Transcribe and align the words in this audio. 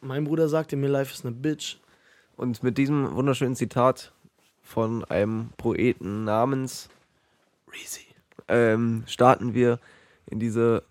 Mein 0.00 0.24
Bruder 0.24 0.48
sagte 0.48 0.76
mir, 0.76 0.88
Life 0.88 1.12
is 1.12 1.24
eine 1.24 1.34
Bitch. 1.34 1.78
Und 2.36 2.62
mit 2.62 2.78
diesem 2.78 3.14
wunderschönen 3.14 3.56
Zitat 3.56 4.12
von 4.62 5.04
einem 5.04 5.50
Poeten 5.56 6.24
namens 6.24 6.88
Reezy. 7.72 8.06
ähm, 8.46 9.02
starten 9.06 9.54
wir 9.54 9.80
in 10.26 10.38
diese 10.38 10.84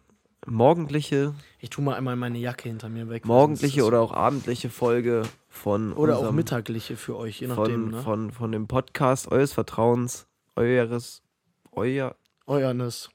morgendliche, 0.46 1.34
Ich 1.60 1.70
tu 1.70 1.82
mal 1.82 1.96
einmal 1.96 2.16
meine 2.16 2.38
Jacke 2.38 2.70
hinter 2.70 2.90
mir 2.90 3.10
weg. 3.10 3.26
morgendliche 3.26 3.86
oder 3.86 4.02
auch 4.02 4.12
abendliche 4.14 4.70
Folge 4.70 5.24
von 5.50 5.94
oder 5.94 6.16
auch 6.16 6.20
unserem, 6.20 6.36
mittagliche 6.36 6.98
für 6.98 7.16
euch, 7.18 7.40
je 7.40 7.48
von, 7.48 7.56
nachdem. 7.58 7.92
Ne? 7.92 8.02
von, 8.02 8.32
von 8.32 8.52
dem 8.52 8.68
Podcast 8.68 9.32
eures 9.32 9.54
Vertrauens, 9.54 10.28
eures, 10.56 11.22
euer, 11.72 12.16
Euernes. 12.46 13.10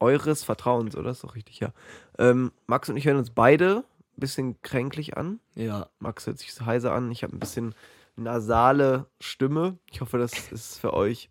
eures 0.00 0.42
Vertrauens, 0.44 0.96
oder? 0.96 1.10
Ist 1.10 1.24
doch 1.24 1.34
richtig, 1.34 1.60
ja. 1.60 1.72
Ähm, 2.18 2.52
Max 2.66 2.88
und 2.88 2.96
ich 2.96 3.06
hören 3.06 3.16
uns 3.18 3.30
beide 3.30 3.84
bisschen 4.20 4.60
kränklich 4.62 5.16
an. 5.16 5.40
Ja. 5.54 5.88
Max 5.98 6.26
hört 6.26 6.38
sich 6.38 6.52
so 6.54 6.66
heiser 6.66 6.92
an. 6.92 7.10
Ich 7.10 7.22
habe 7.22 7.34
ein 7.36 7.40
bisschen 7.40 7.74
nasale 8.16 9.06
Stimme. 9.20 9.78
Ich 9.90 10.00
hoffe, 10.00 10.18
das 10.18 10.50
ist 10.52 10.78
für 10.78 10.94
euch 10.94 11.30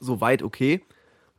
soweit 0.00 0.42
okay. 0.42 0.82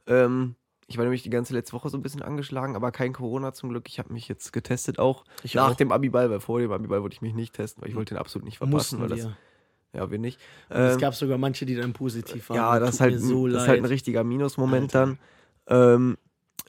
Ähm, 0.08 0.56
ich 0.88 0.98
war 0.98 1.04
nämlich 1.04 1.24
die 1.24 1.30
ganze 1.30 1.54
letzte 1.54 1.74
Woche 1.74 1.90
so 1.90 1.98
ein 1.98 2.02
bisschen 2.02 2.22
angeschlagen, 2.22 2.76
aber 2.76 2.92
kein 2.92 3.12
Corona 3.14 3.52
zum 3.54 3.70
Glück. 3.70 3.88
Ich 3.90 4.00
habe 4.00 4.14
mich 4.14 4.28
jetzt 4.28 4.54
getestet 4.54 5.00
auch 5.00 5.26
Ich 5.44 5.54
nach 5.56 5.72
auch. 5.72 5.76
dem 5.76 5.92
Abiball, 5.92 6.30
weil 6.30 6.40
vor 6.40 6.60
dem 6.60 6.72
Abiball 6.72 7.02
wollte 7.04 7.14
ich 7.16 7.22
mich 7.22 7.34
nicht 7.34 7.54
testen, 7.54 7.84
weil 7.84 7.90
ich 7.90 7.96
wollte 7.96 8.16
den 8.16 8.20
absolut 8.20 8.46
nicht 8.46 8.58
verpassen. 8.60 9.00
Mussten 9.00 9.02
Weil 9.02 9.10
das, 9.10 9.30
ja, 9.94 10.10
wir 10.10 10.18
nicht. 10.18 10.40
es 10.70 10.94
Ähm, 10.94 11.00
gab 11.00 11.14
sogar 11.14 11.38
manche, 11.38 11.66
die 11.66 11.76
dann 11.76 11.94
positiv 11.94 12.50
waren. 12.50 12.58
ja, 12.58 12.80
das 12.80 12.96
ist, 12.96 13.02
halt, 13.02 13.20
so 13.20 13.48
ein- 13.48 13.54
das 13.54 13.64
ist 13.64 13.68
halt 13.68 13.82
ein 13.82 13.86
richtiger 13.86 14.24
Minusmoment 14.24 14.96
Alter. 14.96 15.18
dann. 15.66 15.94
Ähm, 15.96 16.18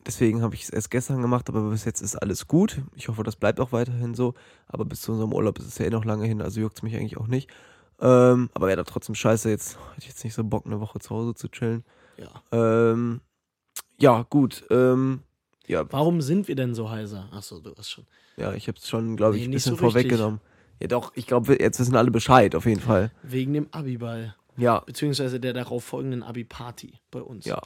deswegen 0.09 0.43
habe 0.43 0.55
ich 0.57 0.65
es 0.65 0.71
erst 0.71 0.91
gestern 0.91 1.23
gemacht, 1.23 1.49
aber 1.49 1.71
bis 1.71 1.85
jetzt 1.85 2.01
ist 2.01 2.17
alles 2.17 2.49
gut. 2.49 2.81
Ich 2.97 3.09
hoffe, 3.09 3.23
das 3.23 3.37
bleibt 3.37 3.61
auch 3.61 3.71
weiterhin 3.73 4.15
so. 4.15 4.35
Aber 4.67 4.85
bis 4.85 5.03
zu 5.03 5.13
unserem 5.13 5.33
Urlaub 5.33 5.59
ist 5.59 5.67
es 5.67 5.79
ja 5.79 5.87
eh 5.87 5.91
noch 5.91 6.05
lange 6.05 6.27
hin, 6.27 6.43
also 6.43 6.61
juckt 6.61 6.79
es 6.79 6.83
mich 6.83 6.97
eigentlich 6.97 7.17
auch 7.19 7.29
nicht. 7.29 7.49
Ähm, 8.01 8.49
aber 8.55 8.67
wäre 8.69 8.77
da 8.79 8.85
trotzdem 8.85 9.15
scheiße, 9.15 9.51
jetzt 9.51 9.77
hätte 9.77 9.99
ich 9.99 10.07
jetzt 10.09 10.25
nicht 10.25 10.35
so 10.35 10.43
Bock, 10.45 10.67
eine 10.67 10.81
Woche 10.81 10.99
zu 10.99 11.11
Hause 11.11 11.35
zu 11.35 11.49
chillen. 11.49 11.85
ja. 12.17 12.29
Ähm, 12.53 13.21
ja, 14.01 14.25
gut. 14.31 14.65
Ähm, 14.71 15.23
ja, 15.67 15.85
Warum 15.93 16.21
sind 16.21 16.47
wir 16.49 16.55
denn 16.55 16.75
so 16.75 16.89
heiser? 16.89 17.29
Achso, 17.33 17.59
du 17.61 17.75
hast 17.77 17.91
schon. 17.91 18.07
ja, 18.37 18.53
ich 18.55 18.69
habe 18.69 18.79
es 18.79 18.89
schon, 18.89 19.17
glaube 19.17 19.37
ich, 19.37 19.43
Nee, 19.43 19.49
ein 19.49 19.51
bisschen 19.51 19.77
so 19.77 19.79
vorweggenommen. 19.91 20.41
Ja, 20.81 20.87
doch, 20.87 21.13
ich 21.17 21.27
glaube, 21.27 21.61
jetzt 21.61 21.81
wissen 21.81 21.97
alle 21.97 22.13
Bescheid, 22.13 22.55
auf 22.55 22.65
jeden 22.65 22.81
Fall. 22.81 23.11
Wegen 23.25 23.53
dem 23.53 23.67
Abiball. 23.73 24.37
Ja, 24.57 24.81
Beziehungsweise 24.81 25.41
der 25.41 25.53
darauf 25.53 25.85
folgenden 25.85 26.23
Abi-Party 26.23 27.01
bei 27.11 27.21
uns. 27.21 27.45
ja, 27.45 27.61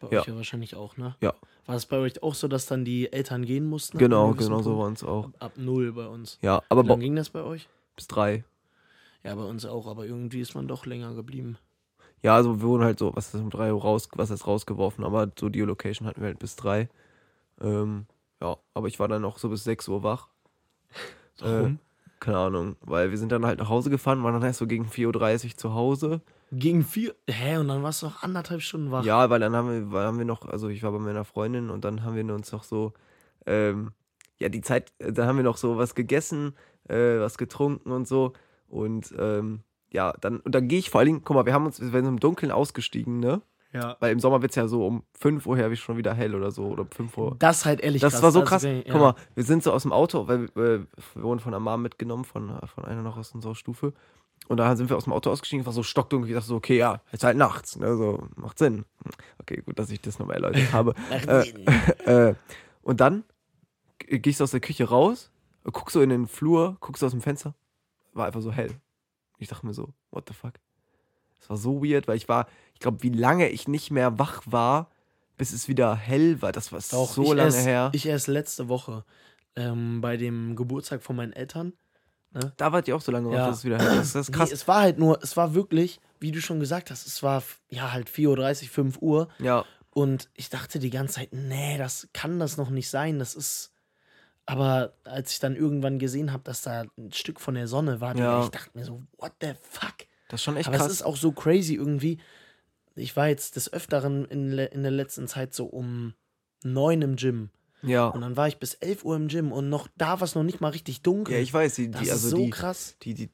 Bei 0.00 0.08
ja. 0.10 0.20
euch 0.20 0.26
ja 0.26 0.36
wahrscheinlich 0.36 0.74
auch, 0.74 0.96
ne? 0.96 1.14
ja. 1.20 1.34
War 1.66 1.76
es 1.76 1.86
bei 1.86 1.98
euch 1.98 2.22
auch 2.22 2.34
so, 2.34 2.48
dass 2.48 2.66
dann 2.66 2.84
die 2.84 3.12
Eltern 3.12 3.44
gehen 3.44 3.66
mussten? 3.66 3.98
Genau, 3.98 4.32
genau 4.32 4.62
so 4.62 4.70
Punkt? 4.70 4.78
war 4.80 4.86
uns 4.86 5.04
auch. 5.04 5.30
Ab 5.38 5.52
null 5.56 5.92
bei 5.92 6.06
uns. 6.06 6.38
Ja, 6.40 6.62
aber 6.68 6.84
Wie 6.84 6.88
lange 6.88 7.02
ging 7.02 7.16
das 7.16 7.30
bei 7.30 7.42
euch? 7.42 7.68
bis 8.00 8.08
drei. 8.08 8.44
Ja, 9.22 9.34
bei 9.34 9.42
uns 9.42 9.66
auch, 9.66 9.86
aber 9.86 10.06
irgendwie 10.06 10.40
ist 10.40 10.54
man 10.54 10.66
doch 10.66 10.86
länger 10.86 11.14
geblieben. 11.14 11.58
Ja, 12.22 12.34
also 12.34 12.60
wir 12.60 12.66
wurden 12.66 12.84
halt 12.84 12.98
so, 12.98 13.14
was 13.14 13.34
ist 13.34 13.40
um 13.40 13.50
drei 13.50 13.72
Uhr 13.72 13.82
raus, 13.82 14.08
was 14.14 14.30
ist 14.30 14.46
rausgeworfen, 14.46 15.04
aber 15.04 15.30
so 15.38 15.50
die 15.50 15.60
Location 15.60 16.08
hatten 16.08 16.22
wir 16.22 16.28
halt 16.28 16.38
bis 16.38 16.56
drei. 16.56 16.88
Ähm, 17.60 18.06
ja, 18.40 18.56
aber 18.72 18.88
ich 18.88 18.98
war 18.98 19.08
dann 19.08 19.24
auch 19.24 19.38
so 19.38 19.50
bis 19.50 19.64
sechs 19.64 19.86
Uhr 19.88 20.02
wach. 20.02 20.28
Warum? 21.40 21.74
Äh, 21.74 21.76
keine 22.20 22.38
Ahnung, 22.38 22.76
weil 22.80 23.10
wir 23.10 23.18
sind 23.18 23.32
dann 23.32 23.44
halt 23.44 23.58
nach 23.58 23.68
Hause 23.68 23.90
gefahren, 23.90 24.22
waren 24.22 24.34
dann 24.34 24.42
erst 24.42 24.58
so 24.58 24.66
gegen 24.66 24.86
4.30 24.86 25.44
Uhr 25.44 25.56
zu 25.56 25.74
Hause. 25.74 26.20
Gegen 26.52 26.82
vier. 26.84 27.14
Hä, 27.28 27.56
und 27.58 27.68
dann 27.68 27.82
warst 27.82 28.02
du 28.02 28.06
noch 28.06 28.22
anderthalb 28.22 28.60
Stunden 28.62 28.90
wach. 28.90 29.04
Ja, 29.04 29.30
weil 29.30 29.40
dann 29.40 29.54
haben 29.54 29.70
wir, 29.70 29.92
weil 29.92 30.04
haben 30.06 30.18
wir 30.18 30.24
noch, 30.24 30.46
also 30.46 30.68
ich 30.68 30.82
war 30.82 30.90
bei 30.92 30.98
meiner 30.98 31.24
Freundin 31.24 31.70
und 31.70 31.84
dann 31.84 32.02
haben 32.04 32.16
wir 32.16 32.34
uns 32.34 32.50
noch 32.52 32.64
so, 32.64 32.92
ähm, 33.46 33.92
ja, 34.38 34.48
die 34.48 34.60
Zeit, 34.60 34.92
äh, 34.98 35.12
da 35.12 35.26
haben 35.26 35.36
wir 35.36 35.44
noch 35.44 35.56
so 35.56 35.76
was 35.78 35.94
gegessen, 35.94 36.54
äh, 36.88 37.18
was 37.20 37.38
getrunken 37.38 37.92
und 37.92 38.08
so. 38.08 38.32
Und 38.68 39.14
ähm, 39.18 39.60
ja, 39.92 40.12
dann, 40.20 40.38
und 40.40 40.54
dann 40.54 40.68
gehe 40.68 40.78
ich 40.78 40.90
vor 40.90 41.00
allen 41.00 41.06
Dingen, 41.06 41.20
guck 41.24 41.34
mal, 41.36 41.46
wir 41.46 41.52
haben 41.54 41.66
uns, 41.66 41.80
wir 41.80 41.88
sind 41.90 42.06
im 42.06 42.20
Dunkeln 42.20 42.52
ausgestiegen, 42.52 43.20
ne? 43.20 43.42
ja. 43.72 43.96
Weil 44.00 44.12
im 44.12 44.18
Sommer 44.18 44.42
wird 44.42 44.50
es 44.50 44.56
ja 44.56 44.66
so 44.66 44.84
um 44.86 45.04
5 45.18 45.46
Uhr 45.46 45.56
her 45.56 45.70
wie 45.70 45.76
schon 45.76 45.96
wieder 45.96 46.12
hell 46.14 46.34
oder 46.34 46.50
so. 46.50 46.64
Oder 46.66 46.82
um 46.82 46.90
5 46.90 47.16
Uhr. 47.18 47.36
Das 47.38 47.58
ist 47.58 47.64
halt 47.66 47.80
ehrlich 47.80 48.02
Das 48.02 48.20
war 48.22 48.32
so 48.32 48.42
krass. 48.42 48.62
kann 48.62 48.76
ich- 48.78 48.86
Guck 48.90 49.00
mal, 49.00 49.14
wir 49.36 49.44
sind 49.44 49.62
so 49.62 49.72
aus 49.72 49.82
dem 49.82 49.92
Auto, 49.92 50.26
weil 50.26 50.44
äh, 50.56 50.80
wir 51.14 51.22
wurden 51.22 51.38
von 51.38 51.52
der 51.52 51.60
Mom 51.60 51.80
mitgenommen, 51.82 52.24
von, 52.24 52.58
von 52.66 52.84
einer 52.84 53.02
noch 53.02 53.16
aus 53.16 53.32
unserer 53.32 53.54
Stufe. 53.54 53.92
Und 54.48 54.56
da 54.56 54.74
sind 54.74 54.90
wir 54.90 54.96
aus 54.96 55.04
dem 55.04 55.12
Auto 55.12 55.30
ausgestiegen, 55.30 55.60
es 55.60 55.66
war 55.66 55.72
so 55.72 55.82
stockdunkel. 55.82 56.28
Ich 56.28 56.34
dachte 56.34 56.48
so, 56.48 56.56
okay, 56.56 56.76
ja, 56.76 57.00
ist 57.12 57.22
halt 57.22 57.36
nachts. 57.36 57.76
Ne, 57.76 57.96
so, 57.96 58.26
macht 58.34 58.58
Sinn. 58.58 58.84
Okay, 59.38 59.62
gut, 59.64 59.78
dass 59.78 59.90
ich 59.90 60.00
das 60.00 60.18
nochmal 60.18 60.36
erläutert 60.36 60.72
habe. 60.72 60.94
äh, 62.04 62.34
und 62.82 63.00
dann 63.00 63.24
gehst 63.98 64.40
du 64.40 64.44
aus 64.44 64.50
der 64.50 64.60
Küche 64.60 64.88
raus, 64.88 65.30
guckst 65.64 65.94
so 65.94 66.02
in 66.02 66.08
den 66.08 66.26
Flur, 66.26 66.76
guckst 66.80 67.04
aus 67.04 67.12
dem 67.12 67.20
Fenster, 67.20 67.54
war 68.12 68.26
einfach 68.26 68.40
so 68.40 68.50
hell. 68.50 68.74
Ich 69.38 69.48
dachte 69.48 69.66
mir 69.66 69.74
so, 69.74 69.92
what 70.10 70.24
the 70.28 70.34
fuck? 70.34 70.54
Das 71.38 71.48
war 71.48 71.56
so 71.56 71.82
weird, 71.82 72.08
weil 72.08 72.16
ich 72.16 72.28
war, 72.28 72.46
ich 72.74 72.80
glaube, 72.80 73.02
wie 73.02 73.10
lange 73.10 73.48
ich 73.48 73.68
nicht 73.68 73.90
mehr 73.90 74.18
wach 74.18 74.42
war, 74.46 74.90
bis 75.36 75.52
es 75.52 75.68
wieder 75.68 75.96
hell 75.96 76.42
war. 76.42 76.52
Das 76.52 76.70
war 76.70 76.80
Doch, 76.90 77.10
so 77.10 77.32
lange 77.32 77.54
erst, 77.54 77.66
her. 77.66 77.90
Ich 77.94 78.06
erst 78.06 78.26
letzte 78.26 78.68
Woche 78.68 79.04
ähm, 79.56 80.00
bei 80.00 80.16
dem 80.16 80.54
Geburtstag 80.54 81.02
von 81.02 81.16
meinen 81.16 81.32
Eltern. 81.32 81.72
Da 82.56 82.72
wart 82.72 82.86
ihr 82.88 82.94
auch 82.96 83.00
so 83.00 83.10
lange 83.12 83.34
Ja. 83.34 83.48
dass 83.48 83.58
es 83.58 83.64
wieder. 83.64 83.78
Das 83.78 84.14
ist 84.14 84.32
krass. 84.32 84.48
Nee, 84.50 84.54
es 84.54 84.68
war 84.68 84.80
halt 84.82 84.98
nur, 84.98 85.22
es 85.22 85.36
war 85.36 85.54
wirklich, 85.54 86.00
wie 86.20 86.30
du 86.32 86.40
schon 86.40 86.60
gesagt 86.60 86.90
hast, 86.90 87.06
es 87.06 87.22
war 87.22 87.42
ja 87.68 87.92
halt 87.92 88.08
4.30 88.08 88.62
Uhr, 88.64 88.68
5 88.68 88.98
Uhr. 89.02 89.28
ja, 89.38 89.64
Und 89.90 90.28
ich 90.34 90.48
dachte 90.50 90.78
die 90.78 90.90
ganze 90.90 91.14
Zeit, 91.16 91.30
nee, 91.32 91.76
das 91.78 92.08
kann 92.12 92.38
das 92.38 92.56
noch 92.56 92.70
nicht 92.70 92.88
sein. 92.90 93.18
Das 93.18 93.34
ist. 93.34 93.72
Aber 94.46 94.94
als 95.04 95.32
ich 95.32 95.38
dann 95.38 95.54
irgendwann 95.54 95.98
gesehen 95.98 96.32
habe, 96.32 96.42
dass 96.44 96.62
da 96.62 96.84
ein 96.98 97.12
Stück 97.12 97.40
von 97.40 97.54
der 97.54 97.68
Sonne 97.68 98.00
war, 98.00 98.16
Ja. 98.16 98.42
Ich 98.44 98.50
dachte 98.50 98.70
mir 98.76 98.84
so, 98.84 99.02
what 99.18 99.32
the 99.40 99.52
fuck? 99.62 99.94
das 100.28 100.40
ist 100.40 100.44
schon 100.44 100.56
echt 100.56 100.68
Aber 100.68 100.76
krass. 100.76 100.86
es 100.88 100.92
ist 100.94 101.02
auch 101.02 101.16
so 101.16 101.32
crazy 101.32 101.74
irgendwie. 101.74 102.18
Ich 102.96 103.16
war 103.16 103.28
jetzt 103.28 103.56
des 103.56 103.72
Öfteren 103.72 104.24
in, 104.26 104.56
in 104.58 104.82
der 104.82 104.90
letzten 104.92 105.26
Zeit 105.28 105.54
so 105.54 105.66
um 105.66 106.14
neun 106.64 107.02
im 107.02 107.16
Gym. 107.16 107.50
Ja. 107.82 108.08
Und 108.08 108.20
dann 108.20 108.36
war 108.36 108.48
ich 108.48 108.58
bis 108.58 108.74
11 108.74 109.04
Uhr 109.04 109.16
im 109.16 109.28
Gym 109.28 109.52
und 109.52 109.68
noch 109.68 109.88
da 109.96 110.20
war 110.20 110.22
es 110.22 110.34
noch 110.34 110.42
nicht 110.42 110.60
mal 110.60 110.68
richtig 110.68 111.02
dunkel. 111.02 111.34
ja, 111.34 111.40
ich 111.40 111.52
weiß, 111.52 111.74
die, 111.74 111.90
das 111.90 112.02
die, 112.02 112.10
also 112.10 112.26
ist 112.26 112.30
so 112.30 112.36
die, 112.36 112.50
krass. 112.50 112.96
die, 113.02 113.14
die, 113.14 113.30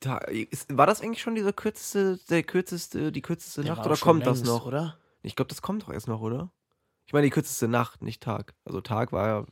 ist, 0.50 0.76
war 0.76 0.86
das 0.86 1.00
eigentlich 1.00 1.22
schon 1.22 1.34
dieser 1.34 1.52
kürzeste, 1.52 2.18
der 2.30 2.42
kürzeste, 2.42 3.12
die 3.12 3.22
kürzeste 3.22 3.62
Der 3.62 3.74
Nacht 3.74 3.86
oder 3.86 3.96
kommt 3.96 4.26
das 4.26 4.38
längst, 4.38 4.50
noch? 4.50 4.66
Oder? 4.66 4.98
Ich 5.22 5.34
glaube, 5.34 5.48
das 5.48 5.62
kommt 5.62 5.82
doch 5.82 5.92
erst 5.92 6.08
noch, 6.08 6.20
oder? 6.20 6.50
Ich 7.06 7.12
meine, 7.12 7.26
die 7.26 7.30
kürzeste 7.30 7.68
Nacht, 7.68 8.02
nicht 8.02 8.22
Tag. 8.22 8.54
Also 8.64 8.80
Tag 8.80 9.12
war 9.12 9.28
ja. 9.28 9.46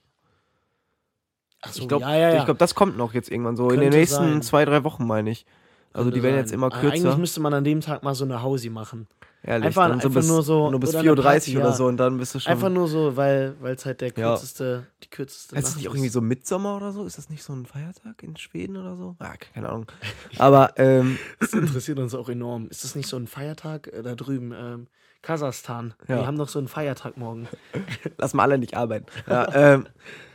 Achso, 1.60 1.82
ich 1.82 1.88
glaube, 1.88 2.02
ja, 2.02 2.16
ja, 2.16 2.30
ja. 2.30 2.38
ich 2.38 2.44
glaub, 2.44 2.58
das 2.58 2.74
kommt 2.74 2.96
noch 2.96 3.14
jetzt 3.14 3.30
irgendwann 3.30 3.56
so. 3.56 3.64
in 3.64 3.80
den 3.80 3.80
Könnte 3.80 3.96
nächsten 3.98 4.16
sein. 4.16 4.42
zwei, 4.42 4.64
drei 4.64 4.84
Wochen, 4.84 5.06
meine 5.06 5.30
ich. 5.30 5.46
Also 5.92 6.06
Könnte 6.06 6.18
die 6.18 6.22
werden 6.22 6.34
sein. 6.34 6.44
jetzt 6.44 6.52
immer 6.52 6.66
Aber 6.66 6.80
kürzer. 6.80 6.94
Eigentlich 6.94 7.16
müsste 7.16 7.40
man 7.40 7.54
an 7.54 7.64
dem 7.64 7.80
Tag 7.80 8.02
mal 8.02 8.14
so 8.14 8.24
eine 8.24 8.42
Hausi 8.42 8.70
machen. 8.70 9.08
Ehrlich, 9.46 9.66
einfach- 9.66 9.88
dann 9.88 10.00
so 10.00 10.08
einfach 10.08 10.20
bis, 10.20 10.28
nur 10.28 10.42
so- 10.42 10.70
Nur 10.70 10.80
bis 10.80 10.90
oder 10.94 11.00
4.30 11.00 11.08
Uhr 11.18 11.22
Party, 11.22 11.56
oder 11.58 11.66
ja. 11.66 11.72
so 11.72 11.86
und 11.86 11.96
dann 11.98 12.16
bist 12.18 12.34
du 12.34 12.40
schon. 12.40 12.50
Einfach 12.52 12.70
nur 12.70 12.88
so, 12.88 13.16
weil 13.16 13.54
es 13.64 13.84
halt 13.84 14.00
der 14.00 14.08
Ja. 14.08 14.30
kürzeste, 14.30 14.86
die 15.02 15.08
kürzeste 15.10 15.56
Ist 15.56 15.66
das 15.68 15.76
nicht 15.76 15.88
auch 15.88 15.92
irgendwie 15.92 16.08
so 16.08 16.20
Mitsommer 16.22 16.76
oder 16.76 16.92
so? 16.92 17.04
Ist 17.04 17.18
das 17.18 17.28
nicht 17.28 17.42
so 17.42 17.52
ein 17.52 17.66
Feiertag 17.66 18.22
in 18.22 18.36
Schweden 18.36 18.76
oder 18.76 18.96
so? 18.96 19.16
Ah, 19.18 19.34
keine 19.36 19.68
Ahnung. 19.68 19.86
Aber, 20.38 20.72
ähm, 20.78 21.18
Das 21.40 21.52
interessiert 21.52 21.98
uns 21.98 22.14
auch 22.14 22.28
enorm. 22.28 22.68
Ist 22.68 22.84
das 22.84 22.94
nicht 22.94 23.08
so 23.08 23.16
ein 23.18 23.26
Feiertag 23.26 23.88
äh, 23.88 24.02
da 24.02 24.14
drüben? 24.14 24.52
Ähm, 24.56 24.86
Kasachstan. 25.20 25.94
Ja. 26.06 26.18
Die 26.20 26.26
haben 26.26 26.36
doch 26.36 26.48
so 26.50 26.58
einen 26.58 26.68
Feiertag 26.68 27.16
morgen. 27.16 27.48
lass 28.18 28.34
mal 28.34 28.42
alle 28.42 28.58
nicht 28.58 28.76
arbeiten. 28.76 29.06
Ja, 29.26 29.48
ähm, 29.54 29.86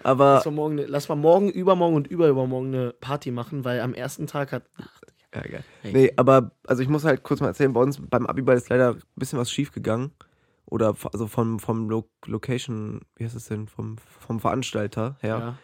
aber. 0.01 0.33
Lass 0.35 0.45
mal, 0.45 0.51
morgen, 0.51 0.77
lass 0.87 1.09
mal 1.09 1.15
morgen, 1.15 1.49
übermorgen 1.49 1.95
und 1.95 2.07
überübermorgen 2.07 2.73
eine 2.73 2.93
Party 2.93 3.29
machen, 3.29 3.63
weil 3.65 3.81
am 3.81 3.93
ersten 3.93 4.25
Tag 4.25 4.51
hat. 4.51 4.63
Ja, 5.33 5.41
geil. 5.41 5.63
Nee, 5.83 6.11
aber, 6.15 6.51
also 6.65 6.81
ich 6.81 6.89
muss 6.89 7.03
halt 7.03 7.23
kurz 7.23 7.39
mal 7.39 7.47
erzählen, 7.47 7.73
bei 7.73 7.81
uns 7.81 7.99
beim 8.01 8.25
Abiball 8.25 8.57
ist 8.57 8.69
leider 8.69 8.95
ein 8.95 9.01
bisschen 9.15 9.39
was 9.39 9.51
schief 9.51 9.71
gegangen. 9.71 10.11
Oder 10.65 10.95
also 11.11 11.25
vom, 11.25 11.59
vom 11.59 11.89
Lo 11.89 12.07
Location, 12.27 13.01
wie 13.15 13.25
heißt 13.25 13.35
es 13.35 13.45
denn, 13.45 13.67
vom, 13.67 13.97
vom 14.19 14.39
Veranstalter 14.39 15.17
her. 15.19 15.57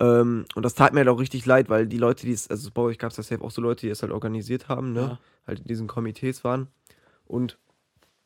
Ja. 0.00 0.20
Ähm, 0.20 0.46
und 0.56 0.64
das 0.64 0.74
tat 0.74 0.92
mir 0.92 1.00
halt 1.00 1.08
auch 1.08 1.20
richtig 1.20 1.46
leid, 1.46 1.68
weil 1.68 1.86
die 1.86 1.98
Leute, 1.98 2.26
die 2.26 2.32
es, 2.32 2.50
also 2.50 2.70
bei 2.72 2.82
euch 2.82 2.98
gab 2.98 3.10
es 3.10 3.16
das 3.16 3.28
safe 3.28 3.44
auch 3.44 3.52
so 3.52 3.62
Leute, 3.62 3.86
die 3.86 3.90
es 3.90 4.02
halt 4.02 4.10
organisiert 4.10 4.68
haben, 4.68 4.92
ne? 4.92 5.00
Ja. 5.00 5.18
Halt 5.46 5.60
in 5.60 5.66
diesen 5.66 5.86
Komitees 5.86 6.42
waren. 6.42 6.66
Und 7.24 7.56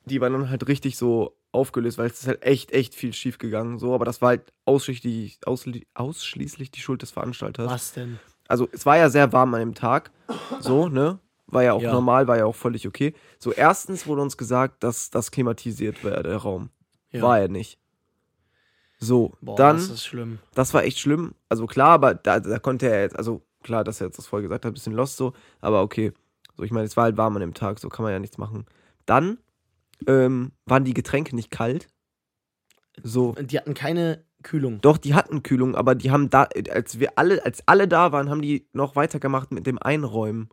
die 0.06 0.20
waren 0.22 0.32
dann 0.32 0.48
halt 0.48 0.66
richtig 0.68 0.96
so 0.96 1.36
aufgelöst, 1.52 1.98
weil 1.98 2.06
es 2.06 2.20
ist 2.20 2.28
halt 2.28 2.42
echt, 2.42 2.72
echt 2.72 2.94
viel 2.94 3.12
schief 3.12 3.36
gegangen. 3.36 3.78
So, 3.78 3.94
aber 3.94 4.06
das 4.06 4.22
war 4.22 4.28
halt 4.30 4.54
ausschließlich, 4.64 5.40
ausschli- 5.44 5.86
ausschließlich 5.92 6.70
die 6.70 6.80
Schuld 6.80 7.02
des 7.02 7.10
Veranstalters. 7.10 7.70
Was 7.70 7.92
denn? 7.92 8.18
Also 8.48 8.68
es 8.72 8.86
war 8.86 8.96
ja 8.96 9.08
sehr 9.10 9.32
warm 9.32 9.54
an 9.54 9.60
dem 9.60 9.74
Tag. 9.74 10.10
So, 10.60 10.88
ne? 10.88 11.18
War 11.46 11.62
ja 11.62 11.72
auch 11.74 11.82
Ja. 11.82 11.92
normal, 11.92 12.26
war 12.28 12.36
ja 12.36 12.44
auch 12.46 12.54
völlig 12.56 12.86
okay. 12.88 13.14
So, 13.38 13.52
erstens 13.52 14.06
wurde 14.06 14.22
uns 14.22 14.36
gesagt, 14.36 14.82
dass 14.82 15.10
das 15.10 15.30
klimatisiert 15.30 16.02
wäre, 16.04 16.22
der 16.22 16.36
Raum. 16.36 16.70
Ja. 17.10 17.22
War 17.22 17.38
er 17.40 17.48
nicht. 17.48 17.78
So, 18.98 19.32
Boah, 19.40 19.56
dann, 19.56 19.76
das 19.76 19.90
ist 19.90 20.04
schlimm. 20.06 20.38
das 20.54 20.72
war 20.74 20.82
echt 20.84 20.98
schlimm. 20.98 21.34
Also 21.48 21.66
klar, 21.66 21.90
aber 21.90 22.14
da, 22.14 22.40
da 22.40 22.58
konnte 22.58 22.88
er 22.88 23.02
jetzt, 23.02 23.16
also 23.16 23.42
klar, 23.62 23.84
dass 23.84 24.00
er 24.00 24.06
jetzt 24.06 24.18
das 24.18 24.26
vorher 24.26 24.42
gesagt 24.48 24.64
hat, 24.64 24.70
ein 24.70 24.74
bisschen 24.74 24.94
lost 24.94 25.16
so, 25.16 25.34
aber 25.60 25.82
okay. 25.82 26.12
So, 26.56 26.62
ich 26.62 26.70
meine, 26.70 26.86
es 26.86 26.96
war 26.96 27.04
halt 27.04 27.16
warm 27.18 27.36
an 27.36 27.40
dem 27.40 27.52
Tag, 27.54 27.78
so 27.78 27.88
kann 27.90 28.02
man 28.04 28.12
ja 28.12 28.18
nichts 28.18 28.38
machen. 28.38 28.64
Dann 29.04 29.38
ähm, 30.06 30.52
waren 30.64 30.84
die 30.84 30.94
Getränke 30.94 31.36
nicht 31.36 31.50
kalt. 31.50 31.88
So, 33.02 33.32
Die 33.34 33.58
hatten 33.58 33.74
keine 33.74 34.24
Kühlung. 34.46 34.80
Doch, 34.80 34.96
die 34.96 35.14
hatten 35.14 35.42
Kühlung, 35.42 35.74
aber 35.74 35.96
die 35.96 36.12
haben 36.12 36.30
da, 36.30 36.48
als 36.70 37.00
wir 37.00 37.18
alle, 37.18 37.44
als 37.44 37.66
alle 37.66 37.88
da 37.88 38.12
waren, 38.12 38.30
haben 38.30 38.42
die 38.42 38.66
noch 38.72 38.94
weitergemacht 38.94 39.50
mit 39.50 39.66
dem 39.66 39.78
Einräumen 39.78 40.48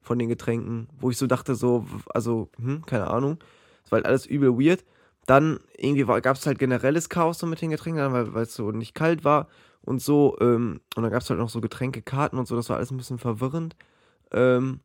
von 0.00 0.18
den 0.18 0.28
Getränken, 0.28 0.88
wo 0.98 1.10
ich 1.10 1.16
so 1.16 1.26
dachte, 1.28 1.54
so, 1.54 1.86
also, 2.12 2.50
hm, 2.58 2.84
keine 2.84 3.06
Ahnung. 3.06 3.38
Das 3.84 3.92
war 3.92 3.98
halt 3.98 4.06
alles 4.06 4.26
übel 4.26 4.58
weird. 4.58 4.84
Dann 5.26 5.60
irgendwie 5.76 6.04
gab 6.20 6.36
es 6.36 6.46
halt 6.46 6.58
generelles 6.58 7.08
Chaos 7.08 7.38
so 7.38 7.46
mit 7.46 7.62
den 7.62 7.70
Getränken, 7.70 8.12
weil 8.12 8.34
weil 8.34 8.42
es 8.42 8.54
so 8.54 8.72
nicht 8.72 8.94
kalt 8.94 9.24
war 9.24 9.46
und 9.82 10.02
so. 10.02 10.36
Ähm, 10.40 10.80
und 10.96 11.02
dann 11.02 11.12
gab 11.12 11.22
es 11.22 11.30
halt 11.30 11.38
noch 11.38 11.48
so 11.48 11.60
Getränkekarten 11.60 12.38
und 12.38 12.48
so, 12.48 12.56
das 12.56 12.68
war 12.68 12.76
alles 12.76 12.90
ein 12.90 12.96
bisschen 12.96 13.18
verwirrend. 13.18 13.76
Ähm, 14.32 14.80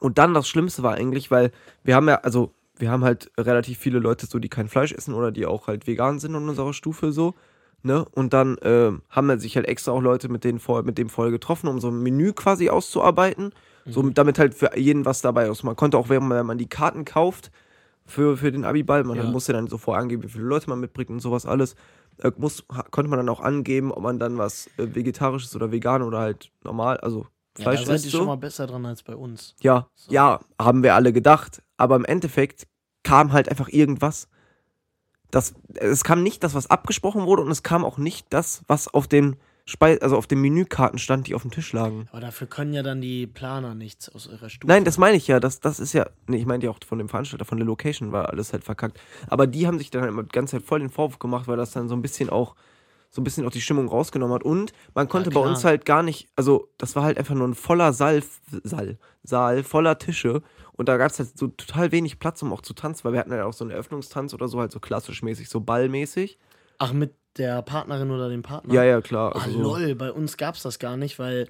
und 0.00 0.18
dann 0.18 0.34
das 0.34 0.48
Schlimmste 0.48 0.82
war 0.82 0.94
eigentlich, 0.94 1.30
weil 1.30 1.50
wir 1.82 1.96
haben 1.96 2.08
ja, 2.08 2.16
also 2.16 2.52
wir 2.76 2.90
haben 2.90 3.04
halt 3.04 3.30
relativ 3.38 3.78
viele 3.78 4.00
Leute 4.00 4.26
so, 4.26 4.38
die 4.38 4.48
kein 4.48 4.68
Fleisch 4.68 4.92
essen 4.92 5.14
oder 5.14 5.32
die 5.32 5.46
auch 5.46 5.66
halt 5.68 5.86
vegan 5.86 6.18
sind 6.18 6.34
in 6.34 6.48
unserer 6.48 6.74
Stufe 6.74 7.12
so. 7.12 7.34
Ne? 7.84 8.04
Und 8.12 8.32
dann 8.32 8.56
äh, 8.58 8.92
haben 9.10 9.26
wir 9.26 9.38
sich 9.38 9.56
halt 9.56 9.68
extra 9.68 9.92
auch 9.92 10.00
Leute 10.00 10.30
mit, 10.30 10.42
denen 10.42 10.58
vor, 10.58 10.82
mit 10.82 10.96
dem 10.96 11.10
voll 11.10 11.30
getroffen, 11.30 11.68
um 11.68 11.80
so 11.80 11.88
ein 11.88 12.02
Menü 12.02 12.32
quasi 12.32 12.70
auszuarbeiten. 12.70 13.52
Mhm. 13.84 13.92
So, 13.92 14.02
damit 14.08 14.38
halt 14.38 14.54
für 14.54 14.76
jeden 14.76 15.04
was 15.04 15.20
dabei 15.20 15.48
ist. 15.48 15.62
Man 15.64 15.76
konnte 15.76 15.98
auch, 15.98 16.08
wenn 16.08 16.26
man, 16.26 16.38
wenn 16.38 16.46
man 16.46 16.58
die 16.58 16.68
Karten 16.68 17.04
kauft 17.04 17.50
für, 18.06 18.38
für 18.38 18.50
den 18.50 18.64
Abiball, 18.64 19.04
man 19.04 19.18
ja. 19.18 19.24
musste 19.24 19.52
dann 19.52 19.66
so 19.66 19.76
vorangeben, 19.76 20.22
wie 20.22 20.28
viele 20.28 20.44
Leute 20.44 20.70
man 20.70 20.80
mitbringt 20.80 21.10
und 21.10 21.20
sowas 21.20 21.44
alles. 21.44 21.74
Äh, 22.18 22.32
muss, 22.38 22.64
konnte 22.90 23.10
man 23.10 23.18
dann 23.18 23.28
auch 23.28 23.40
angeben, 23.40 23.92
ob 23.92 24.02
man 24.02 24.18
dann 24.18 24.38
was 24.38 24.68
äh, 24.78 24.94
Vegetarisches 24.94 25.54
oder 25.54 25.70
vegan 25.70 26.00
oder 26.00 26.20
halt 26.20 26.50
normal, 26.62 26.96
also 26.98 27.26
Fleisch 27.56 27.80
ja, 27.80 27.86
da 27.86 27.92
seid 27.92 28.04
ihr 28.04 28.10
so. 28.10 28.18
schon 28.18 28.26
mal 28.26 28.36
besser 28.36 28.66
dran 28.66 28.84
als 28.84 29.02
bei 29.02 29.14
uns. 29.14 29.54
Ja, 29.60 29.86
so. 29.94 30.12
ja, 30.12 30.40
haben 30.60 30.82
wir 30.82 30.94
alle 30.94 31.12
gedacht. 31.12 31.62
Aber 31.76 31.96
im 31.96 32.04
Endeffekt 32.04 32.66
kam 33.04 33.32
halt 33.32 33.48
einfach 33.48 33.68
irgendwas. 33.68 34.28
Das, 35.34 35.54
es 35.74 36.04
kam 36.04 36.22
nicht 36.22 36.44
das, 36.44 36.54
was 36.54 36.70
abgesprochen 36.70 37.26
wurde, 37.26 37.42
und 37.42 37.50
es 37.50 37.62
kam 37.62 37.84
auch 37.84 37.98
nicht 37.98 38.26
das, 38.30 38.62
was 38.68 38.92
auf 38.92 39.08
den 39.08 39.36
Speis 39.66 40.02
also 40.02 40.16
auf 40.18 40.26
den 40.26 40.40
Menükarten 40.40 40.98
stand, 40.98 41.26
die 41.26 41.34
auf 41.34 41.42
dem 41.42 41.50
Tisch 41.50 41.72
lagen. 41.72 42.06
Aber 42.12 42.20
dafür 42.20 42.46
können 42.46 42.74
ja 42.74 42.82
dann 42.82 43.00
die 43.00 43.26
Planer 43.26 43.74
nichts 43.74 44.10
aus 44.10 44.26
ihrer 44.26 44.50
Stufe. 44.50 44.68
Nein, 44.68 44.84
das 44.84 44.98
meine 44.98 45.16
ich 45.16 45.26
ja. 45.26 45.40
Das, 45.40 45.58
das 45.60 45.80
ist 45.80 45.94
ja. 45.94 46.06
Nee, 46.26 46.36
ich 46.36 46.46
meine 46.46 46.62
ja 46.62 46.70
auch 46.70 46.78
von 46.86 46.98
dem 46.98 47.08
Veranstalter, 47.08 47.46
von 47.46 47.56
der 47.56 47.66
Location 47.66 48.12
war 48.12 48.28
alles 48.28 48.52
halt 48.52 48.62
verkackt. 48.62 49.00
Aber 49.26 49.46
die 49.46 49.66
haben 49.66 49.78
sich 49.78 49.90
dann 49.90 50.02
halt 50.02 50.12
immer 50.12 50.22
die 50.22 50.28
ganze 50.28 50.58
Zeit 50.58 50.66
voll 50.66 50.80
den 50.80 50.90
Vorwurf 50.90 51.18
gemacht, 51.18 51.48
weil 51.48 51.56
das 51.56 51.70
dann 51.70 51.88
so 51.88 51.96
ein 51.96 52.02
bisschen 52.02 52.28
auch 52.28 52.54
so 53.10 53.20
ein 53.20 53.24
bisschen 53.24 53.46
auch 53.46 53.50
die 53.52 53.60
Stimmung 53.60 53.88
rausgenommen 53.88 54.34
hat. 54.34 54.42
Und 54.42 54.72
man 54.94 55.08
konnte 55.08 55.30
ja, 55.30 55.40
bei 55.40 55.46
uns 55.46 55.64
halt 55.64 55.84
gar 55.84 56.02
nicht, 56.02 56.28
also 56.36 56.68
das 56.78 56.94
war 56.94 57.04
halt 57.04 57.16
einfach 57.16 57.34
nur 57.34 57.46
ein 57.46 57.54
voller 57.54 57.92
Saal, 57.92 58.22
Saal, 58.64 58.98
Saal 59.22 59.62
voller 59.62 59.98
Tische. 59.98 60.42
Und 60.76 60.88
da 60.88 60.96
gab 60.96 61.10
es 61.10 61.18
halt 61.18 61.38
so 61.38 61.48
total 61.48 61.92
wenig 61.92 62.18
Platz, 62.18 62.42
um 62.42 62.52
auch 62.52 62.62
zu 62.62 62.74
tanzen, 62.74 63.04
weil 63.04 63.12
wir 63.12 63.20
hatten 63.20 63.30
ja 63.30 63.38
halt 63.38 63.46
auch 63.46 63.52
so 63.52 63.64
einen 63.64 63.70
Eröffnungstanz 63.70 64.34
oder 64.34 64.48
so, 64.48 64.58
halt 64.58 64.72
so 64.72 64.80
klassisch 64.80 65.22
mäßig, 65.22 65.48
so 65.48 65.60
ballmäßig. 65.60 66.38
Ach, 66.78 66.92
mit 66.92 67.14
der 67.36 67.62
Partnerin 67.62 68.10
oder 68.10 68.28
dem 68.28 68.42
Partner? 68.42 68.74
Ja, 68.74 68.84
ja, 68.84 69.00
klar. 69.00 69.34
Also 69.34 69.50
Ach, 69.50 69.54
lol, 69.54 69.94
bei 69.94 70.10
uns 70.10 70.36
gab 70.36 70.56
es 70.56 70.62
das 70.62 70.78
gar 70.78 70.96
nicht, 70.96 71.18
weil, 71.18 71.48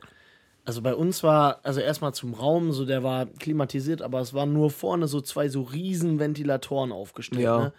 also 0.64 0.82
bei 0.82 0.94
uns 0.94 1.22
war, 1.22 1.60
also 1.62 1.80
erstmal 1.80 2.14
zum 2.14 2.34
Raum, 2.34 2.72
so 2.72 2.84
der 2.84 3.02
war 3.02 3.26
klimatisiert, 3.26 4.02
aber 4.02 4.20
es 4.20 4.34
waren 4.34 4.52
nur 4.52 4.70
vorne 4.70 5.08
so 5.08 5.20
zwei 5.20 5.48
so 5.48 5.62
riesen 5.62 6.18
Ventilatoren 6.18 6.92
aufgestellt, 6.92 7.42
ja. 7.42 7.58
ne? 7.58 7.72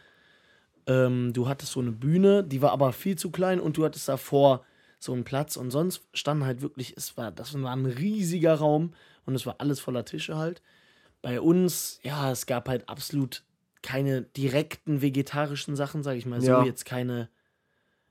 Ähm, 0.87 1.33
du 1.33 1.47
hattest 1.47 1.71
so 1.71 1.79
eine 1.79 1.91
Bühne, 1.91 2.43
die 2.43 2.61
war 2.61 2.71
aber 2.71 2.93
viel 2.93 3.17
zu 3.17 3.31
klein 3.31 3.59
und 3.59 3.77
du 3.77 3.85
hattest 3.85 4.07
davor 4.07 4.63
so 4.99 5.13
einen 5.13 5.23
Platz 5.23 5.57
und 5.57 5.71
sonst 5.71 6.03
standen 6.13 6.45
halt 6.45 6.61
wirklich, 6.61 6.95
es 6.95 7.17
war, 7.17 7.31
das 7.31 7.59
war 7.59 7.71
ein 7.71 7.87
riesiger 7.87 8.55
Raum 8.55 8.93
und 9.25 9.33
es 9.33 9.47
war 9.47 9.55
alles 9.59 9.79
voller 9.79 10.05
Tische 10.05 10.37
halt. 10.37 10.61
Bei 11.25 11.41
uns, 11.41 11.99
ja, 12.03 12.31
es 12.31 12.45
gab 12.45 12.69
halt 12.69 12.87
absolut 12.87 13.41
keine 13.81 14.21
direkten 14.21 15.01
vegetarischen 15.01 15.75
Sachen, 15.75 16.03
sag 16.03 16.17
ich 16.17 16.27
mal 16.27 16.39
so, 16.39 16.51
ja. 16.51 16.63
jetzt 16.63 16.85
keine 16.85 17.29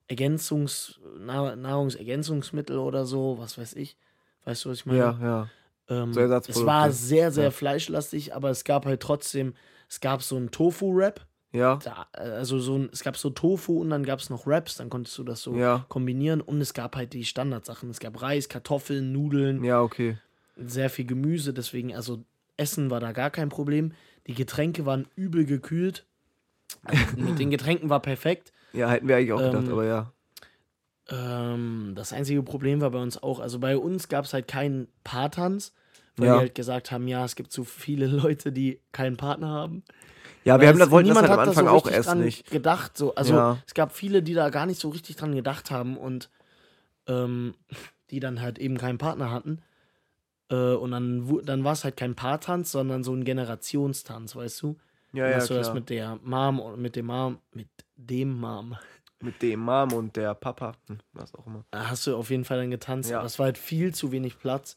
Ergänzungs, 0.09 0.99
Nahrungsergänzungsmittel 1.21 2.77
oder 2.77 3.07
so, 3.07 3.39
was 3.39 3.57
weiß 3.57 3.75
ich. 3.75 3.97
Weißt 4.45 4.65
du, 4.65 4.71
was 4.71 4.79
ich 4.79 4.87
meine? 4.87 4.99
Ja, 4.99 5.19
ja. 5.23 5.49
Ähm, 5.89 6.13
so 6.13 6.23
es 6.23 6.67
war 6.67 6.91
sehr, 6.91 7.31
sehr 7.31 7.45
ja. 7.45 7.51
fleischlastig, 7.53 8.35
aber 8.35 8.51
es 8.51 8.65
gab 8.65 8.85
halt 8.85 8.99
trotzdem, 8.99 9.55
es 9.89 10.01
gab 10.01 10.21
so 10.21 10.35
einen 10.35 10.51
Tofu-Rap. 10.51 11.25
Ja. 11.53 11.79
Da, 11.85 12.09
also 12.15 12.59
so 12.59 12.79
ein, 12.79 12.89
es 12.93 13.05
gab 13.05 13.17
so 13.17 13.31
Tofu 13.31 13.81
und 13.81 13.91
dann 13.91 14.05
gab 14.05 14.19
es 14.19 14.29
noch 14.29 14.45
Wraps, 14.45 14.75
dann 14.75 14.91
konntest 14.91 15.17
du 15.19 15.23
das 15.23 15.41
so 15.41 15.55
ja. 15.55 15.87
kombinieren 15.89 16.41
und 16.41 16.61
es 16.61 16.75
gab 16.75 16.97
halt 16.97 17.13
die 17.13 17.25
Standardsachen. 17.25 17.91
Es 17.91 18.01
gab 18.01 18.21
Reis, 18.21 18.49
Kartoffeln, 18.49 19.13
Nudeln. 19.13 19.63
Ja, 19.63 19.83
okay. 19.83 20.19
Sehr 20.57 20.91
viel 20.91 21.05
Gemüse, 21.05 21.55
deswegen, 21.55 21.95
also 21.95 22.25
Essen 22.57 22.91
war 22.91 23.01
da 23.01 23.13
gar 23.13 23.31
kein 23.31 23.49
Problem. 23.49 23.93
Die 24.27 24.35
Getränke 24.35 24.87
waren 24.87 25.07
übel 25.17 25.45
gekühlt. 25.45 26.07
Also 26.83 27.17
mit 27.17 27.39
den 27.39 27.51
Getränken 27.51 27.91
war 27.91 28.01
perfekt. 28.01 28.53
Ja, 28.73 28.91
hätten 28.91 29.09
wir 29.09 29.17
eigentlich 29.17 29.33
auch 29.33 29.39
gedacht, 29.39 29.67
ähm, 29.67 29.73
aber 29.73 29.85
ja. 29.85 30.13
Ähm, 31.11 31.93
das 31.95 32.13
einzige 32.13 32.43
Problem 32.43 32.81
war 32.81 32.91
bei 32.91 32.99
uns 32.99 33.23
auch, 33.23 33.39
also 33.39 33.59
bei 33.59 33.77
uns 33.77 34.09
gab 34.09 34.25
es 34.25 34.33
halt 34.33 34.49
keinen 34.49 34.89
Paartanz, 35.05 35.73
weil 36.17 36.29
ja. 36.29 36.35
wir 36.35 36.41
halt 36.41 36.55
gesagt 36.55 36.91
haben, 36.91 37.07
ja, 37.07 37.25
es 37.25 37.37
gibt 37.37 37.53
zu 37.53 37.65
viele 37.65 38.07
Leute, 38.09 38.53
die 38.53 38.81
keinen 38.93 39.17
Partner 39.17 39.49
haben. 39.49 39.85
Ja, 40.45 40.61
wir 40.61 40.69
haben 40.69 40.79
das, 40.79 40.91
wollten 40.91 41.09
das 41.09 41.19
halt 41.19 41.31
am 41.31 41.39
Anfang 41.39 41.67
so 41.67 41.71
auch 41.71 41.87
erst 41.87 42.15
nicht. 42.17 42.51
gedacht. 42.51 42.99
So. 42.99 43.15
Also 43.15 43.35
ja. 43.35 43.59
es 43.67 43.73
gab 43.73 43.93
viele, 43.93 44.23
die 44.23 44.35
da 44.35 44.51
gar 44.51 44.67
nicht 44.67 44.79
so 44.79 44.91
richtig 44.91 45.17
dran 45.17 45.35
gedacht 45.35 45.71
haben 45.71 45.97
und 45.97 46.29
ähm, 47.07 47.55
die 48.11 48.21
dann 48.21 48.43
halt 48.43 48.59
eben 48.59 48.77
keinen 48.77 48.99
Partner 48.99 49.31
hatten. 49.31 49.63
Äh, 50.55 50.75
und 50.77 50.93
dann, 50.93 51.41
dann 51.45 51.65
war 51.65 51.73
es 51.73 51.85
halt 51.85 51.97
kein 51.97 52.15
Paartanz, 52.15 52.73
sondern 52.73 53.05
so 53.05 53.13
ein 53.13 53.25
Generationstanz, 53.25 54.37
weißt 54.37 54.63
du? 54.63 54.77
Ja, 55.13 55.29
ja, 55.29 55.37
hast 55.37 55.51
du 55.51 55.55
das 55.55 55.73
mit 55.73 55.91
der 55.91 56.19
Mom 56.23 56.59
und 56.61 56.81
mit 56.81 56.97
dem 56.97 57.07
Mom, 57.07 57.39
mit 57.53 57.69
dem 57.97 58.39
Mom. 58.39 58.77
Mit 59.21 59.41
dem 59.43 59.61
Mom 59.61 59.93
und 59.93 60.17
der 60.17 60.35
Papa, 60.35 60.73
hm, 60.89 60.99
was 61.13 61.35
auch 61.35 61.47
immer. 61.47 61.65
Hast 61.73 62.07
du 62.07 62.17
auf 62.17 62.31
jeden 62.31 62.45
Fall 62.45 62.59
dann 62.59 62.71
getanzt. 62.71 63.11
Ja. 63.11 63.19
Aber 63.19 63.27
es 63.27 63.39
war 63.39 63.47
halt 63.47 63.59
viel 63.59 63.95
zu 63.95 64.13
wenig 64.13 64.39
Platz. 64.39 64.77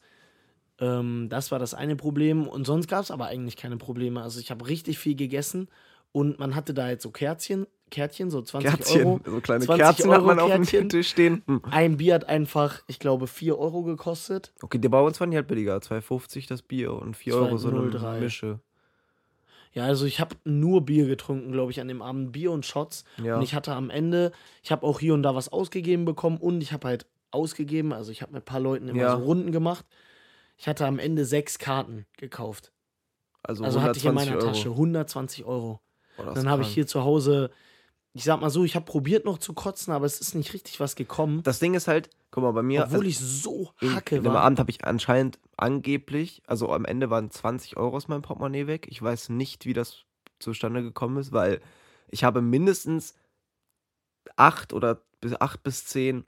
Ähm, 0.78 1.26
das 1.28 1.50
war 1.50 1.58
das 1.58 1.74
eine 1.74 1.96
Problem. 1.96 2.46
Und 2.46 2.66
sonst 2.66 2.88
gab 2.88 3.02
es 3.02 3.10
aber 3.10 3.26
eigentlich 3.26 3.56
keine 3.56 3.76
Probleme. 3.76 4.22
Also 4.22 4.38
ich 4.40 4.50
habe 4.50 4.68
richtig 4.68 4.98
viel 4.98 5.16
gegessen 5.16 5.68
und 6.12 6.38
man 6.38 6.54
hatte 6.54 6.72
da 6.72 6.88
jetzt 6.88 7.02
so 7.02 7.10
Kerzchen, 7.10 7.66
Kärtchen, 7.90 8.30
so 8.30 8.42
20 8.42 8.70
Kerzchen, 8.70 9.06
Euro. 9.06 9.20
So 9.24 9.40
kleine 9.40 9.66
Kerzen 9.66 10.10
hat 10.10 10.24
man 10.24 10.38
auf 10.38 10.52
dem 10.70 10.88
Tisch 10.88 11.08
stehen. 11.08 11.42
Hm. 11.46 11.62
Ein 11.70 11.96
Bier 11.96 12.14
hat 12.14 12.28
einfach, 12.28 12.82
ich 12.86 12.98
glaube, 12.98 13.26
4 13.26 13.58
Euro 13.58 13.82
gekostet. 13.82 14.52
Okay, 14.62 14.78
der 14.78 14.88
bei 14.88 15.00
uns 15.00 15.20
waren 15.20 15.30
die 15.30 15.36
halt 15.36 15.46
billiger. 15.46 15.76
2,50 15.76 16.48
das 16.48 16.62
Bier 16.62 16.92
und 16.92 17.16
4 17.16 17.34
Euro 17.34 17.56
so 17.58 17.68
eine 17.68 18.20
Mische. 18.20 18.60
Ja, 19.74 19.84
also 19.84 20.06
ich 20.06 20.20
habe 20.20 20.34
nur 20.44 20.84
Bier 20.84 21.06
getrunken, 21.06 21.52
glaube 21.52 21.70
ich, 21.70 21.80
an 21.80 21.88
dem 21.88 22.02
Abend. 22.02 22.32
Bier 22.32 22.52
und 22.52 22.64
Shots. 22.64 23.04
Ja. 23.22 23.36
Und 23.36 23.42
ich 23.42 23.54
hatte 23.54 23.72
am 23.74 23.90
Ende, 23.90 24.32
ich 24.62 24.72
habe 24.72 24.86
auch 24.86 24.98
hier 24.98 25.14
und 25.14 25.22
da 25.22 25.34
was 25.34 25.50
ausgegeben 25.50 26.04
bekommen 26.04 26.38
und 26.38 26.62
ich 26.62 26.72
habe 26.72 26.88
halt 26.88 27.06
ausgegeben, 27.30 27.92
also 27.92 28.10
ich 28.10 28.22
habe 28.22 28.32
mit 28.32 28.42
ein 28.42 28.44
paar 28.44 28.60
Leuten 28.60 28.88
immer 28.88 29.00
ja. 29.00 29.16
so 29.16 29.24
Runden 29.24 29.52
gemacht. 29.52 29.84
Ich 30.56 30.66
hatte 30.66 30.86
am 30.86 30.98
Ende 30.98 31.24
sechs 31.24 31.58
Karten 31.58 32.06
gekauft. 32.16 32.72
Also, 33.42 33.64
also 33.64 33.82
hatte 33.82 33.98
ich 33.98 34.04
in 34.04 34.14
meiner 34.14 34.36
Euro. 34.36 34.46
Tasche 34.46 34.70
120 34.70 35.44
Euro. 35.44 35.80
Oh, 36.18 36.22
dann 36.34 36.48
habe 36.48 36.62
ich 36.62 36.68
hier 36.68 36.86
zu 36.86 37.04
Hause, 37.04 37.50
ich 38.14 38.24
sag 38.24 38.40
mal 38.40 38.50
so, 38.50 38.64
ich 38.64 38.74
habe 38.74 38.84
probiert 38.84 39.24
noch 39.24 39.38
zu 39.38 39.52
kotzen, 39.52 39.92
aber 39.92 40.06
es 40.06 40.20
ist 40.20 40.34
nicht 40.34 40.52
richtig 40.52 40.80
was 40.80 40.96
gekommen. 40.96 41.42
Das 41.42 41.58
Ding 41.58 41.74
ist 41.74 41.88
halt, 41.88 42.10
guck 42.30 42.42
mal, 42.42 42.52
bei 42.52 42.62
mir. 42.62 42.84
Obwohl 42.84 42.98
also, 42.98 43.08
ich 43.08 43.18
so 43.18 43.72
hacke 43.80 44.16
in, 44.16 44.22
in 44.22 44.28
war. 44.28 44.36
Am 44.36 44.44
Abend 44.44 44.58
habe 44.58 44.70
ich 44.70 44.84
anscheinend 44.84 45.38
angeblich, 45.56 46.42
also 46.46 46.72
am 46.72 46.84
Ende 46.84 47.10
waren 47.10 47.30
20 47.30 47.76
Euro 47.76 47.96
aus 47.96 48.08
meinem 48.08 48.22
Portemonnaie 48.22 48.66
weg. 48.66 48.86
Ich 48.90 49.00
weiß 49.00 49.28
nicht, 49.28 49.66
wie 49.66 49.74
das 49.74 50.04
zustande 50.38 50.82
gekommen 50.82 51.18
ist, 51.18 51.32
weil 51.32 51.60
ich 52.08 52.24
habe 52.24 52.42
mindestens 52.42 53.14
acht 54.36 54.72
oder 54.72 55.02
bis 55.20 55.38
acht 55.40 55.62
bis 55.62 55.84
zehn 55.84 56.24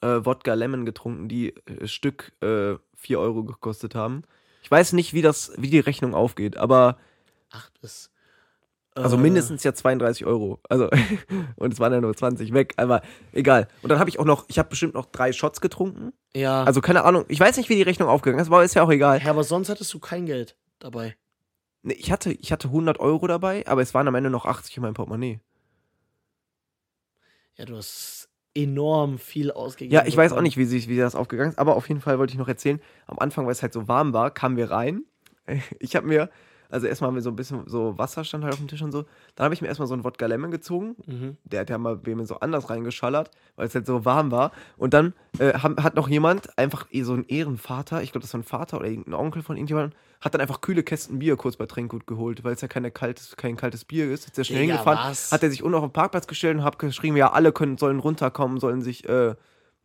äh, 0.00 0.24
Wodka 0.24 0.54
Lemon 0.54 0.86
getrunken, 0.86 1.28
die 1.28 1.54
äh, 1.66 1.86
Stück 1.86 2.32
äh, 2.42 2.76
4 2.96 3.20
Euro 3.20 3.44
gekostet 3.44 3.94
haben. 3.94 4.22
Ich 4.62 4.70
weiß 4.70 4.92
nicht, 4.92 5.12
wie 5.12 5.22
das, 5.22 5.52
wie 5.56 5.70
die 5.70 5.80
Rechnung 5.80 6.14
aufgeht, 6.14 6.56
aber. 6.56 6.98
Ach, 7.50 7.70
das. 7.82 8.10
Also 8.94 9.16
äh. 9.16 9.20
mindestens 9.20 9.64
ja 9.64 9.74
32 9.74 10.24
Euro. 10.24 10.60
Also, 10.68 10.88
und 11.56 11.72
es 11.72 11.80
waren 11.80 11.92
ja 11.92 12.00
nur 12.00 12.16
20 12.16 12.52
weg, 12.52 12.74
aber 12.76 13.02
egal. 13.32 13.68
Und 13.82 13.90
dann 13.90 13.98
habe 13.98 14.08
ich 14.08 14.18
auch 14.18 14.24
noch, 14.24 14.44
ich 14.48 14.58
habe 14.58 14.68
bestimmt 14.68 14.94
noch 14.94 15.06
drei 15.06 15.32
Shots 15.32 15.60
getrunken. 15.60 16.12
Ja. 16.34 16.62
Also 16.64 16.80
keine 16.80 17.04
Ahnung, 17.04 17.24
ich 17.28 17.40
weiß 17.40 17.56
nicht, 17.56 17.68
wie 17.68 17.76
die 17.76 17.82
Rechnung 17.82 18.08
aufgegangen 18.08 18.40
ist, 18.40 18.48
aber 18.48 18.62
ist 18.64 18.74
ja 18.74 18.82
auch 18.82 18.90
egal. 18.90 19.20
Ja, 19.22 19.30
aber 19.30 19.44
sonst 19.44 19.68
hattest 19.68 19.92
du 19.92 19.98
kein 19.98 20.26
Geld 20.26 20.56
dabei. 20.78 21.16
Nee, 21.82 21.94
ich 21.94 22.10
hatte, 22.10 22.32
ich 22.32 22.52
hatte 22.52 22.68
100 22.68 23.00
Euro 23.00 23.26
dabei, 23.26 23.66
aber 23.66 23.82
es 23.82 23.92
waren 23.94 24.08
am 24.08 24.14
Ende 24.14 24.30
noch 24.30 24.46
80 24.46 24.76
in 24.76 24.82
meinem 24.82 24.94
Portemonnaie. 24.94 25.40
Ja, 27.56 27.66
du 27.66 27.76
hast 27.76 28.28
enorm 28.54 29.18
viel 29.18 29.50
ausgegeben. 29.50 29.92
Ja, 29.92 30.06
ich 30.06 30.16
weiß 30.16 30.32
auch 30.32 30.40
nicht, 30.40 30.56
wie, 30.56 30.64
sich, 30.64 30.88
wie 30.88 30.96
das 30.96 31.14
aufgegangen 31.14 31.50
ist, 31.50 31.58
aber 31.58 31.76
auf 31.76 31.88
jeden 31.88 32.00
Fall 32.00 32.18
wollte 32.18 32.32
ich 32.32 32.38
noch 32.38 32.48
erzählen, 32.48 32.80
am 33.06 33.18
Anfang, 33.18 33.44
weil 33.44 33.52
es 33.52 33.62
halt 33.62 33.72
so 33.72 33.88
warm 33.88 34.12
war, 34.12 34.30
kamen 34.30 34.56
wir 34.56 34.70
rein. 34.70 35.04
Ich 35.78 35.94
habe 35.94 36.06
mir 36.06 36.30
Also 36.70 36.86
erstmal 36.86 37.08
haben 37.08 37.14
wir 37.14 37.22
so 37.22 37.30
ein 37.30 37.36
bisschen 37.36 37.62
so 37.66 37.96
Wasser 37.98 38.24
stand 38.24 38.44
halt 38.44 38.52
auf 38.52 38.58
dem 38.58 38.68
Tisch 38.68 38.82
und 38.82 38.92
so. 38.92 39.04
Dann 39.34 39.44
habe 39.44 39.54
ich 39.54 39.62
mir 39.62 39.68
erstmal 39.68 39.88
so 39.88 39.94
einen 39.94 40.04
Wodka 40.04 40.26
Lemon 40.26 40.50
gezogen. 40.50 40.96
Mhm. 41.06 41.36
Der 41.44 41.60
hat 41.60 41.70
ja 41.70 41.78
mal 41.78 41.96
bei 41.96 42.14
mir 42.14 42.26
so 42.26 42.40
anders 42.40 42.70
reingeschallert, 42.70 43.30
weil 43.56 43.66
es 43.66 43.74
halt 43.74 43.86
so 43.86 44.04
warm 44.04 44.30
war. 44.30 44.52
Und 44.76 44.94
dann 44.94 45.14
äh, 45.38 45.52
hat 45.54 45.94
noch 45.94 46.08
jemand, 46.08 46.58
einfach 46.58 46.86
eh 46.90 47.02
so 47.02 47.14
ein 47.14 47.24
Ehrenvater, 47.28 48.02
ich 48.02 48.12
glaube, 48.12 48.22
das 48.22 48.32
war 48.34 48.40
ein 48.40 48.44
Vater 48.44 48.78
oder 48.78 48.88
irgendein 48.88 49.14
Onkel 49.14 49.42
von 49.42 49.56
irgendjemandem, 49.56 49.98
hat 50.20 50.34
dann 50.34 50.40
einfach 50.40 50.60
kühle 50.60 50.82
Kästen 50.82 51.18
Bier 51.18 51.36
kurz 51.36 51.56
bei 51.56 51.66
Trinkgut 51.66 52.06
geholt, 52.06 52.44
weil 52.44 52.54
es 52.54 52.60
ja 52.60 52.68
keine 52.68 52.90
kaltes, 52.90 53.36
kein 53.36 53.56
kaltes 53.56 53.84
Bier 53.84 54.10
ist. 54.10 54.26
Ist 54.26 54.36
sehr 54.36 54.44
schnell 54.44 54.62
Digga, 54.62 54.74
hingefahren. 54.74 55.10
was? 55.10 55.32
Hat 55.32 55.42
er 55.42 55.50
sich 55.50 55.62
unten 55.62 55.76
auf 55.76 55.84
den 55.84 55.92
Parkplatz 55.92 56.26
gestellt 56.26 56.56
und 56.56 56.64
hat 56.64 56.78
geschrieben, 56.78 57.16
ja, 57.16 57.32
alle 57.32 57.52
können, 57.52 57.76
sollen 57.76 58.00
runterkommen, 58.00 58.58
sollen 58.58 58.80
sich 58.80 59.08
äh, 59.08 59.34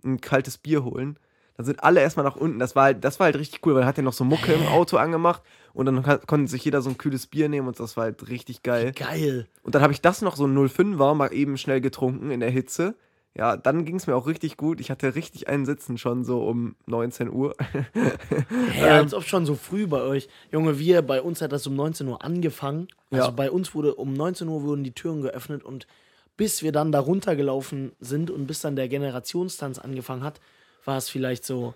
ein 0.03 0.21
kaltes 0.21 0.57
Bier 0.57 0.83
holen. 0.83 1.19
Dann 1.57 1.65
sind 1.65 1.83
alle 1.83 1.99
erstmal 1.99 2.25
nach 2.25 2.37
unten. 2.37 2.57
Das 2.57 2.77
war 2.77 2.85
halt, 2.85 3.03
das 3.03 3.19
war 3.19 3.25
halt 3.25 3.35
richtig 3.35 3.65
cool, 3.65 3.75
weil 3.75 3.81
er 3.81 3.87
hat 3.87 3.97
ja 3.97 4.03
noch 4.03 4.13
so 4.13 4.23
Mucke 4.23 4.53
im 4.53 4.65
Auto 4.67 4.95
angemacht 4.95 5.41
und 5.73 5.85
dann 5.85 6.03
konnte 6.27 6.49
sich 6.51 6.63
jeder 6.65 6.81
so 6.81 6.89
ein 6.89 6.97
kühles 6.97 7.27
Bier 7.27 7.49
nehmen 7.49 7.67
und 7.67 7.79
das 7.79 7.97
war 7.97 8.05
halt 8.05 8.29
richtig 8.29 8.63
geil. 8.63 8.91
Geil. 8.93 9.47
Und 9.63 9.75
dann 9.75 9.81
habe 9.81 9.93
ich 9.93 10.01
das 10.01 10.21
noch 10.21 10.35
so 10.35 10.45
ein 10.45 10.57
05er 10.57 11.13
mal 11.13 11.33
eben 11.33 11.57
schnell 11.57 11.81
getrunken 11.81 12.31
in 12.31 12.39
der 12.39 12.49
Hitze. 12.49 12.95
Ja, 13.35 13.55
dann 13.55 13.85
ging 13.85 13.95
es 13.95 14.07
mir 14.07 14.15
auch 14.15 14.25
richtig 14.27 14.57
gut. 14.57 14.81
Ich 14.81 14.89
hatte 14.89 15.13
richtig 15.15 15.47
einen 15.47 15.65
Sitzen 15.65 15.97
schon 15.97 16.25
so 16.25 16.41
um 16.43 16.75
19 16.87 17.29
Uhr. 17.31 17.55
Hä, 18.71 18.89
als 18.89 19.13
ob 19.13 19.23
schon 19.23 19.45
so 19.45 19.55
früh 19.55 19.87
bei 19.87 20.01
euch. 20.01 20.27
Junge, 20.51 20.79
wir, 20.79 21.01
bei 21.01 21.21
uns 21.21 21.41
hat 21.41 21.51
das 21.51 21.65
um 21.67 21.75
19 21.75 22.07
Uhr 22.07 22.23
angefangen. 22.23 22.87
Also 23.11 23.25
Ja. 23.25 23.31
bei 23.31 23.51
uns 23.51 23.73
wurde 23.75 23.95
um 23.95 24.13
19 24.13 24.47
Uhr 24.47 24.63
wurden 24.63 24.83
die 24.83 24.91
Türen 24.93 25.21
geöffnet 25.21 25.63
und 25.63 25.87
bis 26.37 26.63
wir 26.63 26.71
dann 26.71 26.91
da 26.91 26.99
runtergelaufen 26.99 27.91
sind 27.99 28.31
und 28.31 28.47
bis 28.47 28.61
dann 28.61 28.75
der 28.75 28.87
Generationstanz 28.87 29.77
angefangen 29.77 30.23
hat, 30.23 30.39
war 30.85 30.97
es 30.97 31.09
vielleicht 31.09 31.45
so 31.45 31.73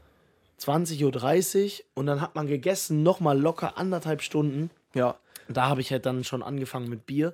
20.30 0.66 1.80
Uhr 1.80 1.86
und 1.96 2.06
dann 2.06 2.22
hat 2.22 2.36
man 2.36 2.48
gegessen, 2.48 3.04
nochmal 3.04 3.40
locker 3.40 3.78
anderthalb 3.78 4.22
Stunden. 4.22 4.70
ja. 4.94 5.16
Da 5.50 5.68
habe 5.68 5.82
ich 5.82 5.92
halt 5.92 6.06
dann 6.06 6.24
schon 6.24 6.42
angefangen 6.42 6.88
mit 6.90 7.06
Bier 7.06 7.34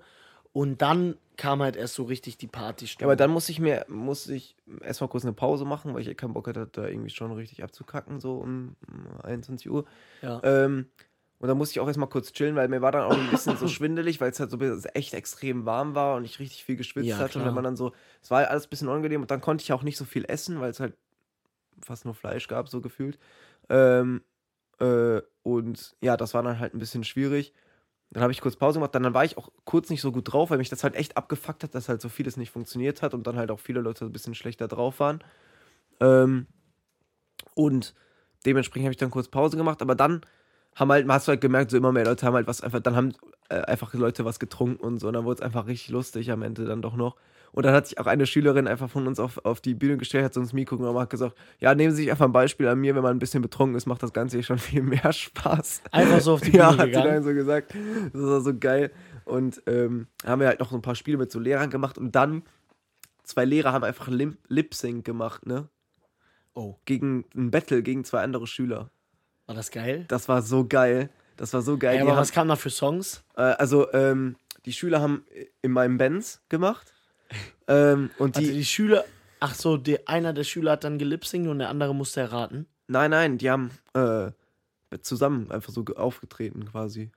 und 0.52 0.82
dann 0.82 1.16
kam 1.38 1.62
halt 1.62 1.76
erst 1.76 1.94
so 1.94 2.04
richtig 2.04 2.38
die 2.38 2.48
Ja, 2.48 2.52
Partystunde. 2.52 3.06
aber 3.06 3.16
dann 3.16 3.30
musste 3.30 3.52
ich 3.52 3.60
mir, 3.60 3.86
musste 3.88 4.34
ich 4.34 4.56
erstmal 4.82 5.10
kurz 5.10 5.24
eine 5.24 5.34
Pause 5.34 5.64
machen, 5.64 5.94
weil 5.94 6.06
ich 6.08 6.18
keinen 6.18 6.34
Bock 6.34 6.48
hatte, 6.48 6.68
da 6.72 6.88
irgendwie 6.88 7.12
schon 7.12 7.32
richtig 7.32 7.64
abzukacken, 7.64 8.20
so 8.20 8.38
um 8.38 8.76
um 8.88 9.22
21 9.24 9.70
Uhr. 9.70 9.86
ja. 10.24 10.42
Ähm, 10.44 10.88
und 11.38 11.48
dann 11.48 11.58
musste 11.58 11.74
ich 11.74 11.80
auch 11.80 11.88
erstmal 11.88 12.10
kurz 12.10 12.34
chillen, 12.34 12.56
weil 12.58 12.68
mir 12.68 12.82
war 12.82 12.92
dann 12.92 13.04
auch 13.04 13.18
ein 13.18 13.30
bisschen 13.30 13.56
so 13.56 13.68
schwindelig, 13.70 14.20
weil 14.20 14.32
es 14.32 14.40
halt 14.40 14.52
so 14.52 14.58
echt 14.94 15.14
extrem 15.14 15.66
warm 15.66 15.96
war 15.96 16.18
und 16.18 16.26
ich 16.26 16.40
richtig 16.40 16.66
viel 16.66 16.76
geschwitzt 16.76 17.08
Ja, 17.10 17.18
hatte. 17.20 17.26
Und 17.38 17.44
klar. 17.44 17.46
wenn 17.46 17.54
man 17.54 17.64
dann 17.64 17.78
so, 17.78 17.94
es 18.22 18.30
war 18.30 18.40
halt 18.40 18.50
alles 18.50 18.66
ein 18.66 18.70
bisschen 18.70 18.90
unangenehm 18.90 19.22
und 19.22 19.32
dann 19.32 19.40
konnte 19.40 19.62
ich 19.62 19.72
auch 19.72 19.84
nicht 19.84 19.98
so 19.98 20.04
viel 20.04 20.26
essen, 20.28 20.60
weil 20.60 20.72
es 20.72 20.80
halt 20.82 20.96
fast 21.84 22.06
nur 22.06 22.14
Fleisch 22.14 22.48
gab, 22.48 22.70
so 22.70 22.82
gefühlt. 22.82 23.20
Ähm, 23.70 24.22
äh, 24.80 25.22
und 25.44 25.96
ja, 26.02 26.18
das 26.18 26.34
war 26.34 26.44
dann 26.44 26.60
halt 26.60 26.74
ein 26.74 26.80
bisschen 26.80 27.04
schwierig. 27.04 27.54
Dann 28.12 28.24
habe 28.24 28.32
ich 28.32 28.42
kurz 28.42 28.56
Pause 28.56 28.80
gemacht, 28.80 28.96
dann, 28.96 29.04
dann 29.04 29.14
war 29.14 29.24
ich 29.24 29.38
auch 29.38 29.50
kurz 29.66 29.90
nicht 29.90 30.02
so 30.02 30.12
gut 30.12 30.32
drauf, 30.32 30.50
weil 30.50 30.58
mich 30.58 30.70
das 30.70 30.84
halt 30.84 30.96
echt 30.96 31.16
abgefuckt 31.16 31.64
hat, 31.64 31.76
dass 31.76 31.90
halt 31.90 32.02
so 32.02 32.10
vieles 32.10 32.38
nicht 32.38 32.50
funktioniert 32.50 33.02
hat 33.02 33.14
und 33.14 33.28
dann 33.28 33.36
halt 33.36 33.52
auch 33.52 33.60
viele 33.60 33.82
Leute 33.82 34.06
ein 34.06 34.12
bisschen 34.12 34.34
schlechter 34.34 34.68
drauf 34.68 35.00
waren. 35.00 35.24
Ähm, 36.00 36.48
und 37.54 37.94
dementsprechend 38.46 38.86
habe 38.86 38.94
ich 38.94 38.98
dann 38.98 39.12
kurz 39.12 39.28
Pause 39.28 39.58
gemacht, 39.58 39.82
aber 39.82 39.96
dann 39.96 40.22
haben 40.76 40.92
halt, 40.92 41.08
hast 41.08 41.28
du 41.28 41.32
halt 41.32 41.42
gemerkt, 41.42 41.72
so 41.72 41.78
immer 41.78 41.92
mehr 41.92 42.06
Leute 42.06 42.26
haben 42.26 42.34
halt 42.34 42.48
was 42.48 42.62
einfach, 42.62 42.80
dann 42.80 42.96
haben 42.96 43.14
äh, 43.50 43.62
einfach 43.62 43.94
Leute 43.94 44.26
was 44.26 44.40
getrunken 44.40 44.84
und 44.84 45.00
so, 45.00 45.08
und 45.08 45.14
dann 45.14 45.26
wurde 45.26 45.42
es 45.42 45.46
einfach 45.46 45.68
richtig 45.68 45.90
lustig 45.90 46.32
am 46.32 46.42
Ende 46.42 46.66
dann 46.66 46.82
doch 46.82 46.96
noch. 46.96 47.16
Und 47.52 47.66
dann 47.66 47.74
hat 47.74 47.88
sich 47.88 48.00
auch 48.00 48.06
eine 48.06 48.26
Schülerin 48.26 48.68
einfach 48.68 48.90
von 48.90 49.08
uns 49.08 49.20
auf, 49.20 49.44
auf 49.44 49.60
die 49.62 49.74
Bühne 49.74 49.98
gestellt, 49.98 50.24
hat 50.26 50.34
so 50.34 50.40
ins 50.40 50.54
Mikro 50.54 50.78
genommen 50.78 50.96
und 50.98 51.02
hat 51.02 51.10
gesagt, 51.10 51.36
ja, 51.60 51.74
nehmen 51.74 51.92
Sie 51.96 52.04
sich 52.04 52.12
einfach 52.12 52.26
ein 52.26 52.32
Beispiel 52.32 52.68
an 52.68 52.80
mir, 52.80 52.96
wenn 52.96 53.02
man 53.04 53.16
ein 53.16 53.20
bisschen 53.20 53.42
betrunken 53.42 53.76
ist, 53.76 53.86
macht 53.88 54.04
das 54.04 54.14
Ganze 54.14 54.38
hier 54.38 54.44
schon 54.44 54.58
viel 54.60 54.84
mehr 54.84 55.12
Spaß. 55.12 55.82
Einfach 55.92 56.20
so 56.22 56.34
auf 56.34 56.42
die 56.42 56.52
Bühne 56.52 56.64
ja, 56.64 56.72
hat 56.72 56.80
sie 56.80 56.86
gegangen. 56.88 57.08
dann 57.16 57.24
so 57.24 57.34
gesagt. 57.34 57.74
Das 58.14 58.22
war 58.22 58.42
so 58.42 58.54
geil. 58.58 58.92
Und 59.26 59.62
ähm, 59.68 60.08
haben 60.26 60.40
wir 60.42 60.48
halt 60.48 60.60
noch 60.60 60.70
so 60.72 60.76
ein 60.78 60.82
paar 60.82 60.96
Spiele 60.96 61.18
mit 61.18 61.32
so 61.32 61.40
Lehrern 61.40 61.70
gemacht 61.70 61.98
und 61.98 62.16
dann 62.16 62.44
zwei 63.24 63.46
Lehrer 63.46 63.74
haben 63.74 63.84
einfach 63.84 64.08
Lim 64.08 64.38
Lip 64.48 64.74
Sync 64.74 65.06
gemacht, 65.06 65.46
ne? 65.46 65.70
Oh, 66.54 66.76
Gegen 66.86 67.26
ein 67.36 67.52
Battle 67.52 67.84
gegen 67.84 68.04
zwei 68.04 68.22
andere 68.24 68.48
Schüler. 68.48 68.90
war 69.46 69.56
das 69.56 69.72
geil? 69.72 70.06
Das 70.08 70.28
war 70.28 70.42
so 70.42 70.66
geil. 70.68 71.10
Das 71.38 71.54
war 71.54 71.62
so 71.62 71.78
geil. 71.78 71.92
Ey, 71.92 71.98
Die 71.98 72.02
aber 72.02 72.12
haben, 72.12 72.18
was 72.22 72.32
kam 72.32 72.48
da 72.48 72.56
für 72.56 72.70
Songs? 72.70 73.24
äh, 73.38 73.42
also, 73.42 73.92
ähm, 73.94 74.36
die 74.66 74.74
Schüler 74.74 75.00
haben 75.02 75.24
in 75.62 75.72
meinem 75.72 75.98
Benz 75.98 76.42
gemacht. 76.50 76.94
Ähm, 77.68 78.10
und 78.18 78.36
Also 78.38 78.50
die, 78.50 78.58
die 78.58 78.66
Schüler, 78.66 79.06
ach 79.40 79.56
so, 79.56 79.78
der, 79.78 80.02
einer 80.08 80.34
der 80.34 80.44
Schüler 80.44 80.72
hat 80.72 80.84
dann 80.84 80.98
gelipsingt 80.98 81.48
und 81.48 81.60
der 81.60 81.70
andere 81.70 81.94
musste 81.96 82.22
erraten. 82.22 82.66
nein, 82.88 83.12
nein, 83.12 83.38
die 83.38 83.50
haben 83.50 83.72
äh, 83.94 84.32
zusammen 85.02 85.52
einfach 85.52 85.72
so 85.72 85.84
ge- 85.84 85.96
aufgetreten 85.96 86.66
quasi. 86.66 87.12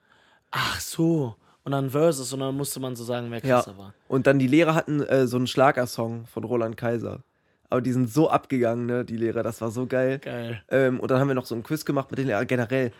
Ach 0.50 0.80
so. 0.80 1.36
Und 1.64 1.72
dann 1.72 1.90
Versus 1.90 2.32
und 2.32 2.40
dann 2.40 2.56
musste 2.56 2.80
man 2.80 2.96
so 2.96 3.04
sagen, 3.04 3.30
wer 3.30 3.38
Ja. 3.44 3.56
krasser 3.60 3.78
war. 3.78 3.94
Und 4.08 4.26
dann 4.26 4.38
die 4.38 4.48
Lehrer 4.48 4.74
hatten 4.74 5.00
äh, 5.02 5.26
so 5.26 5.36
einen 5.36 5.46
Schlagersong 5.46 6.26
von 6.26 6.44
Roland 6.44 6.76
Kaiser. 6.76 7.22
Aber 7.70 7.80
die 7.80 7.92
sind 7.92 8.10
so 8.12 8.28
abgegangen, 8.28 8.84
ne, 8.84 9.04
die 9.04 9.16
Lehrer, 9.16 9.42
das 9.42 9.60
war 9.62 9.70
so 9.70 9.86
geil. 9.86 10.18
Geil. 10.18 10.62
Ähm, 10.68 11.00
und 11.00 11.10
dann 11.10 11.20
haben 11.20 11.28
wir 11.28 11.34
noch 11.34 11.46
so 11.46 11.54
einen 11.54 11.62
Quiz 11.64 11.84
gemacht 11.86 12.10
mit 12.10 12.18
den 12.18 12.26
Lehrern. 12.26 12.46
Generell, 12.46 12.92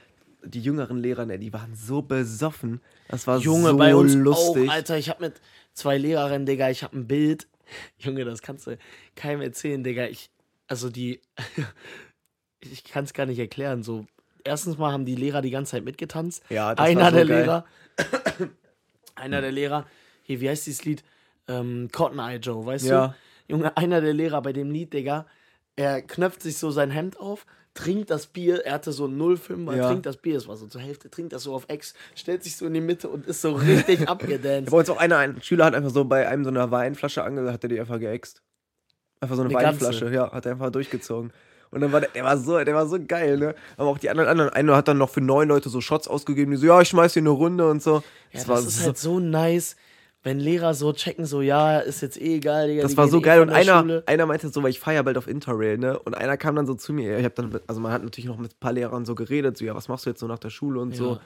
die 0.45 0.61
jüngeren 0.61 0.99
Lehrer, 0.99 1.27
ne, 1.27 1.39
die 1.39 1.53
waren 1.53 1.75
so 1.75 2.03
besoffen. 2.03 2.81
Das 3.09 3.27
war 3.27 3.39
Junge, 3.39 3.71
so 3.71 3.77
bei 3.77 3.95
uns 3.95 4.15
lustig. 4.15 4.69
auch, 4.69 4.73
Alter. 4.73 4.99
Ich 4.99 5.09
hab 5.09 5.21
mit 5.21 5.41
zwei 5.73 5.99
Lehrerinnen, 5.99 6.47
Digga, 6.47 6.71
ich 6.71 6.83
hab 6.83 6.93
ein 6.93 7.07
Bild. 7.07 7.47
Junge, 7.99 8.25
das 8.25 8.43
kannst 8.43 8.67
du 8.67 8.77
keinem 9.15 9.41
erzählen, 9.41 9.83
Digga. 9.85 10.07
Ich, 10.07 10.31
also 10.67 10.91
die, 10.91 11.21
ich 12.61 12.85
kann 12.85 13.05
es 13.05 13.13
gar 13.15 13.27
nicht 13.27 13.39
erklären. 13.39 13.83
So, 13.83 14.07
erstens 14.45 14.79
mal 14.79 14.93
haben 14.93 15.05
die 15.05 15.17
Lehrer 15.17 15.43
die 15.43 15.51
ganze 15.51 15.73
Zeit 15.73 15.85
mitgetanzt. 15.85 16.43
Ja, 16.51 16.75
das 16.75 16.87
einer 16.87 17.01
war 17.03 17.11
so 17.11 17.17
der 17.17 17.27
geil. 17.27 17.41
Lehrer, 17.43 17.65
einer 19.15 19.41
der 19.41 19.53
Lehrer, 19.53 19.87
hier, 20.23 20.41
wie 20.41 20.49
heißt 20.49 20.67
dieses 20.67 20.85
Lied? 20.85 21.03
Ähm, 21.49 21.89
Cotton 21.93 22.19
Eye 22.21 22.37
Joe, 22.37 22.65
weißt 22.65 22.87
Ja. 22.87 23.09
du? 23.09 23.15
Junge, 23.55 23.77
einer 23.77 24.01
der 24.01 24.15
Lehrer 24.15 24.41
bei 24.43 24.53
dem 24.53 24.71
Lied, 24.71 24.93
Digga, 24.93 25.27
er 25.77 26.01
knöpft 26.03 26.43
sich 26.43 26.57
so 26.59 26.71
sein 26.71 26.91
Hemd 26.91 27.19
auf, 27.19 27.45
trinkt 27.75 28.11
das 28.11 28.27
Bier, 28.27 28.65
er 28.67 28.75
hatte 28.75 28.93
so 28.93 29.07
0,5, 29.07 29.71
er 29.71 29.77
Ja. 29.77 29.89
trinkt 29.89 30.07
das 30.07 30.17
Bier, 30.19 30.37
es 30.37 30.47
war 30.47 30.57
so 30.57 30.67
zur 30.67 30.81
Hälfte, 30.81 31.11
trinkt 31.11 31.33
das 31.33 31.45
so 31.45 31.55
auf 31.55 31.65
Ex, 31.69 31.95
stellt 32.15 32.43
sich 32.45 32.57
so 32.57 32.67
in 32.67 32.75
die 32.75 32.81
Mitte 32.81 33.09
und 33.09 33.27
ist 33.27 33.41
so 33.41 33.53
richtig 33.53 34.09
abgedanced. 34.09 34.71
Bei 34.71 34.79
uns 34.79 34.91
auch 34.91 34.99
einer, 34.99 35.19
ein 35.19 35.41
Schüler 35.43 35.65
hat 35.65 35.75
einfach 35.75 35.91
so 35.91 36.05
bei 36.05 36.29
einem 36.29 36.45
so 36.45 36.51
einer 36.51 36.71
Weinflasche 36.71 37.25
ange, 37.25 37.51
hat 37.53 37.63
er 37.65 37.69
die 37.69 37.81
einfach 37.81 37.99
geäxt. 37.99 38.43
Einfach 39.21 39.37
so 39.37 39.43
eine, 39.43 39.51
Eine 39.57 39.63
ganze? 39.63 39.87
Weinflasche, 39.87 40.13
ja, 40.13 40.31
hat 40.33 40.47
er 40.47 40.53
einfach 40.53 40.71
durchgezogen. 40.71 41.33
Und 41.71 41.81
dann 41.81 41.91
war 41.93 42.01
der, 42.01 42.11
der 42.11 42.25
war 42.25 42.37
so, 42.37 42.63
der 42.63 42.75
war 42.75 42.87
so 42.87 42.99
geil, 43.03 43.39
ne? 43.39 43.55
Aber 43.79 43.89
auch 43.89 43.97
die 43.99 44.11
anderen, 44.11 44.29
anderen, 44.29 44.51
einer 44.51 44.77
hat 44.77 44.89
dann 44.89 44.99
noch 44.99 45.09
für 45.09 45.23
neun 45.23 45.49
Leute 45.49 45.71
so 45.71 45.81
Shots 45.81 46.07
ausgegeben, 46.07 46.51
die 46.51 46.59
so, 46.59 46.67
ja, 46.67 46.81
ich 46.83 46.89
schmeiß 46.89 47.15
hier 47.15 47.23
eine 47.23 47.31
Runde 47.31 47.67
und 47.71 47.83
so. 47.83 47.97
Ja, 47.97 48.03
das 48.33 48.41
das, 48.43 48.49
war 48.49 48.59
ist 48.59 48.79
so, 48.79 48.85
halt 48.85 48.99
so 48.99 49.19
nice, 49.21 49.77
wenn 50.23 50.39
Lehrer 50.39 50.75
so 50.75 50.93
checken, 50.93 51.25
so, 51.25 51.43
ja, 51.43 51.79
ist 51.81 52.01
jetzt 52.01 52.21
eh 52.21 52.37
egal, 52.37 52.69
Digga. 52.69 52.83
das 52.83 52.97
war 52.97 53.09
so 53.09 53.19
eh 53.19 53.23
geil 53.23 53.41
von 53.41 53.49
und 53.49 53.55
einer, 53.55 53.81
Schule. 53.81 54.03
einer 54.07 54.27
meinte 54.27 54.49
so, 54.49 54.63
weil 54.63 54.71
ich 54.71 54.79
feier 54.79 55.03
bald 55.03 55.19
auf 55.19 55.27
Interrail, 55.27 55.79
ne? 55.79 55.99
Und 55.99 56.17
einer 56.17 56.37
kam 56.37 56.55
dann 56.55 56.67
so 56.67 56.75
zu 56.75 56.93
mir, 56.93 57.19
ich 57.19 57.25
hab 57.25 57.35
dann, 57.35 57.59
also 57.67 57.81
man 57.81 57.93
hat 57.93 58.05
natürlich 58.05 58.29
noch 58.29 58.39
mit 58.39 58.53
ein 58.53 58.61
paar 58.61 58.73
Lehrern 58.73 59.05
so 59.05 59.15
geredet, 59.15 59.57
so, 59.59 59.65
ja, 59.65 59.75
was 59.75 59.89
machst 59.89 60.07
du 60.07 60.11
jetzt 60.11 60.21
so 60.21 60.27
nach 60.27 60.39
der 60.39 60.51
Schule 60.51 60.81
und 60.81 60.95
so. 60.95 61.13
Ja. 61.13 61.21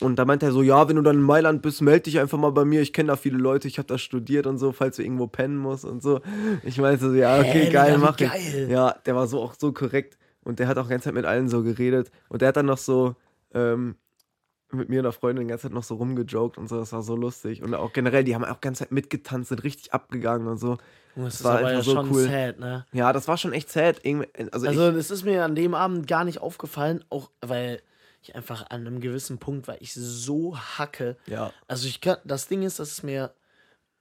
Und 0.00 0.18
da 0.18 0.24
meinte 0.24 0.46
er 0.46 0.52
so, 0.52 0.62
ja, 0.62 0.88
wenn 0.88 0.96
du 0.96 1.02
dann 1.02 1.16
in 1.16 1.22
Mailand 1.22 1.60
bist, 1.62 1.82
melde 1.82 2.04
dich 2.04 2.20
einfach 2.20 2.38
mal 2.38 2.52
bei 2.52 2.64
mir. 2.64 2.80
Ich 2.80 2.92
kenne 2.92 3.08
da 3.08 3.16
viele 3.16 3.36
Leute, 3.36 3.68
ich 3.68 3.76
habe 3.76 3.88
da 3.88 3.98
studiert 3.98 4.46
und 4.46 4.56
so, 4.58 4.72
falls 4.72 4.96
du 4.96 5.02
irgendwo 5.02 5.26
pennen 5.26 5.58
musst 5.58 5.84
und 5.84 6.02
so. 6.02 6.20
Ich 6.62 6.78
meinte 6.78 7.10
so, 7.10 7.14
ja, 7.14 7.38
okay, 7.38 7.66
Hä, 7.66 7.70
geil, 7.70 7.98
mach 7.98 8.18
ich. 8.18 8.30
geil. 8.30 8.68
Ja, 8.70 8.94
der 9.04 9.16
war 9.16 9.26
so 9.26 9.40
auch 9.42 9.54
so 9.58 9.72
korrekt. 9.72 10.16
Und 10.42 10.58
der 10.58 10.68
hat 10.68 10.78
auch 10.78 10.84
die 10.84 10.90
ganze 10.90 11.06
Zeit 11.06 11.14
mit 11.14 11.26
allen 11.26 11.48
so 11.48 11.62
geredet. 11.62 12.10
Und 12.28 12.40
der 12.40 12.48
hat 12.48 12.56
dann 12.56 12.66
noch 12.66 12.78
so 12.78 13.14
ähm, 13.52 13.96
mit 14.72 14.88
mir 14.88 15.00
und 15.00 15.04
der 15.04 15.12
Freundin 15.12 15.46
die 15.46 15.50
ganze 15.50 15.64
Zeit 15.68 15.72
noch 15.72 15.82
so 15.82 15.94
rumgejoked 15.96 16.58
und 16.58 16.68
so. 16.68 16.78
Das 16.78 16.92
war 16.92 17.02
so 17.02 17.16
lustig. 17.16 17.62
Und 17.62 17.74
auch 17.74 17.92
generell, 17.92 18.24
die 18.24 18.34
haben 18.34 18.44
auch 18.44 18.54
die 18.56 18.60
ganze 18.60 18.80
Zeit 18.84 18.92
mitgetanzt, 18.92 19.48
sind 19.50 19.64
richtig 19.64 19.92
abgegangen 19.92 20.46
und 20.48 20.58
so. 20.58 20.78
Junge, 21.16 21.28
Das 21.28 21.34
ist 21.36 21.44
war 21.44 21.58
aber 21.58 21.72
ja 21.72 21.82
so 21.82 21.92
schon 21.94 22.10
cool. 22.10 22.24
sad, 22.28 22.58
ne? 22.60 22.86
Ja, 22.92 23.12
das 23.12 23.26
war 23.28 23.36
schon 23.36 23.52
echt 23.52 23.70
sad. 23.70 24.00
Also, 24.52 24.66
Also, 24.68 24.88
ich, 24.90 24.96
das 24.96 25.10
ist 25.10 25.24
mir 25.24 25.44
an 25.44 25.54
dem 25.54 25.74
Abend 25.74 26.06
gar 26.06 26.24
nicht 26.24 26.40
aufgefallen, 26.40 27.04
auch 27.10 27.30
weil 27.40 27.82
ich 28.22 28.34
einfach 28.36 28.66
an 28.70 28.86
einem 28.86 29.00
gewissen 29.00 29.38
Punkt 29.38 29.66
war, 29.66 29.80
ich 29.80 29.92
so 29.94 30.56
hacke. 30.56 31.16
ja. 31.26 31.52
Also, 31.68 31.88
ich 31.88 32.00
kann, 32.00 32.18
das 32.24 32.48
Ding 32.48 32.62
ist, 32.62 32.78
dass 32.78 32.92
es 32.92 33.02
mir, 33.02 33.32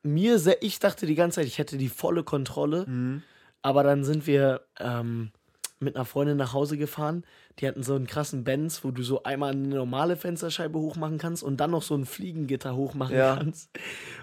mir, 0.04 0.40
sehr, 0.40 0.62
ich 0.62 0.80
dachte 0.80 1.06
die 1.06 1.16
ganze 1.16 1.36
Zeit, 1.36 1.48
ich 1.48 1.58
hätte 1.58 1.78
die 1.78 1.90
volle 1.90 2.24
Kontrolle, 2.24 2.86
Mhm. 2.88 3.24
aber 3.62 3.84
dann 3.84 4.04
sind 4.04 4.28
wir 4.28 4.62
ähm, 4.80 5.32
mit 5.80 5.96
einer 5.96 6.06
Freundin 6.06 6.38
nach 6.38 6.54
Hause 6.54 6.78
gefahren. 6.78 7.24
Die 7.60 7.68
hatten 7.68 7.84
so 7.84 7.94
einen 7.96 8.08
krassen 8.08 8.44
Benz, 8.46 8.84
wo 8.86 8.92
du 8.92 9.04
so 9.04 9.24
einmal 9.24 9.52
eine 9.52 9.68
normale 9.68 10.16
Fensterscheibe 10.16 10.80
hochmachen 10.80 11.18
kannst 11.18 11.44
und 11.44 11.58
dann 11.58 11.72
noch 11.72 11.82
so 11.82 11.94
ein 11.96 12.06
Fliegengitter 12.06 12.76
hochmachen 12.76 13.16
Ja. 13.18 13.36
kannst. 13.36 13.70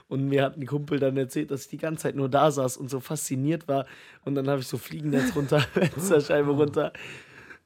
Und 0.08 0.26
mir 0.28 0.42
hat 0.42 0.56
ein 0.56 0.66
Kumpel 0.66 0.98
dann 0.98 1.16
erzählt, 1.16 1.50
dass 1.50 1.62
ich 1.62 1.68
die 1.68 1.76
ganze 1.76 2.04
Zeit 2.04 2.16
nur 2.16 2.28
da 2.30 2.50
saß 2.50 2.76
und 2.78 2.88
so 2.88 3.00
fasziniert 3.00 3.68
war. 3.68 3.84
Und 4.24 4.36
dann 4.36 4.48
habe 4.48 4.60
ich 4.60 4.68
so 4.68 4.78
Fliegennetz 4.78 5.36
runter, 5.36 5.60
Fensterscheibe 5.94 6.50
runter. 6.50 6.92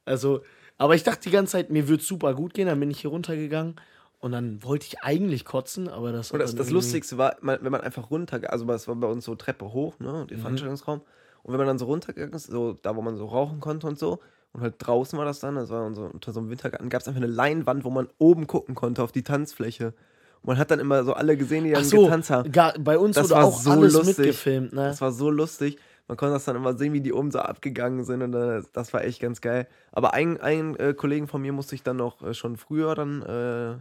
Also, 0.04 0.42
aber 0.78 0.94
ich 0.94 1.02
dachte 1.04 1.22
die 1.28 1.30
ganze 1.30 1.52
Zeit, 1.52 1.70
mir 1.70 1.86
wird 1.88 2.02
super 2.02 2.34
gut 2.34 2.54
gehen. 2.54 2.66
Dann 2.66 2.80
bin 2.80 2.90
ich 2.90 3.00
hier 3.00 3.10
runtergegangen 3.10 3.76
und 4.18 4.32
dann 4.32 4.62
wollte 4.64 4.86
ich 4.86 5.02
eigentlich 5.02 5.44
kotzen, 5.44 5.88
aber 5.88 6.10
das 6.12 6.32
Und 6.32 6.40
das, 6.40 6.54
das 6.54 6.70
Lustigste 6.70 7.16
war, 7.16 7.36
wenn 7.42 7.70
man 7.70 7.80
einfach 7.80 8.10
runter, 8.10 8.40
also 8.50 8.64
das 8.64 8.88
war 8.88 8.96
bei 8.96 9.06
uns 9.06 9.24
so 9.24 9.34
Treppe 9.34 9.72
hoch, 9.72 9.98
ne, 9.98 10.22
Mhm. 10.24 10.26
der 10.28 10.38
Veranstaltungsraum. 10.38 11.00
Und 11.42 11.52
wenn 11.52 11.58
man 11.58 11.66
dann 11.68 11.78
so 11.78 11.86
runtergegangen 11.86 12.34
ist, 12.34 12.46
so 12.48 12.72
da, 12.82 12.96
wo 12.96 13.02
man 13.02 13.16
so 13.16 13.26
rauchen 13.26 13.60
konnte 13.60 13.86
und 13.86 13.98
so, 13.98 14.18
Und 14.52 14.62
halt 14.62 14.74
draußen 14.78 15.18
war 15.18 15.24
das 15.24 15.40
dann, 15.40 15.54
das 15.54 15.70
war 15.70 15.84
unter, 15.84 16.12
unter 16.12 16.32
so 16.32 16.40
einem 16.40 16.50
Wintergarten, 16.50 16.88
gab 16.88 17.02
es 17.02 17.08
einfach 17.08 17.20
eine 17.22 17.30
Leinwand, 17.30 17.84
wo 17.84 17.90
man 17.90 18.08
oben 18.18 18.46
gucken 18.46 18.74
konnte 18.74 19.02
auf 19.02 19.12
die 19.12 19.22
Tanzfläche. 19.22 19.94
Und 20.42 20.48
man 20.48 20.58
hat 20.58 20.70
dann 20.70 20.80
immer 20.80 21.04
so 21.04 21.12
alle 21.12 21.36
gesehen, 21.36 21.64
die 21.64 21.70
dann 21.72 21.84
so, 21.84 22.04
getanzt 22.04 22.30
haben. 22.30 22.50
gar, 22.50 22.74
bei 22.78 22.98
uns 22.98 23.14
Das 23.14 23.30
wurde 23.30 23.42
auch 23.42 23.60
so 23.60 23.70
alles 23.70 23.92
lustig. 23.92 24.18
mitgefilmt, 24.18 24.72
ne? 24.72 24.84
Das 24.88 25.00
war 25.00 25.12
so 25.12 25.30
lustig. 25.30 25.78
Man 26.08 26.16
konnte 26.16 26.32
das 26.32 26.44
dann 26.44 26.56
immer 26.56 26.76
sehen, 26.76 26.92
wie 26.92 27.00
die 27.00 27.12
oben 27.12 27.30
so 27.30 27.38
abgegangen 27.38 28.04
sind 28.04 28.22
und 28.22 28.34
äh, 28.34 28.62
das 28.72 28.92
war 28.92 29.04
echt 29.04 29.20
ganz 29.20 29.40
geil. 29.40 29.68
Aber 29.92 30.12
einen, 30.12 30.74
äh, 30.76 30.94
Kollegen 30.94 31.28
von 31.28 31.40
mir 31.40 31.52
musste 31.52 31.76
ich 31.76 31.84
dann 31.84 31.98
noch 31.98 32.20
äh, 32.22 32.34
schon 32.34 32.56
früher 32.56 32.96
dann 32.96 33.22
äh, 33.22 33.76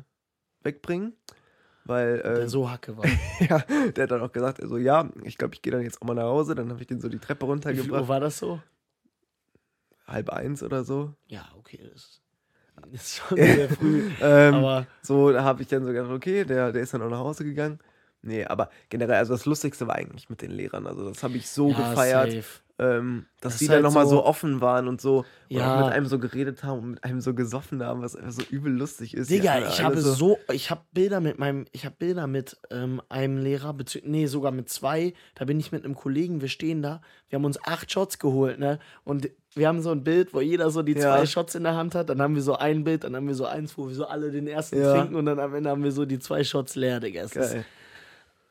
wegbringen, 0.64 1.14
weil 1.86 2.20
äh, 2.20 2.36
Der 2.36 2.50
so 2.50 2.70
hacke 2.70 2.96
war. 2.96 3.06
ja, 3.40 3.64
der 3.96 4.04
hat 4.04 4.12
dann 4.12 4.22
auch 4.22 4.32
gesagt, 4.32 4.62
also 4.62 4.78
ja, 4.78 5.10
ich 5.24 5.40
glaube, 5.40 5.56
ich 5.56 5.64
gehe 5.64 5.74
dann 5.74 5.82
jetzt 5.82 6.04
auch 6.04 6.06
mal 6.06 6.14
nach 6.14 6.26
Hause. 6.26 6.54
Dann 6.54 6.70
habe 6.70 6.82
ich 6.82 6.86
den 6.88 7.02
so 7.02 7.10
die 7.10 7.18
Treppe 7.18 7.42
Wie 7.42 7.46
viel 7.46 7.48
Uhr 7.48 7.54
runtergebracht, 7.54 8.08
war 8.08 8.20
das 8.20 8.38
so? 8.38 8.60
Halb 10.10 10.30
eins 10.30 10.64
oder 10.64 10.84
so. 10.84 11.14
Ja, 11.28 11.46
okay, 11.58 11.80
das 11.92 12.22
ist 12.92 13.16
schon 13.28 13.38
sehr 13.38 13.70
früh. 13.76 14.10
Ähm, 14.22 14.54
aber 14.56 14.88
so, 15.02 15.32
da 15.32 15.44
habe 15.44 15.62
ich 15.62 15.68
dann 15.68 15.86
so 15.86 15.92
gedacht, 15.92 16.12
okay, 16.12 16.46
der, 16.46 16.72
der 16.72 16.82
ist 16.82 16.94
dann 16.94 17.02
auch 17.02 17.10
nach 17.10 17.20
Hause 17.20 17.44
gegangen. 17.44 17.80
Nee, 18.22 18.44
aber 18.46 18.70
generell, 18.90 19.16
also 19.16 19.34
das 19.34 19.46
Lustigste 19.46 19.88
war 19.88 19.96
eigentlich 19.96 20.30
mit 20.30 20.42
den 20.42 20.52
Lehrern. 20.52 20.88
Also 20.88 21.08
das 21.08 21.24
habe 21.24 21.38
ich 21.38 21.48
so 21.48 21.70
ja, 21.70 21.78
gefeiert. 21.78 22.32
safe. 22.34 22.46
ähm, 22.78 23.26
dass 23.40 23.54
Das 23.54 23.60
die 23.60 23.66
ist 23.66 23.70
dann 23.70 23.76
halt 23.76 23.84
nochmal 23.84 24.06
so, 24.06 24.18
so- 24.18 24.26
offen 24.26 24.60
waren 24.60 24.90
und 24.90 25.00
so 25.00 25.20
und 25.20 25.26
Ja. 25.48 25.78
mit 25.86 25.94
einem 25.94 26.06
so 26.06 26.20
geredet 26.20 26.62
haben 26.66 26.80
und 26.80 26.90
mit 26.92 27.04
einem 27.06 27.22
so 27.22 27.34
gesoffen 27.34 27.82
haben, 27.82 28.02
was 28.02 28.18
einfach 28.18 28.34
so 28.34 28.42
übel 28.50 28.74
lustig 28.74 29.14
ist. 29.14 29.30
Digga, 29.30 29.66
ich 29.70 29.82
habe 29.84 30.02
so, 30.02 30.38
ich 30.52 30.70
habe 30.70 30.82
Bilder 30.92 31.22
mit 31.22 31.40
meinem, 31.40 31.64
ich 31.72 31.86
habe 31.86 31.96
Bilder 31.98 32.28
mit 32.28 32.58
ähm, 32.72 33.02
einem 33.08 33.38
Lehrer, 33.38 33.74
nee, 34.04 34.26
sogar 34.26 34.52
mit 34.52 34.68
zwei. 34.68 35.14
Da 35.36 35.46
bin 35.46 35.58
ich 35.58 35.72
mit 35.72 35.86
einem 35.86 35.96
Kollegen, 35.96 36.42
wir 36.42 36.50
stehen 36.50 36.82
da, 36.82 37.00
wir 37.30 37.38
haben 37.38 37.46
uns 37.46 37.64
acht 37.64 37.90
Shots 37.90 38.20
geholt, 38.20 38.60
ne? 38.60 38.80
Und 39.06 39.30
wir 39.56 39.68
haben 39.68 39.82
so 39.82 39.92
ein 39.92 40.04
Bild, 40.04 40.34
wo 40.34 40.42
jeder 40.42 40.70
so 40.70 40.84
die 40.84 40.94
Ja. 40.94 41.10
zwei 41.10 41.26
Shots 41.26 41.56
in 41.56 41.64
der 41.64 41.76
Hand 41.76 41.96
hat. 41.96 42.10
Dann 42.10 42.22
haben 42.22 42.36
wir 42.36 42.42
so 42.42 42.56
ein 42.56 42.84
Bild, 42.84 43.04
dann 43.04 43.16
haben 43.16 43.28
wir 43.28 43.36
so 43.36 43.46
eins, 43.46 43.78
wo 43.78 43.88
wir 43.88 43.96
so 43.96 44.06
alle 44.06 44.32
den 44.32 44.48
ersten 44.48 44.80
Ja. 44.80 44.92
trinken 44.94 45.16
und 45.16 45.26
dann 45.26 45.40
am 45.40 45.54
Ende 45.56 45.70
haben 45.70 45.84
wir 45.84 45.92
so 45.92 46.06
die 46.06 46.20
zwei 46.20 46.44
Shots 46.44 46.76
leer, 46.76 47.00
Digga. 47.00 47.26
Geil. 47.26 47.66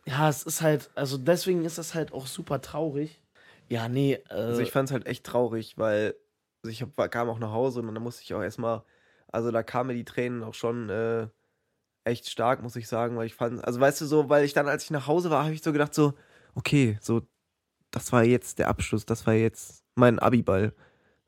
ja, 0.07 0.29
es 0.29 0.43
ist 0.43 0.63
halt, 0.63 0.91
also 0.95 1.19
deswegen 1.19 1.65
ist 1.65 1.79
das 1.79 1.95
halt 1.95 2.13
auch 2.13 2.27
super 2.27 2.61
traurig. 2.61 3.23
Ja, 3.69 3.89
nee, 3.89 4.15
äh, 4.15 4.35
Also 4.35 4.63
ich 4.63 4.73
fand 4.73 4.89
es 4.89 4.93
halt 4.93 5.07
echt 5.07 5.25
traurig, 5.25 5.77
weil 5.77 6.15
also 6.63 6.73
ich 6.73 6.83
hab, 6.83 7.11
kam 7.11 7.29
auch 7.29 7.39
nach 7.39 7.53
Hause 7.53 7.81
und 7.81 7.95
dann 7.95 8.03
musste 8.03 8.23
ich 8.23 8.35
auch 8.35 8.43
erstmal, 8.43 8.83
also 9.31 9.51
da 9.51 9.63
kamen 9.63 9.89
mir 9.89 9.95
die 9.95 10.05
Tränen 10.05 10.43
auch 10.43 10.55
schon 10.55 10.89
äh, 10.89 11.29
echt 12.05 12.29
stark, 12.29 12.63
muss 12.63 12.75
ich 12.77 12.89
sagen, 12.89 13.17
weil 13.17 13.27
ich 13.27 13.35
fand, 13.35 13.65
also 13.65 13.79
weißt 13.79 14.01
du 14.01 14.07
so, 14.07 14.29
weil 14.29 14.45
ich 14.45 14.55
dann, 14.55 14.67
als 14.67 14.85
ich 14.85 14.91
nach 14.91 15.07
Hause 15.07 15.31
war, 15.31 15.45
habe 15.45 15.55
ich 15.55 15.63
so 15.63 15.73
gedacht 15.73 15.95
so, 15.95 16.15
okay, 16.55 16.99
so, 17.01 17.23
das 17.91 18.11
war 18.13 18.25
jetzt 18.25 18.59
der 18.59 18.69
Abschluss, 18.69 19.07
das 19.07 19.27
war 19.27 19.35
jetzt 19.35 19.85
mein 19.95 20.19
Abiball. 20.19 20.73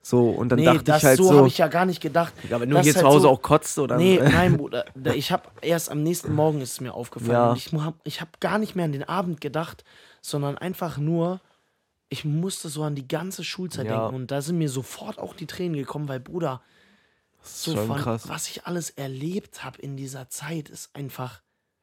So, 0.03 0.31
und 0.31 0.49
dann 0.49 0.59
nee, 0.59 0.65
dachte 0.65 0.85
das 0.85 0.99
ich 0.99 1.05
halt 1.05 1.17
so 1.19 1.25
so, 1.25 1.37
habe 1.39 1.49
ich 1.49 1.59
ja 1.59 1.69
gar 1.69 1.85
nicht 1.85 2.01
gedacht. 2.01 2.33
ja, 2.49 2.59
wenn 2.59 2.71
du 2.71 2.77
hier 2.81 2.91
ist 2.91 2.99
zu 2.99 3.05
halt 3.05 3.13
Hause 3.15 3.23
so- 3.23 3.29
auch 3.31 3.43
kotzt 3.43 3.79
oder 3.79 3.97
Nee, 3.99 4.19
nein, 4.23 4.57
Bruder. 4.57 4.85
Ich 5.15 5.31
habe 5.31 5.43
erst 5.61 5.91
am 5.91 6.03
nächsten 6.03 6.35
Morgen 6.35 6.61
ist 6.63 6.73
es 6.73 6.81
mir 6.81 6.95
aufgefallen. 6.95 7.33
Ja. 7.33 7.51
Und 7.51 7.59
ich 7.59 7.73
mu- 7.73 7.83
hab, 7.85 7.95
ich 8.05 8.21
habe 8.23 8.31
gar 8.41 8.59
nicht 8.59 8.75
mehr 8.75 8.87
an 8.87 8.93
den 8.93 9.05
Abend 9.05 9.41
gedacht, 9.43 9.85
sondern 10.23 10.57
einfach 10.57 10.97
nur, 10.97 11.41
ich 12.09 12.25
musste 12.25 12.71
so 12.71 12.83
an 12.83 12.95
die 12.95 13.07
ganze 13.07 13.45
Schulzeit 13.45 13.87
Ja. 13.87 14.01
denken. 14.01 14.15
Und 14.17 14.31
da 14.31 14.41
sind 14.41 14.57
mir 14.57 14.71
sofort 14.71 15.19
auch 15.19 15.35
die 15.35 15.47
Tränen 15.47 15.77
gekommen, 15.77 16.09
weil, 16.09 16.19
Bruder, 16.21 16.63
so 17.43 17.77
von, 17.77 18.03
was 18.05 18.49
ich 18.49 18.67
alles 18.67 18.91
erlebt 18.91 19.65
habe 19.65 19.81
in 19.81 19.97
dieser 19.97 20.29
Zeit, 20.31 20.69
ist 20.71 20.95
einfach. 20.97 21.43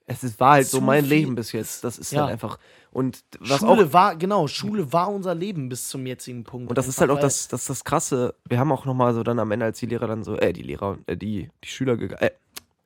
Es 0.10 0.24
ist, 0.24 0.40
war 0.40 0.54
halt 0.54 0.68
so 0.68 0.80
mein 0.82 1.04
viel- 1.04 1.18
Leben 1.18 1.36
bis 1.36 1.52
jetzt. 1.52 1.84
Das 1.84 1.98
ist 2.00 2.12
Ja. 2.14 2.22
halt 2.24 2.32
einfach. 2.32 2.58
Und 2.92 3.24
was 3.40 3.62
auch 3.64 3.76
Schule 3.76 3.94
war, 3.94 4.16
genau, 4.16 4.48
Schule 4.48 4.92
war 4.94 5.10
unser 5.10 5.36
Leben 5.36 5.70
bis 5.70 5.90
zum 5.90 6.06
jetzigen 6.08 6.44
Punkt. 6.46 6.70
Und 6.70 6.78
das 6.78 6.88
ist 6.88 7.00
halt 7.02 7.12
auch 7.12 7.20
das, 7.20 7.48
das, 7.50 7.66
das 7.66 7.84
Krasse. 7.84 8.34
Wir 8.48 8.58
haben 8.58 8.72
auch 8.72 8.86
nochmal 8.86 9.14
so 9.14 9.22
dann 9.24 9.38
am 9.40 9.52
Ende, 9.52 9.66
als 9.66 9.80
die 9.80 9.86
Lehrer 9.86 10.08
dann 10.08 10.24
so, 10.24 10.36
äh, 10.38 10.54
die 10.54 10.64
Lehrer, 10.64 10.98
äh, 11.06 11.16
die, 11.18 11.50
die 11.64 11.68
Schüler 11.68 11.98
gegangen, 11.98 12.22
äh, 12.22 12.32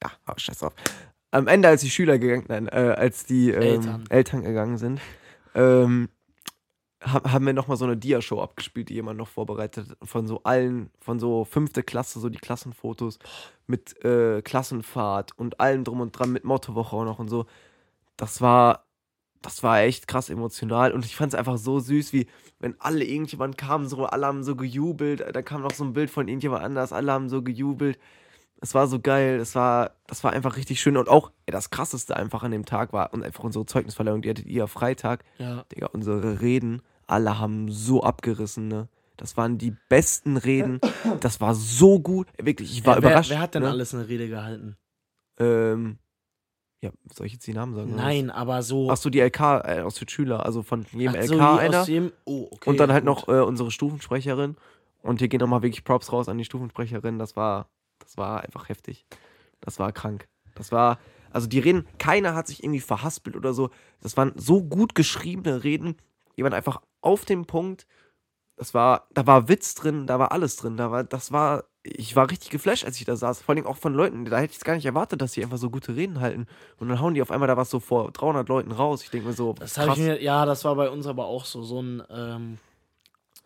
ja, 0.04 0.12
oh, 0.28 0.34
scheiß 0.36 0.58
drauf. 0.60 0.74
Am 1.30 1.48
Ende, 1.48 1.70
als 1.70 1.82
die 1.82 1.90
Schüler 1.92 2.18
gegangen, 2.18 2.46
nein, 2.50 2.68
äh, 2.68 2.96
als 2.98 3.24
die 3.26 3.52
ähm, 3.52 3.62
Eltern. 3.62 4.04
Eltern. 4.10 4.44
gegangen 4.44 4.78
sind, 4.78 5.00
ähm, 5.56 6.10
haben 7.02 7.46
wir 7.46 7.54
nochmal 7.54 7.78
so 7.78 7.86
eine 7.86 7.98
Dia-Show 7.98 8.42
abgespielt, 8.42 8.90
die 8.90 8.94
jemand 8.94 9.18
noch 9.18 9.28
vorbereitet 9.28 9.90
hat, 9.90 10.10
von 10.10 10.28
so 10.28 10.44
allen, 10.44 10.92
von 11.00 11.20
so 11.20 11.46
fünfte 11.46 11.84
Klasse, 11.84 12.20
so 12.20 12.30
die 12.30 12.38
Klassenfotos 12.38 13.20
mit 13.68 14.04
äh, 14.06 14.42
Klassenfahrt 14.42 15.38
und 15.38 15.60
allem 15.60 15.84
drum 15.84 16.02
und 16.02 16.12
dran, 16.12 16.32
mit 16.32 16.44
Mottowoche 16.44 16.96
auch 16.96 17.06
noch 17.06 17.20
und 17.20 17.30
so. 17.30 17.46
Das 18.18 18.42
war, 18.42 18.86
das 19.42 19.64
war 19.64 19.82
echt 19.82 20.08
krass 20.08 20.30
emotional 20.30 20.92
und 20.92 21.06
ich 21.06 21.16
fand 21.16 21.34
es 21.34 21.40
einfach 21.40 21.58
so 21.58 21.80
süß, 21.80 22.14
wie 22.14 22.28
wenn 22.60 22.80
alle 22.80 23.04
irgendjemand 23.06 23.58
kam, 23.58 23.86
so 23.88 24.06
alle 24.06 24.28
haben 24.28 24.44
so 24.44 24.56
gejubelt, 24.56 25.26
da 25.34 25.42
kam 25.42 25.62
noch 25.62 25.74
so 25.74 25.84
ein 25.84 25.94
Bild 25.94 26.12
von 26.12 26.28
irgendjemand 26.28 26.64
anders, 26.64 26.94
alle 26.94 27.12
haben 27.12 27.30
so 27.30 27.42
gejubelt. 27.42 27.98
Es 28.64 28.76
war 28.76 28.88
so 28.88 29.00
geil, 29.00 29.40
es 29.40 29.56
war, 29.56 29.92
das 30.08 30.24
war 30.24 30.34
einfach 30.34 30.56
richtig 30.56 30.80
schön 30.80 30.96
und 30.96 31.10
auch 31.10 31.32
ey, 31.48 31.52
das 31.52 31.72
krasseste 31.72 32.16
einfach 32.16 32.44
an 32.44 32.52
dem 32.52 32.66
Tag 32.66 32.94
war 32.94 33.12
und 33.14 33.24
einfach 33.24 33.44
unsere 33.44 33.66
Zeugnisverleihung, 33.66 34.22
die 34.22 34.30
hattet 34.30 34.46
ihr 34.46 34.68
Freitag, 34.68 35.24
Ja. 35.40 35.64
Digga, 35.74 35.88
unsere 35.88 36.42
Reden, 36.42 36.82
alle 37.08 37.40
haben 37.40 37.70
so 37.72 38.04
abgerissen, 38.04 38.68
ne? 38.68 38.88
Das 39.18 39.36
waren 39.38 39.58
die 39.60 39.76
besten 39.90 40.38
Reden. 40.38 40.80
Das 41.20 41.42
war 41.42 41.54
so 41.54 42.00
gut. 42.00 42.28
Wirklich, 42.42 42.72
ich 42.76 42.86
war 42.86 42.96
Ja, 42.96 43.02
wer, 43.04 43.10
überrascht. 43.12 43.30
wer 43.30 43.40
hat 43.40 43.54
denn 43.54 43.62
ne? 43.64 43.70
alles 43.70 43.94
eine 43.94 44.08
Rede 44.08 44.28
gehalten? 44.28 44.78
Ähm, 45.40 45.98
ja, 46.84 46.90
soll 47.14 47.28
ich 47.28 47.34
jetzt 47.34 47.46
die 47.46 47.54
Namen 47.54 47.76
sagen? 47.76 47.90
oder 47.90 47.98
was? 47.98 48.04
Nein, 48.04 48.30
aber 48.32 48.64
so. 48.64 48.90
Achso, 48.90 49.10
die 49.12 49.20
LK 49.20 49.40
äh, 49.64 49.82
aus 49.82 49.96
den 49.96 50.08
Schüler, 50.10 50.44
also 50.46 50.64
von 50.64 50.86
jedem 50.92 51.16
Ach 51.20 51.24
so, 51.24 51.34
LK 51.36 51.40
die 51.40 51.60
einer. 51.60 51.80
aus 51.82 51.86
dem, 51.86 52.12
oh, 52.26 52.48
okay, 52.52 52.70
und 52.70 52.80
dann 52.80 52.92
halt 52.92 53.06
gut. 53.06 53.16
noch 53.16 53.28
äh, 53.28 53.42
unsere 53.42 53.70
Stufensprecherin. 53.70 54.56
Und 55.04 55.20
hier 55.20 55.28
gehen 55.28 55.40
nochmal 55.40 55.62
wirklich 55.62 55.84
Props 55.84 56.12
raus 56.12 56.28
an 56.30 56.38
die 56.40 56.46
Stufensprecherin. 56.46 57.20
Das 57.20 57.36
war, 57.36 57.68
das 58.04 58.18
war 58.18 58.42
einfach 58.42 58.70
heftig. 58.70 59.06
Das 59.60 59.80
war 59.80 59.92
krank. 59.92 60.28
Das 60.56 60.72
war, 60.72 61.00
also 61.32 61.48
die 61.48 61.60
Reden, 61.60 61.88
keiner 61.98 62.36
hat 62.36 62.48
sich 62.48 62.64
irgendwie 62.64 62.80
verhaspelt 62.80 63.36
oder 63.36 63.54
so. 63.54 63.70
Das 64.02 64.18
waren 64.18 64.34
so 64.36 64.64
gut 64.64 64.96
geschriebene 64.96 65.64
Reden. 65.64 65.96
Die 66.38 66.44
waren 66.44 66.54
einfach 66.54 66.82
auf 67.02 67.26
dem 67.26 67.46
Punkt. 67.46 67.88
Das 68.58 68.74
war, 68.74 69.08
da 69.14 69.26
war 69.26 69.48
Witz 69.48 69.74
drin, 69.76 70.06
da 70.08 70.20
war 70.20 70.32
alles 70.32 70.56
drin. 70.56 70.78
Da 70.78 70.92
war, 70.92 71.04
das 71.04 71.32
war, 71.32 71.64
ich 71.84 72.16
war 72.16 72.30
richtig 72.30 72.50
geflasht, 72.50 72.86
als 72.86 72.98
ich 73.00 73.06
da 73.06 73.16
saß. 73.16 73.42
Vor 73.42 73.56
allem 73.56 73.66
auch 73.66 73.78
von 73.78 73.94
Leuten, 73.94 74.26
da 74.26 74.38
hätte 74.38 74.52
ich 74.52 74.58
es 74.58 74.64
gar 74.64 74.76
nicht 74.76 74.86
erwartet, 74.86 75.22
dass 75.22 75.32
die 75.32 75.44
einfach 75.44 75.58
so 75.58 75.70
gute 75.70 75.96
Reden 75.96 76.20
halten. 76.20 76.48
Und 76.78 76.90
dann 76.90 77.00
hauen 77.00 77.14
die 77.14 77.22
auf 77.22 77.32
einmal 77.32 77.48
da 77.48 77.58
was 77.58 77.70
so 77.70 77.80
vor 77.80 78.12
300 78.12 78.48
Leuten 78.50 78.72
raus. 78.72 79.04
Ich 79.04 79.10
denke 79.10 79.28
mir 79.28 79.34
so, 79.34 79.54
Das 79.54 79.78
ich 79.78 79.98
mir, 79.98 80.22
ja, 80.22 80.46
das 80.46 80.64
war 80.64 80.76
bei 80.76 80.90
uns 80.90 81.08
aber 81.08 81.26
auch 81.26 81.46
so. 81.46 81.64
So 81.64 81.82
ein, 81.82 82.04
ähm, 82.10 82.58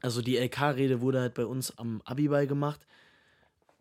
also 0.01 0.21
die 0.21 0.37
LK-Rede 0.37 1.01
wurde 1.01 1.21
halt 1.21 1.33
bei 1.33 1.45
uns 1.45 1.77
am 1.77 2.01
Abiball 2.03 2.47
gemacht. 2.47 2.85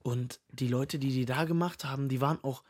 Und 0.04 0.38
die 0.52 0.68
Leute, 0.68 0.98
die 0.98 1.08
die 1.08 1.24
da 1.24 1.44
gemacht 1.44 1.86
haben, 1.86 2.10
die 2.10 2.20
waren 2.20 2.38
auch, 2.44 2.62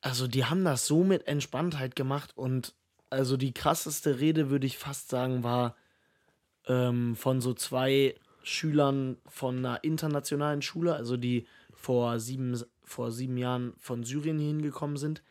also 0.00 0.26
die 0.26 0.46
haben 0.46 0.64
das 0.64 0.86
so 0.86 1.04
mit 1.04 1.28
Entspanntheit 1.28 1.94
gemacht. 1.94 2.32
Und 2.36 2.74
also 3.10 3.36
die 3.36 3.52
krasseste 3.52 4.18
Rede, 4.18 4.48
würde 4.48 4.66
ich 4.66 4.78
fast 4.78 5.10
sagen, 5.10 5.44
war 5.44 5.76
ähm, 6.66 7.16
von 7.16 7.42
so 7.42 7.52
zwei 7.52 8.14
Schülern 8.42 9.18
von 9.26 9.58
einer 9.58 9.84
internationalen 9.84 10.62
Schule, 10.62 10.94
also 10.94 11.18
die 11.18 11.46
vor 11.74 12.18
sieben, 12.18 12.58
vor 12.82 13.12
sieben 13.12 13.36
Jahren 13.36 13.74
von 13.76 14.02
Syrien 14.02 14.38
hier 14.38 14.48
hingekommen 14.48 14.96
sind, 14.96 15.22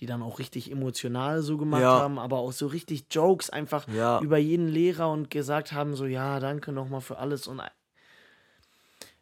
die 0.00 0.06
dann 0.06 0.22
auch 0.22 0.38
richtig 0.38 0.70
emotional 0.70 1.42
so 1.42 1.58
gemacht 1.58 1.82
Ja. 1.82 1.98
haben, 2.00 2.18
aber 2.18 2.38
auch 2.38 2.52
so 2.52 2.66
richtig 2.66 3.08
Jokes 3.10 3.50
einfach 3.50 3.86
Ja. 3.88 4.20
über 4.22 4.38
jeden 4.38 4.68
Lehrer 4.68 5.10
und 5.10 5.28
gesagt 5.28 5.72
haben, 5.72 5.94
so 5.94 6.06
ja, 6.06 6.40
danke 6.40 6.72
nochmal 6.72 7.02
für 7.02 7.18
alles 7.18 7.46
und 7.46 7.60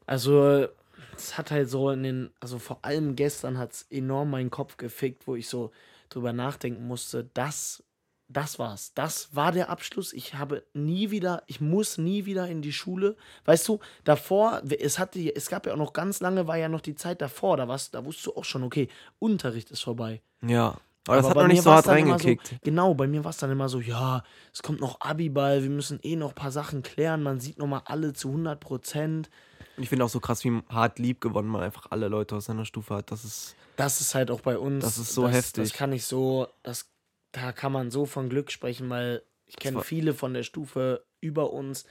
also 0.07 0.69
es 1.17 1.39
hat 1.39 1.51
halt 1.51 1.69
so 1.69 1.91
in 1.91 2.03
den, 2.03 2.31
also 2.41 2.59
vor 2.59 2.79
allem 2.83 3.17
gestern 3.17 3.59
hat 3.59 3.73
es 3.73 3.87
enorm 3.91 4.31
meinen 4.31 4.51
Kopf 4.51 4.77
gefickt, 4.77 5.27
wo 5.27 5.35
ich 5.35 5.49
so 5.49 5.71
drüber 6.09 6.33
nachdenken 6.33 6.87
musste, 6.87 7.29
das, 7.35 7.83
das 8.29 8.59
war's. 8.59 8.93
Das 8.95 9.35
war 9.35 9.53
der 9.53 9.71
Abschluss. 9.71 10.13
Ich 10.13 10.35
habe 10.35 10.65
nie 10.75 11.11
wieder, 11.11 11.43
ich 11.47 11.61
muss 11.61 11.99
nie 11.99 12.25
wieder 12.25 12.49
in 12.49 12.63
die 12.63 12.73
Schule. 12.73 13.17
Weißt 13.45 13.67
du, 13.69 13.81
davor, 14.05 14.63
es 14.81 14.99
hatte, 14.99 15.35
es 15.35 15.49
gab 15.49 15.67
ja 15.67 15.73
auch 15.73 15.79
noch 15.79 15.93
ganz 15.93 16.21
lange, 16.21 16.47
war 16.47 16.57
ja 16.57 16.69
noch 16.69 16.81
die 16.81 16.95
Zeit 16.95 17.21
davor, 17.21 17.57
da 17.57 17.69
warst, 17.69 17.95
da 17.95 18.05
wusstest 18.05 18.27
du 18.29 18.35
auch 18.35 18.45
schon, 18.45 18.63
okay, 18.63 18.89
Unterricht 19.19 19.71
ist 19.71 19.83
vorbei. 19.83 20.23
Ja. 20.43 20.77
Aber 21.09 21.17
das 21.17 21.27
hat 21.27 21.35
bei 21.35 21.43
noch 21.43 21.49
nicht 21.49 21.63
so 21.63 21.73
hart 21.73 21.89
reingekickt. 21.89 22.47
So, 22.47 22.57
genau, 22.63 22.95
bei 22.95 23.09
mir 23.09 23.25
war 23.25 23.31
es 23.31 23.39
dann 23.39 23.51
immer 23.51 23.69
so, 23.69 23.81
ja, 23.81 24.23
es 24.53 24.63
kommt 24.63 24.81
noch 24.81 25.01
Abiball, 25.01 25.63
wir 25.63 25.71
müssen 25.71 25.99
eh 26.03 26.15
noch 26.15 26.29
ein 26.29 26.35
paar 26.35 26.53
Sachen 26.53 26.83
klären, 26.83 27.25
man 27.25 27.41
sieht 27.41 27.59
nochmal 27.59 27.83
alle 27.87 28.13
zu 28.13 28.29
100 28.29 28.61
Prozent. 28.61 29.29
Und 29.77 29.83
ich 29.83 29.89
finde 29.89 30.05
auch 30.05 30.11
so 30.11 30.21
krass, 30.21 30.45
wie 30.45 30.63
hart 30.69 30.99
lieb 30.99 31.21
gewonnen 31.21 31.49
man 31.49 31.63
einfach 31.63 31.87
alle 31.91 32.09
Leute 32.09 32.37
aus 32.37 32.47
seiner 32.47 32.65
Stufe 32.65 32.95
hat. 32.95 33.11
Das 33.11 33.25
ist. 33.25 33.57
Das 33.77 34.01
ist 34.01 34.15
halt 34.15 34.31
auch 34.31 34.41
bei 34.41 34.59
uns. 34.59 34.85
Das 34.85 34.99
ist 34.99 35.15
so 35.15 35.23
das, 35.23 35.35
heftig. 35.35 35.71
Das 35.71 35.73
kann 35.73 35.93
ich 35.93 36.05
so, 36.05 36.49
das, 36.63 36.91
da 37.33 37.53
kann 37.53 37.73
man 37.73 37.91
so 37.91 38.05
von 38.05 38.29
Glück 38.29 38.51
sprechen, 38.51 38.91
weil 38.91 39.23
ich 39.47 39.57
kenne 39.57 39.83
viele 39.83 40.15
von 40.15 40.35
der 40.35 40.43
Stufe 40.43 41.05
über 41.21 41.53
uns. 41.53 41.85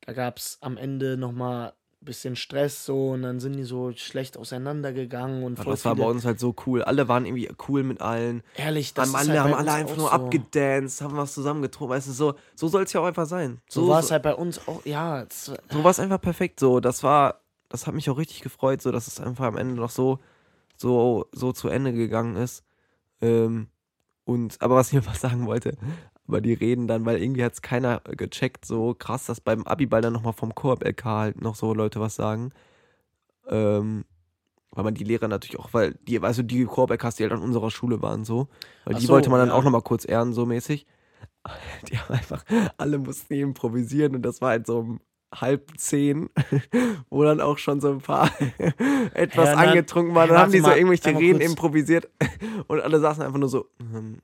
Da 0.00 0.12
gab 0.12 0.38
es 0.38 0.58
am 0.60 0.76
Ende 0.76 1.16
nochmal 1.16 1.74
bisschen 2.06 2.34
Stress 2.36 2.86
so 2.86 3.10
und 3.10 3.22
dann 3.22 3.38
sind 3.40 3.52
die 3.54 3.64
so 3.64 3.92
schlecht 3.92 4.38
auseinandergegangen 4.38 5.44
und 5.44 5.54
Aber 5.58 5.64
voll 5.64 5.72
das 5.74 5.84
war 5.84 5.94
bei 5.96 6.04
uns 6.06 6.24
halt 6.24 6.40
so 6.40 6.54
cool. 6.66 6.82
Alle 6.82 7.08
waren 7.08 7.26
irgendwie 7.26 7.50
cool 7.68 7.82
mit 7.82 8.00
allen. 8.00 8.42
ehrlich, 8.56 8.94
das 8.94 9.10
Am 9.12 9.20
ist 9.20 9.26
Ende 9.28 9.42
halt 9.42 9.52
haben 9.52 9.58
alle 9.58 9.72
einfach 9.72 9.96
nur 9.96 10.06
so. 10.08 10.12
abgedanced, 10.12 11.02
haben 11.02 11.16
was 11.18 11.34
zusammengetrunken. 11.34 11.94
Weißt 11.94 12.08
du, 12.08 12.12
so, 12.12 12.34
so 12.54 12.68
soll 12.68 12.84
es 12.84 12.92
ja 12.94 13.00
auch 13.02 13.04
einfach 13.06 13.26
sein. 13.26 13.60
So, 13.68 13.82
So, 13.82 13.88
war 13.88 14.00
es 14.00 14.06
so, 14.06 14.12
halt 14.12 14.22
bei 14.22 14.34
uns 14.34 14.66
auch, 14.66 14.84
ja, 14.86 15.26
so 15.30 15.54
war 15.70 15.90
es 15.90 16.00
einfach 16.00 16.20
perfekt. 16.20 16.58
So, 16.60 16.80
das 16.80 17.02
war, 17.02 17.40
das 17.68 17.86
hat 17.86 17.94
mich 17.94 18.08
auch 18.08 18.16
richtig 18.16 18.40
gefreut, 18.40 18.80
so 18.80 18.90
dass 18.90 19.06
es 19.08 19.20
einfach 19.20 19.44
am 19.44 19.58
Ende 19.58 19.74
noch 19.74 19.90
so, 19.90 20.18
so, 20.76 21.26
so 21.32 21.52
zu 21.52 21.68
Ende 21.68 21.92
gegangen 21.92 22.36
ist. 22.36 22.64
Ähm, 23.20 23.68
und, 24.24 24.60
aber 24.60 24.76
was 24.76 24.92
ich 24.92 25.04
noch 25.04 25.14
sagen 25.14 25.46
wollte, 25.46 25.76
aber 26.28 26.40
die 26.40 26.52
reden 26.54 26.86
dann, 26.88 27.04
weil 27.04 27.22
irgendwie 27.22 27.44
hat 27.44 27.52
es 27.54 27.62
keiner 27.62 28.00
gecheckt, 28.16 28.64
so 28.64 28.94
krass, 28.98 29.26
dass 29.26 29.40
beim 29.40 29.62
Abiball 29.64 30.00
dann 30.02 30.12
nochmal 30.12 30.32
vom 30.32 30.54
Koop-LK 30.54 31.04
halt 31.04 31.40
noch 31.40 31.54
so 31.54 31.72
Leute 31.74 32.00
was 32.00 32.16
sagen. 32.16 32.52
Ähm, 33.48 34.04
weil 34.72 34.84
man 34.84 34.94
die 34.94 35.04
Lehrer 35.04 35.28
natürlich 35.28 35.58
auch, 35.58 35.72
weil 35.72 35.94
die, 36.02 36.20
also 36.20 36.42
die 36.42 36.64
Koop-LKs, 36.64 37.16
die 37.16 37.22
halt 37.22 37.32
an 37.32 37.42
unserer 37.42 37.70
Schule 37.70 38.02
waren, 38.02 38.24
so, 38.24 38.48
weil 38.84 38.96
Ach 38.96 38.98
die 38.98 39.06
so, 39.06 39.12
wollte 39.12 39.30
man 39.30 39.38
dann 39.40 39.48
ja. 39.48 39.54
auch 39.54 39.62
nochmal 39.64 39.82
kurz 39.82 40.06
ehren, 40.08 40.32
so 40.32 40.44
mäßig. 40.46 40.86
Die 41.88 41.96
haben 41.96 42.12
einfach, 42.14 42.44
alle 42.76 42.98
mussten 42.98 43.34
improvisieren 43.34 44.16
und 44.16 44.22
das 44.22 44.40
war 44.40 44.50
halt 44.50 44.66
so 44.66 44.78
um 44.80 45.00
halb 45.32 45.70
zehn, 45.78 46.28
wo 47.10 47.22
dann 47.22 47.40
auch 47.40 47.58
schon 47.58 47.80
so 47.80 47.90
ein 47.90 48.00
paar 48.00 48.30
etwas 49.14 49.46
Ja, 49.50 49.54
dann- 49.56 49.68
angetrunken 49.68 50.14
waren. 50.14 50.28
Dann 50.28 50.38
haben 50.38 50.52
die 50.52 50.58
so 50.60 50.70
irgendwelche 50.70 51.16
Reden 51.16 51.38
kurz. 51.38 51.50
improvisiert 51.50 52.08
und 52.66 52.80
alle 52.80 52.98
saßen 52.98 53.22
einfach 53.22 53.38
nur 53.38 53.48
so, 53.48 53.66
mhm, 53.78 54.18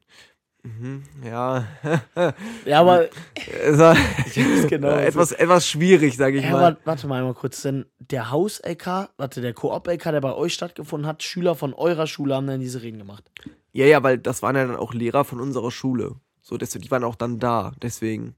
mhm, 0.62 1.02
ja, 1.24 1.66
Ja, 2.64 2.80
aber, 2.80 3.08
weiß 3.46 4.68
genau, 4.68 4.88
was 4.88 5.02
etwas, 5.02 5.32
etwas 5.32 5.68
schwierig, 5.68 6.16
sage 6.16 6.38
ich 6.38 6.44
ja, 6.44 6.52
mal. 6.52 6.76
warte 6.84 7.06
mal 7.06 7.18
einmal 7.18 7.34
kurz, 7.34 7.62
denn 7.62 7.86
der 7.98 8.30
Haus-LK, 8.30 9.10
warte, 9.16 9.40
der 9.40 9.54
Koop-LK, 9.54 10.02
der 10.04 10.20
bei 10.20 10.34
euch 10.34 10.54
stattgefunden 10.54 11.06
hat, 11.06 11.22
Schüler 11.22 11.54
von 11.54 11.74
eurer 11.74 12.06
Schule 12.06 12.34
haben 12.34 12.46
dann 12.46 12.60
diese 12.60 12.82
Reden 12.82 12.98
gemacht. 12.98 13.30
Ja, 13.72 13.86
ja, 13.86 14.02
weil 14.02 14.18
das 14.18 14.42
waren 14.42 14.56
ja 14.56 14.66
dann 14.66 14.76
auch 14.76 14.92
Lehrer 14.94 15.24
von 15.24 15.40
unserer 15.40 15.70
Schule. 15.70 16.16
So, 16.42 16.58
deswegen, 16.58 16.82
die 16.84 16.90
waren 16.90 17.04
auch 17.04 17.16
dann 17.16 17.38
da, 17.38 17.72
deswegen 17.80 18.34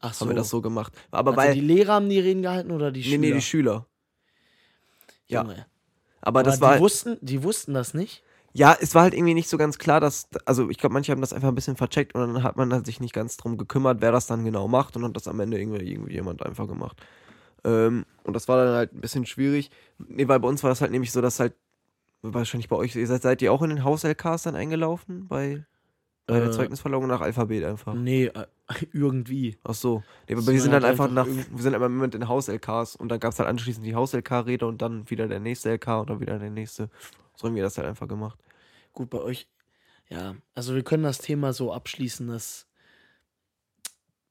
Ach 0.00 0.14
so. 0.14 0.22
haben 0.22 0.30
wir 0.30 0.36
das 0.36 0.48
so 0.48 0.62
gemacht. 0.62 0.92
Aber 1.10 1.32
also 1.32 1.42
weil, 1.42 1.54
die 1.54 1.60
Lehrer 1.60 1.94
haben 1.94 2.08
die 2.08 2.20
Reden 2.20 2.42
gehalten 2.42 2.70
oder 2.70 2.90
die 2.90 3.00
nee, 3.00 3.06
Schüler? 3.06 3.18
nee, 3.18 3.32
die 3.32 3.42
Schüler. 3.42 3.86
ja. 5.28 5.42
Junge. 5.42 5.66
Aber, 6.24 6.40
Aber 6.40 6.42
das 6.44 6.56
die, 6.56 6.60
war, 6.62 6.78
wussten, 6.80 7.18
die 7.20 7.42
wussten 7.42 7.74
das 7.74 7.94
nicht? 7.94 8.22
Ja, 8.54 8.76
es 8.78 8.94
war 8.94 9.02
halt 9.02 9.14
irgendwie 9.14 9.34
nicht 9.34 9.48
so 9.48 9.56
ganz 9.56 9.78
klar, 9.78 10.00
dass, 10.00 10.28
also 10.44 10.68
ich 10.68 10.78
glaube, 10.78 10.92
manche 10.92 11.12
haben 11.12 11.20
das 11.22 11.32
einfach 11.32 11.48
ein 11.48 11.54
bisschen 11.54 11.76
vercheckt 11.76 12.14
und 12.14 12.20
dann 12.20 12.42
hat 12.42 12.56
man 12.56 12.72
halt 12.72 12.84
sich 12.86 13.00
nicht 13.00 13.14
ganz 13.14 13.36
drum 13.36 13.56
gekümmert, 13.56 14.00
wer 14.00 14.12
das 14.12 14.26
dann 14.26 14.44
genau 14.44 14.68
macht 14.68 14.96
und 14.96 15.04
hat 15.04 15.16
das 15.16 15.28
am 15.28 15.40
Ende 15.40 15.58
irgendwie, 15.58 15.90
irgendwie 15.90 16.12
jemand 16.12 16.44
einfach 16.44 16.68
gemacht. 16.68 17.00
Ähm, 17.64 18.04
und 18.24 18.34
das 18.34 18.48
war 18.48 18.62
dann 18.64 18.74
halt 18.74 18.92
ein 18.94 19.00
bisschen 19.00 19.24
schwierig. 19.26 19.70
Nee, 19.98 20.28
weil 20.28 20.40
bei 20.40 20.48
uns 20.48 20.62
war 20.62 20.70
das 20.70 20.80
halt 20.80 20.90
nämlich 20.90 21.12
so, 21.12 21.20
dass 21.20 21.40
halt, 21.40 21.54
wahrscheinlich 22.22 22.68
bei 22.68 22.76
euch, 22.76 22.94
ihr 22.96 23.06
seid, 23.06 23.22
seid 23.22 23.42
ihr 23.42 23.52
auch 23.52 23.62
in 23.62 23.70
den 23.70 23.84
Haus-LKs 23.84 24.42
dann 24.44 24.56
eingelaufen 24.56 25.26
bei, 25.28 25.64
bei 26.26 26.40
der 26.40 26.48
Äh, 26.48 26.50
Zeugnisverlegung 26.50 27.06
nach 27.08 27.20
Alphabet 27.20 27.64
einfach? 27.64 27.94
Nee, 27.94 28.26
äh, 28.26 28.46
irgendwie. 28.92 29.58
Ach 29.64 29.74
so. 29.74 30.04
Nee, 30.28 30.34
aber 30.36 30.46
wir 30.46 30.60
sind 30.60 30.72
halt 30.72 30.84
dann 30.84 30.90
einfach, 30.90 31.10
nach, 31.10 31.26
wir 31.26 31.62
sind 31.62 31.74
immer 31.74 31.88
mit 31.88 32.14
den 32.14 32.28
Haus-LKs 32.28 32.96
und 32.96 33.08
dann 33.08 33.20
gab 33.20 33.32
es 33.32 33.38
halt 33.38 33.48
anschließend 33.48 33.84
die 33.86 33.94
Haus-LK-Rede 33.94 34.66
und 34.66 34.82
dann 34.82 35.08
wieder 35.10 35.28
der 35.28 35.40
nächste 35.40 35.70
LK 35.72 35.88
und 36.00 36.10
dann 36.10 36.20
wieder 36.20 36.38
der 36.38 36.50
nächste. 36.50 36.90
So 37.36 37.48
haben 37.48 37.54
wir 37.54 37.62
das 37.62 37.78
halt 37.78 37.88
einfach 37.88 38.08
gemacht. 38.08 38.38
Gut, 38.92 39.10
bei 39.10 39.18
euch. 39.18 39.48
Ja, 40.08 40.36
also 40.54 40.74
wir 40.74 40.82
können 40.84 41.02
das 41.04 41.18
Thema 41.18 41.52
so 41.52 41.72
abschließen, 41.72 42.26
dass 42.28 42.66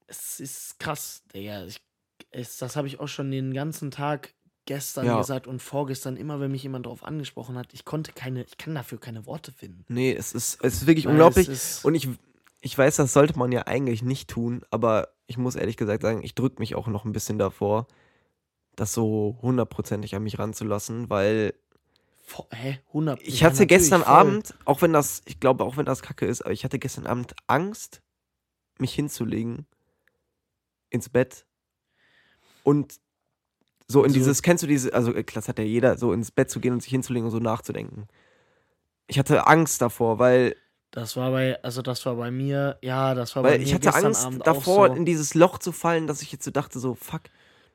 es 0.07 0.39
ist 0.39 0.79
krass, 0.79 1.23
Digga. 1.33 1.65
Ich, 1.65 1.81
es, 2.31 2.57
das 2.57 2.75
habe 2.75 2.87
ich 2.87 2.99
auch 2.99 3.07
schon 3.07 3.31
den 3.31 3.53
ganzen 3.53 3.91
Tag 3.91 4.33
gestern 4.65 5.05
Ja. 5.05 5.17
gesagt 5.17 5.47
und 5.47 5.61
vorgestern, 5.61 6.17
immer 6.17 6.39
wenn 6.39 6.51
mich 6.51 6.63
jemand 6.63 6.85
darauf 6.85 7.03
angesprochen 7.03 7.57
hat, 7.57 7.73
ich 7.73 7.83
konnte 7.85 8.11
keine, 8.13 8.43
ich 8.43 8.57
kann 8.57 8.75
dafür 8.75 8.99
keine 8.99 9.25
Worte 9.25 9.51
finden. 9.51 9.85
Nee, 9.87 10.13
es 10.13 10.33
ist, 10.33 10.63
es 10.63 10.75
ist 10.75 10.87
wirklich 10.87 11.05
Weil 11.05 11.13
unglaublich. 11.13 11.47
ist- 11.47 11.83
Und 11.83 11.95
ich, 11.95 12.07
ich 12.59 12.77
weiß, 12.77 12.97
das 12.97 13.13
sollte 13.13 13.37
man 13.39 13.51
ja 13.51 13.65
eigentlich 13.65 14.03
nicht 14.03 14.29
tun, 14.29 14.61
aber 14.69 15.09
ich 15.25 15.37
muss 15.37 15.55
ehrlich 15.55 15.77
gesagt 15.77 16.03
sagen, 16.03 16.21
ich 16.23 16.35
drücke 16.35 16.59
mich 16.59 16.75
auch 16.75 16.87
noch 16.87 17.05
ein 17.05 17.11
bisschen 17.11 17.39
davor, 17.39 17.87
das 18.75 18.93
so 18.93 19.39
hundertprozentig 19.41 20.15
an 20.15 20.23
mich 20.23 20.37
ranzulassen, 20.37 21.09
weil 21.09 21.53
Hä? 22.51 22.79
100 22.87 23.21
ich 23.21 23.39
ja, 23.41 23.47
hatte 23.47 23.61
natürlich, 23.61 23.69
gestern 23.69 24.01
voll. 24.03 24.13
Abend, 24.13 24.53
auch 24.65 24.81
wenn 24.81 24.93
das, 24.93 25.21
ich 25.25 25.39
glaube, 25.39 25.63
auch 25.63 25.77
wenn 25.77 25.85
das 25.85 26.01
kacke 26.01 26.25
ist, 26.25 26.41
aber 26.41 26.53
ich 26.53 26.63
hatte 26.63 26.79
gestern 26.79 27.05
Abend 27.07 27.33
Angst, 27.47 28.01
mich 28.79 28.93
hinzulegen 28.93 29.65
ins 30.89 31.09
Bett 31.09 31.45
und 32.63 32.99
so 33.87 34.03
in 34.03 34.09
So- 34.11 34.13
dieses, 34.15 34.41
kennst 34.41 34.63
du 34.63 34.67
diese, 34.67 34.93
also 34.93 35.13
äh, 35.13 35.23
das 35.23 35.47
hat 35.47 35.59
ja 35.59 35.65
jeder, 35.65 35.97
so 35.97 36.13
ins 36.13 36.31
Bett 36.31 36.49
zu 36.49 36.59
gehen 36.59 36.73
und 36.73 36.81
sich 36.81 36.91
hinzulegen 36.91 37.25
und 37.25 37.31
so 37.31 37.39
nachzudenken. 37.39 38.07
Ich 39.07 39.19
hatte 39.19 39.45
Angst 39.47 39.81
davor, 39.81 40.19
weil, 40.19 40.55
Das 40.91 41.15
war 41.17 41.31
bei, 41.31 41.61
also 41.63 41.81
das 41.81 42.05
war 42.05 42.15
bei 42.15 42.31
mir, 42.31 42.77
ja, 42.81 43.13
das 43.13 43.35
war 43.35 43.43
bei 43.43 43.57
mir 43.57 43.63
ich 43.63 43.73
hatte 43.73 43.93
Angst 43.93 44.25
Abend 44.25 44.45
davor, 44.47 44.87
so. 44.87 44.93
in 44.93 45.05
dieses 45.05 45.33
Loch 45.33 45.57
zu 45.57 45.71
fallen, 45.71 46.07
dass 46.07 46.21
ich 46.21 46.31
jetzt 46.31 46.43
so 46.45 46.51
dachte, 46.51 46.79
so, 46.79 46.95
fuck. 46.95 47.21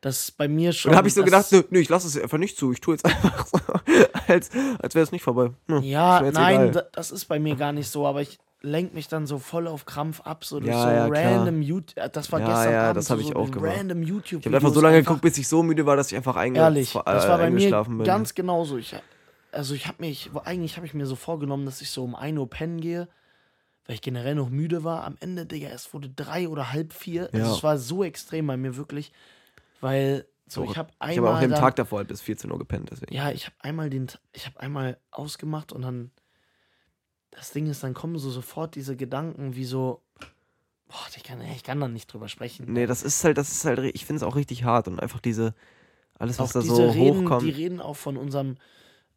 Das 0.01 0.31
bei 0.31 0.47
mir 0.47 0.73
schon. 0.73 0.91
Und 0.91 0.93
dann 0.93 0.99
habe 0.99 1.09
ich 1.09 1.15
so 1.15 1.25
gedacht, 1.25 1.51
nö, 1.51 1.63
nö, 1.71 1.79
ich 1.81 1.89
lasse 1.89 2.07
es 2.07 2.19
einfach 2.21 2.39
nicht 2.39 2.57
zu, 2.57 2.71
ich 2.73 2.81
tue 2.81 2.95
jetzt 2.95 3.05
einfach 3.05 3.47
so, 3.47 3.59
als, 4.29 4.51
als 4.79 4.95
wäre 4.95 5.03
es 5.05 5.13
nicht 5.13 5.23
vorbei. 5.25 5.51
Hm, 5.69 5.83
Ja, 5.83 6.21
nein, 6.33 6.55
egal. 6.55 6.71
da, 6.73 6.83
das 6.93 7.11
ist 7.11 7.25
bei 7.27 7.39
mir 7.39 7.57
gar 7.57 7.73
nicht 7.73 7.89
so, 7.91 8.07
aber 8.07 8.21
ich 8.23 8.39
lenke 8.63 8.95
mich 8.95 9.09
dann 9.09 9.27
so 9.27 9.39
voll 9.39 9.67
auf 9.69 9.85
Krampf 9.87 10.21
ab, 10.23 10.45
so 10.45 10.61
durch 10.61 10.71
Ja, 10.73 10.83
so 10.83 10.89
ja, 10.89 11.07
random 11.07 11.63
YouTube. 11.63 11.95
Das 12.13 12.31
war 12.33 12.41
Ja, 12.41 12.47
gestern 12.47 12.73
ja, 12.73 12.83
Abend 12.85 12.97
das 12.99 13.07
so, 13.07 13.19
ich 13.19 13.27
so 13.29 13.37
auch 13.37 13.51
gemacht. 13.51 13.77
random 13.77 14.03
YouTube. 14.03 14.41
Ich 14.41 14.47
habe 14.47 14.57
einfach 14.57 14.73
so 14.75 14.81
lange 14.81 14.99
geguckt, 15.03 15.23
bis 15.23 15.39
ich 15.39 15.49
so 15.49 15.63
müde 15.63 15.87
war, 15.87 15.97
dass 15.97 16.11
ich 16.11 16.17
einfach 16.17 16.37
einge 16.37 16.59
Ehrlich, 16.59 16.95
äh, 16.95 17.01
das 17.05 17.29
war 17.29 17.39
bei 17.39 17.51
mir 17.51 17.85
bin. 17.85 18.03
ganz 18.05 18.35
genauso. 18.35 18.77
Ich, 18.77 18.95
also 19.53 19.75
ich 19.75 19.87
habe 19.87 19.99
mich, 20.01 20.31
eigentlich 20.45 20.77
habe 20.77 20.87
ich 20.87 20.95
mir 20.95 21.07
so 21.07 21.17
vorgenommen, 21.17 21.65
dass 21.65 21.81
ich 21.81 21.91
so 21.91 22.05
um 22.05 22.15
1 22.15 22.39
Uhr 22.39 22.49
pennen 22.51 22.81
gehe, 22.81 23.09
weil 23.87 23.95
ich 23.95 24.03
generell 24.03 24.35
noch 24.35 24.51
müde 24.51 24.85
war. 24.85 25.05
Am 25.05 25.17
Ende, 25.21 25.47
Digga, 25.47 25.69
es 25.69 25.93
wurde 25.95 26.09
drei 26.11 26.49
oder 26.49 26.73
halb 26.73 26.93
vier. 26.93 27.31
Ja. 27.33 27.41
Also 27.45 27.55
es 27.57 27.63
war 27.63 27.79
so 27.79 28.05
extrem 28.05 28.47
bei 28.47 28.57
mir 28.57 28.77
wirklich, 28.77 29.13
weil 29.81 30.27
so 30.49 30.65
ich 30.65 30.77
habe 30.77 30.91
ich 30.91 31.03
habe 31.03 31.11
einmal 31.11 31.35
auch 31.35 31.41
den 31.41 31.51
dann, 31.51 31.61
Tag 31.61 31.77
davor 31.77 31.99
halt 31.99 32.09
bis 32.09 32.21
14 32.21 32.51
Uhr 32.51 32.59
gepennt, 32.59 32.91
deswegen. 32.91 33.13
ja, 33.13 33.31
ich 33.31 33.47
habe 33.47 33.57
einmal 33.61 33.91
den, 33.91 34.07
ich 34.33 34.47
habe 34.47 34.61
einmal 34.61 34.99
ausgemacht 35.11 35.73
und 35.73 35.83
dann, 35.83 36.11
das 37.31 37.51
Ding 37.51 37.67
ist, 37.67 37.83
dann 37.83 37.95
kommen 37.95 38.19
so 38.19 38.31
sofort 38.31 38.77
diese 38.77 38.97
Gedanken 38.97 39.57
wie 39.57 39.65
so, 39.65 40.03
boah, 40.87 41.07
ich 41.17 41.25
kann, 41.25 41.41
ich 41.41 41.65
kann 41.65 41.81
da 41.81 41.89
nicht 41.89 42.13
drüber 42.13 42.29
sprechen. 42.29 42.73
Nee, 42.73 42.87
das 42.87 43.03
ist 43.03 43.25
halt, 43.25 43.39
das 43.39 43.51
ist 43.51 43.65
halt, 43.65 43.81
ich 43.95 44.07
finde 44.07 44.19
es 44.19 44.23
auch 44.23 44.37
richtig 44.37 44.65
hart 44.65 44.87
und 44.87 45.01
einfach 45.01 45.21
diese, 45.21 45.55
alles, 46.19 46.39
was 46.39 46.51
auch 46.51 46.61
da 46.61 46.63
so 46.63 46.91
Reden, 46.91 47.25
hochkommt. 47.25 47.43
die 47.43 47.51
reden 47.51 47.81
auch 47.81 47.97
von 47.97 48.17
unserem 48.17 48.57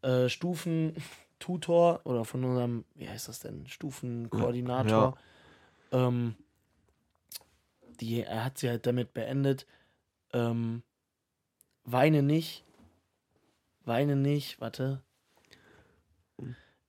äh, 0.02 0.30
Stufentutor 0.30 2.02
oder 2.06 2.26
von 2.26 2.43
unserem, 2.43 2.86
wie 2.95 3.08
heißt 3.08 3.28
das 3.28 3.39
denn, 3.39 3.67
Stufenkoordinator. 3.67 5.17
Ähm, 5.91 6.36
die, 8.02 8.24
er 8.24 8.45
hat 8.45 8.58
sie 8.58 8.69
halt 8.69 8.86
damit 8.86 9.13
beendet, 9.13 9.65
ähm, 10.34 10.84
weine 11.86 12.24
nicht, 12.24 12.63
weine 13.86 14.15
nicht, 14.15 14.60
warte. 14.62 15.02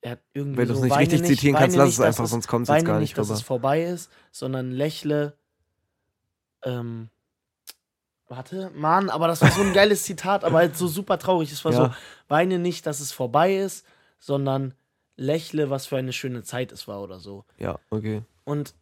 Er 0.03 0.13
hat 0.13 0.21
irgendwie 0.33 0.59
Wenn 0.59 0.69
du 0.69 0.73
es 0.75 0.79
so, 0.81 0.85
nicht 0.85 0.97
richtig 0.97 1.25
zitieren 1.25 1.57
kannst, 1.57 1.77
lass 1.77 1.91
es 1.91 2.01
einfach, 2.01 2.27
sonst 2.27 2.49
kommt's 2.49 2.69
jetzt 2.69 2.77
weine 2.77 2.87
gar 2.87 3.01
nicht, 3.01 3.11
nicht 3.11 3.19
dass 3.19 3.29
es 3.29 3.43
vorbei 3.43 3.85
ist, 3.85 4.11
sondern 4.33 4.71
lächle. 4.73 5.37
Ähm, 6.65 7.11
warte, 8.29 8.71
Mann, 8.75 9.11
aber 9.11 9.27
das 9.29 9.43
war 9.43 9.51
so 9.51 9.61
ein 9.63 9.73
geiles 9.75 10.05
Zitat, 10.05 10.45
aber 10.45 10.59
halt 10.59 10.77
so 10.77 10.87
super 10.89 11.19
traurig. 11.19 11.53
Es 11.53 11.65
war 11.65 11.73
so, 11.73 11.83
Ja. 11.85 11.97
weine 12.29 12.59
nicht, 12.59 12.87
dass 12.87 13.01
es 13.01 13.13
vorbei 13.13 13.57
ist, 13.57 13.85
sondern 14.19 14.75
lächle, 15.17 15.69
was 15.69 15.87
für 15.87 15.97
eine 15.99 16.13
schöne 16.15 16.43
Zeit 16.43 16.73
es 16.73 16.89
war 16.89 17.03
oder 17.03 17.19
so. 17.21 17.45
Ja, 17.59 17.79
okay. 17.91 18.23
Und, 18.45 18.75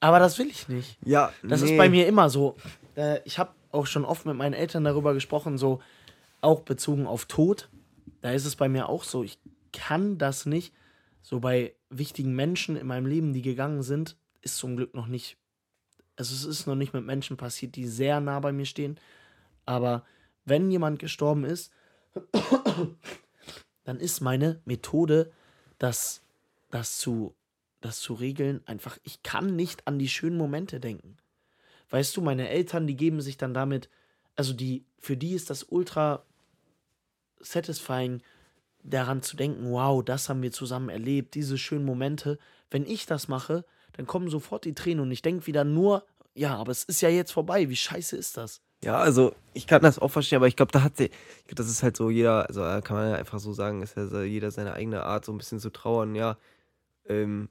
aber 0.00 0.18
das 0.18 0.38
will 0.38 0.48
ich 0.48 0.68
nicht. 0.68 0.98
Ja, 1.04 1.32
Das 1.42 1.62
ist 1.62 1.76
bei 1.78 1.88
mir 1.88 2.06
immer 2.06 2.28
so. 2.28 2.56
Äh, 2.96 3.20
ich 3.24 3.38
habe 3.38 3.54
auch 3.76 3.86
schon 3.86 4.04
oft 4.04 4.26
mit 4.26 4.36
meinen 4.36 4.54
Eltern 4.54 4.84
darüber 4.84 5.14
gesprochen, 5.14 5.58
so 5.58 5.80
auch 6.40 6.60
bezogen 6.60 7.06
auf 7.06 7.26
Tod. 7.26 7.68
Da 8.22 8.32
ist 8.32 8.44
es 8.44 8.56
bei 8.56 8.68
mir 8.68 8.88
auch 8.88 9.04
so, 9.04 9.22
ich 9.22 9.38
kann 9.72 10.18
das 10.18 10.46
nicht. 10.46 10.74
So 11.22 11.40
bei 11.40 11.74
wichtigen 11.90 12.34
Menschen 12.34 12.76
in 12.76 12.86
meinem 12.86 13.06
Leben, 13.06 13.32
die 13.32 13.42
gegangen 13.42 13.82
sind, 13.82 14.16
ist 14.42 14.56
zum 14.56 14.76
Glück 14.76 14.94
noch 14.94 15.06
nicht. 15.06 15.36
Also 16.16 16.34
es 16.34 16.44
ist 16.44 16.66
noch 16.66 16.76
nicht 16.76 16.94
mit 16.94 17.04
Menschen 17.04 17.36
passiert, 17.36 17.76
die 17.76 17.86
sehr 17.86 18.20
nah 18.20 18.40
bei 18.40 18.52
mir 18.52 18.64
stehen. 18.64 18.98
Aber 19.66 20.04
wenn 20.44 20.70
jemand 20.70 20.98
gestorben 20.98 21.44
ist, 21.44 21.72
dann 23.84 23.98
ist 23.98 24.20
meine 24.20 24.60
Methode, 24.64 25.32
das, 25.78 26.22
das, 26.70 26.98
zu, 26.98 27.34
das 27.80 28.00
zu 28.00 28.14
regeln, 28.14 28.62
einfach, 28.66 28.98
ich 29.02 29.22
kann 29.22 29.56
nicht 29.56 29.86
an 29.86 29.98
die 29.98 30.08
schönen 30.08 30.38
Momente 30.38 30.80
denken. 30.80 31.18
Weißt 31.90 32.16
du, 32.16 32.20
meine 32.20 32.48
Eltern, 32.48 32.86
die 32.86 32.96
geben 32.96 33.20
sich 33.20 33.36
dann 33.36 33.54
damit, 33.54 33.88
also 34.34 34.52
die, 34.52 34.84
für 34.98 35.16
die 35.16 35.34
ist 35.34 35.50
das 35.50 35.64
ultra 35.64 36.24
satisfying, 37.40 38.22
daran 38.82 39.22
zu 39.22 39.36
denken, 39.36 39.70
wow, 39.70 40.04
das 40.04 40.28
haben 40.28 40.42
wir 40.42 40.52
zusammen 40.52 40.88
erlebt, 40.88 41.34
diese 41.34 41.58
schönen 41.58 41.84
Momente. 41.84 42.38
Wenn 42.70 42.86
ich 42.86 43.06
das 43.06 43.28
mache, 43.28 43.64
dann 43.94 44.06
kommen 44.06 44.28
sofort 44.28 44.64
die 44.64 44.74
Tränen 44.74 45.00
und 45.00 45.10
ich 45.10 45.22
denke 45.22 45.46
wieder 45.46 45.64
nur, 45.64 46.04
ja, 46.34 46.56
aber 46.56 46.70
es 46.70 46.84
ist 46.84 47.00
ja 47.00 47.08
jetzt 47.08 47.32
vorbei, 47.32 47.68
wie 47.68 47.76
scheiße 47.76 48.16
ist 48.16 48.36
das? 48.36 48.60
Ja, 48.84 48.98
also 48.98 49.34
ich 49.54 49.66
kann 49.66 49.82
das 49.82 49.98
auch 49.98 50.10
verstehen, 50.10 50.36
aber 50.36 50.48
ich 50.48 50.56
glaube, 50.56 50.72
da 50.72 50.82
hat 50.82 50.96
sie, 50.98 51.06
ich 51.06 51.46
glaube, 51.46 51.56
das 51.56 51.68
ist 51.68 51.82
halt 51.82 51.96
so 51.96 52.10
jeder, 52.10 52.46
also 52.46 52.62
äh, 52.62 52.82
kann 52.82 52.96
man 52.96 53.10
ja 53.10 53.16
einfach 53.16 53.38
so 53.38 53.52
sagen, 53.52 53.82
ist 53.82 53.96
ja 53.96 54.22
jeder 54.22 54.50
seine 54.50 54.74
eigene 54.74 55.02
Art, 55.02 55.24
so 55.24 55.32
ein 55.32 55.38
bisschen 55.38 55.60
zu 55.60 55.70
trauern, 55.70 56.14
ja. 56.14 56.36
Ähm, 57.06 57.48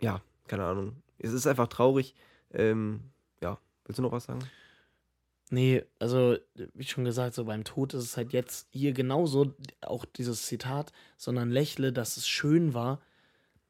ja, 0.00 0.20
keine 0.48 0.64
Ahnung. 0.64 0.96
Es 1.18 1.32
ist 1.32 1.46
einfach 1.46 1.68
traurig. 1.68 2.16
Ähm, 2.52 3.11
willst 3.92 3.98
du 3.98 4.02
noch 4.02 4.12
was 4.12 4.24
sagen? 4.24 4.40
Nee, 5.50 5.84
also 5.98 6.38
wie 6.72 6.84
schon 6.84 7.04
gesagt, 7.04 7.34
so 7.34 7.44
beim 7.44 7.62
Tod 7.62 7.92
ist 7.92 8.04
es 8.04 8.16
halt 8.16 8.32
jetzt 8.32 8.68
hier 8.70 8.92
genauso, 8.92 9.54
auch 9.82 10.06
dieses 10.06 10.46
Zitat, 10.46 10.92
sondern 11.18 11.50
lächle, 11.50 11.92
dass 11.92 12.16
es 12.16 12.26
schön 12.26 12.72
war. 12.72 13.02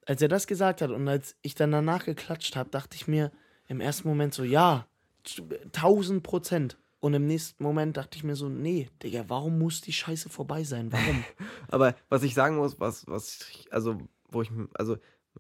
Als 0.07 0.23
er 0.23 0.29
das 0.29 0.47
gesagt 0.47 0.81
hat 0.81 0.91
und 0.91 1.09
als 1.09 1.35
ich 1.43 1.57
dann 1.57 1.73
danach 1.73 2.05
geklatscht 2.05 2.55
habe, 2.55 2.71
dachte 2.71 2.95
ich 2.95 3.09
mir 3.09 3.33
im 3.67 3.81
ersten 3.81 4.07
Moment 4.07 4.33
so, 4.33 4.45
ja, 4.45 4.87
1000 5.25 6.23
Prozent. 6.23 6.79
Und 7.01 7.15
im 7.15 7.27
nächsten 7.27 7.65
Moment 7.65 7.97
dachte 7.97 8.17
ich 8.17 8.23
mir 8.23 8.37
so, 8.37 8.49
nee, 8.49 8.89
Digga, 9.03 9.25
warum 9.27 9.59
muss 9.59 9.81
die 9.81 9.93
Scheiße 9.93 10.29
vorbei 10.29 10.63
sein? 10.63 10.93
Warum? 10.93 11.25
Aber 11.69 11.97
was 12.09 12.23
ich 12.23 12.33
sagen 12.33 12.59
muss, 12.59 12.79
was, 12.79 13.09
was 13.09 13.41
ich, 13.51 13.73
also, 13.73 13.99
wo 14.31 14.41
ich, 14.43 14.53
also, 14.75 14.99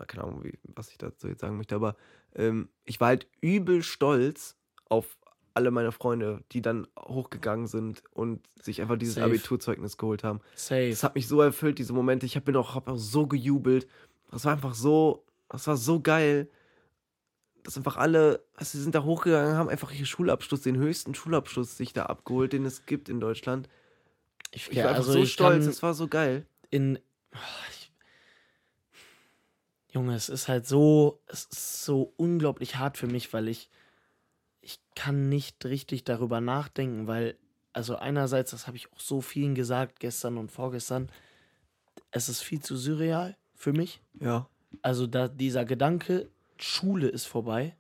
keine 0.09 0.25
Ahnung, 0.25 0.42
wie, 0.42 0.59
was 0.75 0.90
ich 0.90 0.99
dazu 0.99 1.29
jetzt 1.29 1.40
sagen 1.40 1.57
möchte, 1.57 1.77
aber 1.77 1.95
ähm, 2.35 2.68
ich 2.85 3.01
war 3.01 3.09
halt 3.09 3.29
übel 3.40 3.83
stolz 3.83 4.57
auf 4.93 5.17
alle 5.55 5.71
meine 5.71 5.91
Freunde, 5.91 6.45
die 6.53 6.63
dann 6.63 6.87
hochgegangen 6.99 7.67
sind 7.67 8.03
und 8.13 8.41
sich 8.61 8.81
einfach 8.81 8.99
dieses 8.99 9.15
Safe. 9.15 9.27
Abiturzeugnis 9.27 9.97
geholt 9.97 10.23
haben. 10.23 10.41
Safe. 10.55 10.91
Das 10.91 11.03
hat 11.03 11.15
mich 11.15 11.29
so 11.29 11.41
erfüllt, 11.41 11.79
diese 11.79 11.93
Momente. 11.93 12.27
Ich 12.27 12.37
habe 12.37 12.59
auch, 12.59 12.75
hab 12.75 12.89
auch 12.89 12.97
so 12.97 13.27
gejubelt. 13.27 13.87
Das 14.31 14.45
war 14.45 14.53
einfach 14.53 14.75
so, 14.75 15.25
das 15.49 15.67
war 15.67 15.77
so 15.77 16.01
geil, 16.01 16.49
dass 17.63 17.77
einfach 17.77 17.97
alle, 17.97 18.45
also 18.55 18.77
sie 18.77 18.83
sind 18.83 18.95
da 18.95 19.03
hochgegangen, 19.03 19.57
haben 19.57 19.69
einfach 19.69 19.93
ihren 19.93 20.07
Schulabschluss, 20.07 20.63
den 20.63 20.77
höchsten 20.77 21.15
Schulabschluss 21.15 21.77
sich 21.77 21.93
da 21.93 22.07
abgeholt, 22.07 22.53
den 22.53 22.65
es 22.65 22.87
gibt 22.87 23.09
in 23.09 23.21
Deutschland. 23.21 23.69
Ich, 24.51 24.69
ich 24.69 24.77
ja, 24.77 24.85
war 24.85 24.91
einfach 24.91 25.07
also 25.07 25.21
so 25.21 25.27
stolz, 25.27 25.67
es 25.67 25.83
war 25.83 25.95
so 25.95 26.09
geil. 26.09 26.47
In, 26.71 26.99
oh, 27.35 27.39
ich, 27.71 27.93
Junge, 29.91 30.15
es 30.15 30.29
ist 30.29 30.49
halt 30.49 30.67
so, 30.67 31.21
es 31.27 31.45
ist 31.45 31.85
so 31.85 32.13
unglaublich 32.17 32.77
hart 32.77 32.97
für 32.97 33.07
mich, 33.07 33.33
weil 33.33 33.49
ich 33.49 33.71
ich 34.62 34.81
kann 34.94 35.29
nicht 35.29 35.64
richtig 35.64 36.05
darüber 36.05 36.40
nachdenken, 36.40 37.07
weil, 37.07 37.37
also 37.72 37.96
einerseits, 37.96 38.53
das 38.53 38.66
habe 38.66 38.77
ich 38.77 38.90
auch 38.92 39.01
so 39.01 39.20
vielen 39.20 39.55
gesagt, 39.55 40.01
gestern 40.01 40.38
und 40.38 40.51
vorgestern, 40.51 41.11
es 42.11 42.29
ist 42.29 42.42
viel 42.42 42.61
zu 42.61 42.77
surreal 42.77 43.37
für 43.55 43.72
mich. 43.72 44.01
Ja. 44.20 44.48
Also 44.81 45.07
da 45.07 45.29
dieser 45.29 45.64
Gedanke, 45.64 46.31
Schule 46.57 47.09
ist 47.09 47.27
vorbei 47.27 47.77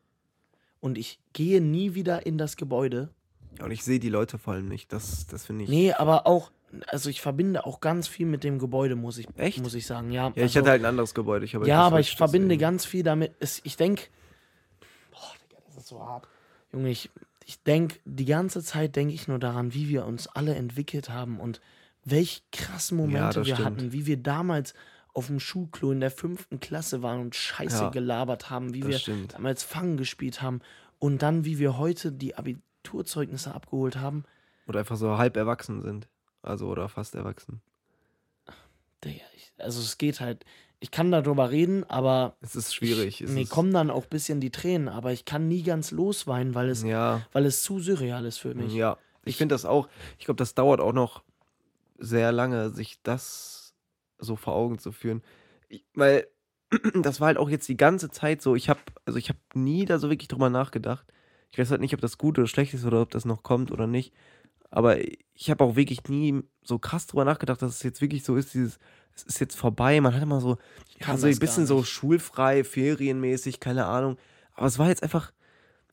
und 0.80 0.98
ich 0.98 1.20
gehe 1.32 1.60
nie 1.60 1.94
wieder 1.94 2.26
in 2.26 2.36
das 2.36 2.56
Gebäude. 2.56 3.10
Ja, 3.58 3.64
und 3.64 3.70
ich 3.70 3.84
sehe 3.84 4.00
die 4.00 4.08
Leute 4.08 4.38
vor 4.38 4.54
allem 4.54 4.68
nicht. 4.68 4.92
Das, 4.92 5.26
das 5.26 5.46
finde 5.46 5.64
ich. 5.64 5.70
Nee, 5.70 5.92
aber 5.92 6.26
auch, 6.26 6.50
also 6.88 7.08
ich 7.08 7.20
verbinde 7.20 7.64
auch 7.64 7.80
ganz 7.80 8.08
viel 8.08 8.26
mit 8.26 8.44
dem 8.44 8.58
Gebäude, 8.58 8.96
muss 8.96 9.18
ich, 9.18 9.28
Echt? 9.36 9.62
Muss 9.62 9.74
ich 9.74 9.86
sagen. 9.86 10.10
Ja, 10.10 10.28
ja 10.28 10.32
ich 10.36 10.42
also, 10.42 10.60
hatte 10.60 10.70
halt 10.70 10.82
ein 10.82 10.86
anderes 10.86 11.14
Gebäude. 11.14 11.44
Ich 11.44 11.52
ja, 11.52 11.82
aber 11.82 12.00
ich 12.00 12.16
verbinde 12.16 12.58
ganz 12.58 12.84
viel 12.84 13.04
damit. 13.04 13.34
Ich 13.62 13.76
denke, 13.76 14.04
boah, 15.12 15.32
Digga, 15.42 15.60
das 15.66 15.76
ist 15.76 15.88
so 15.88 16.00
hart. 16.00 16.26
Junge, 16.72 16.90
ich, 16.90 17.10
ich 17.44 17.62
denke, 17.62 17.98
die 18.04 18.24
ganze 18.24 18.62
Zeit 18.62 18.96
denke 18.96 19.14
ich 19.14 19.28
nur 19.28 19.38
daran, 19.38 19.74
wie 19.74 19.88
wir 19.88 20.06
uns 20.06 20.26
alle 20.26 20.54
entwickelt 20.54 21.10
haben 21.10 21.38
und 21.38 21.60
welche 22.04 22.40
krassen 22.50 22.96
Momente 22.96 23.40
ja, 23.40 23.46
wir 23.46 23.54
stimmt. 23.54 23.66
hatten, 23.66 23.92
wie 23.92 24.06
wir 24.06 24.16
damals 24.16 24.74
auf 25.14 25.26
dem 25.26 25.40
Schulklo 25.40 25.92
in 25.92 26.00
der 26.00 26.10
fünften 26.10 26.58
Klasse 26.58 27.02
waren 27.02 27.20
und 27.20 27.34
Scheiße 27.34 27.84
ja, 27.84 27.88
gelabert 27.90 28.50
haben, 28.50 28.74
wie 28.74 28.86
wir 28.86 28.98
stimmt. 28.98 29.34
damals 29.34 29.62
Fangen 29.62 29.96
gespielt 29.96 30.40
haben 30.40 30.60
und 30.98 31.22
dann, 31.22 31.44
wie 31.44 31.58
wir 31.58 31.76
heute 31.78 32.12
die 32.12 32.34
Abiturzeugnisse 32.34 33.54
abgeholt 33.54 33.96
haben. 33.96 34.24
Oder 34.66 34.80
einfach 34.80 34.96
so 34.96 35.18
halb 35.18 35.36
erwachsen 35.36 35.82
sind. 35.82 36.08
Also, 36.40 36.68
oder 36.68 36.88
fast 36.88 37.14
erwachsen. 37.14 37.60
Digga, 39.04 39.24
ich, 39.36 39.52
also 39.58 39.80
es 39.80 39.98
geht 39.98 40.20
halt, 40.20 40.44
ich 40.82 40.90
kann 40.90 41.12
darüber 41.12 41.52
reden, 41.52 41.84
aber. 41.84 42.34
Es 42.40 42.56
ist 42.56 42.74
schwierig. 42.74 43.20
Ich, 43.20 43.28
mir 43.28 43.46
kommen 43.46 43.72
dann 43.72 43.88
auch 43.88 44.02
ein 44.02 44.08
bisschen 44.08 44.40
die 44.40 44.50
Tränen, 44.50 44.88
aber 44.88 45.12
ich 45.12 45.24
kann 45.24 45.46
nie 45.46 45.62
ganz 45.62 45.92
losweinen, 45.92 46.56
weil 46.56 46.68
es, 46.70 46.82
ja. 46.82 47.24
weil 47.32 47.46
es 47.46 47.62
zu 47.62 47.78
surreal 47.78 48.24
ist 48.24 48.38
für 48.38 48.52
mich. 48.56 48.74
Ja, 48.74 48.98
ich, 49.24 49.36
finde 49.36 49.54
das 49.54 49.64
auch. 49.64 49.88
Ich 50.18 50.24
glaube, 50.24 50.38
das 50.38 50.56
dauert 50.56 50.80
auch 50.80 50.92
noch 50.92 51.22
sehr 51.98 52.32
lange, 52.32 52.70
sich 52.70 53.00
das 53.04 53.74
so 54.18 54.34
vor 54.34 54.54
Augen 54.54 54.80
zu 54.80 54.90
führen. 54.90 55.22
Ich, 55.68 55.84
weil 55.94 56.26
das 57.00 57.20
war 57.20 57.28
halt 57.28 57.38
auch 57.38 57.48
jetzt 57.48 57.68
die 57.68 57.76
ganze 57.76 58.10
Zeit 58.10 58.42
so. 58.42 58.56
Ich 58.56 58.68
habe, 58.68 58.80
also 59.06 59.20
ich 59.20 59.28
habe 59.28 59.38
nie 59.54 59.84
da 59.84 60.00
so 60.00 60.10
wirklich 60.10 60.28
drüber 60.28 60.50
nachgedacht. 60.50 61.06
Ich 61.52 61.58
weiß 61.58 61.70
halt 61.70 61.80
nicht, 61.80 61.94
ob 61.94 62.00
das 62.00 62.18
gut 62.18 62.40
oder 62.40 62.48
schlecht 62.48 62.74
ist 62.74 62.84
oder 62.84 63.02
ob 63.02 63.10
das 63.10 63.24
noch 63.24 63.44
kommt 63.44 63.70
oder 63.70 63.86
nicht. 63.86 64.12
Aber 64.68 64.98
ich 64.98 65.48
habe 65.48 65.62
auch 65.62 65.76
wirklich 65.76 66.08
nie 66.08 66.42
so 66.64 66.80
krass 66.80 67.06
drüber 67.06 67.24
nachgedacht, 67.24 67.62
dass 67.62 67.76
es 67.76 67.82
jetzt 67.84 68.00
wirklich 68.00 68.24
so 68.24 68.34
ist, 68.34 68.54
dieses 68.54 68.80
es 69.14 69.22
ist 69.24 69.40
jetzt 69.40 69.56
vorbei. 69.56 70.00
Man 70.00 70.14
hat 70.14 70.22
immer 70.22 70.40
so, 70.40 70.58
ja, 71.00 71.16
so 71.16 71.26
ein 71.26 71.38
bisschen 71.38 71.66
so 71.66 71.82
schulfrei, 71.82 72.64
ferienmäßig, 72.64 73.60
keine 73.60 73.86
Ahnung. 73.86 74.16
Aber 74.54 74.66
es 74.66 74.78
war 74.78 74.88
jetzt 74.88 75.02
einfach, 75.02 75.32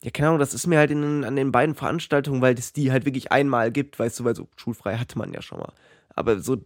ja, 0.02 0.10
keine 0.10 0.28
Ahnung, 0.28 0.40
das 0.40 0.54
ist 0.54 0.66
mir 0.66 0.78
halt 0.78 0.90
in, 0.90 1.24
an 1.24 1.36
den 1.36 1.52
beiden 1.52 1.74
Veranstaltungen, 1.74 2.40
weil 2.42 2.58
es 2.58 2.72
die 2.72 2.90
halt 2.90 3.04
wirklich 3.04 3.32
einmal 3.32 3.70
gibt, 3.70 3.98
weißt 3.98 4.20
du, 4.20 4.24
weil 4.24 4.36
so 4.36 4.48
schulfrei 4.56 4.96
hatte 4.96 5.18
man 5.18 5.32
ja 5.32 5.42
schon 5.42 5.58
mal. 5.58 5.72
Aber 6.14 6.40
so 6.40 6.58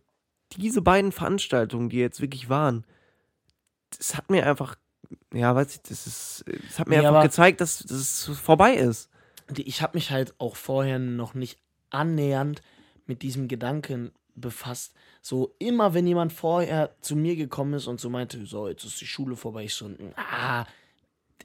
diese 0.56 0.82
beiden 0.82 1.12
Veranstaltungen, 1.12 1.88
die 1.88 1.98
jetzt 1.98 2.20
wirklich 2.20 2.48
waren, 2.48 2.84
das 3.96 4.16
hat 4.16 4.30
mir 4.30 4.46
einfach, 4.46 4.76
ja, 5.32 5.54
weiß 5.54 5.74
ich, 5.76 5.82
das 5.82 6.06
ist, 6.06 6.44
das 6.68 6.78
hat 6.78 6.88
mir 6.88 7.02
ja, 7.02 7.08
einfach 7.08 7.22
gezeigt, 7.22 7.60
dass, 7.60 7.78
dass 7.78 8.28
es 8.28 8.38
vorbei 8.38 8.74
ist. 8.74 9.10
Ich 9.56 9.82
habe 9.82 9.96
mich 9.96 10.10
halt 10.10 10.34
auch 10.38 10.56
vorher 10.56 10.98
noch 10.98 11.34
nicht 11.34 11.58
annähernd 11.90 12.62
mit 13.06 13.22
diesem 13.22 13.48
Gedanken 13.48 14.12
befasst. 14.34 14.94
So 15.22 15.54
immer, 15.58 15.94
wenn 15.94 16.06
jemand 16.06 16.32
vorher 16.32 16.94
zu 17.00 17.16
mir 17.16 17.36
gekommen 17.36 17.74
ist 17.74 17.86
und 17.86 18.00
so 18.00 18.10
meinte, 18.10 18.44
so, 18.46 18.68
jetzt 18.68 18.84
ist 18.84 19.00
die 19.00 19.06
Schule 19.06 19.36
vorbei, 19.36 19.64
ich 19.64 19.74
so, 19.74 19.90
ah, 20.16 20.66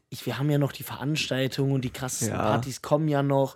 ich, 0.09 0.25
wir 0.25 0.37
haben 0.37 0.49
ja 0.49 0.57
noch 0.57 0.71
die 0.71 0.83
Veranstaltungen 0.83 1.71
und 1.71 1.85
die 1.85 1.91
krassesten 1.91 2.37
ja. 2.37 2.41
Partys 2.41 2.81
kommen 2.81 3.07
ja 3.07 3.23
noch. 3.23 3.55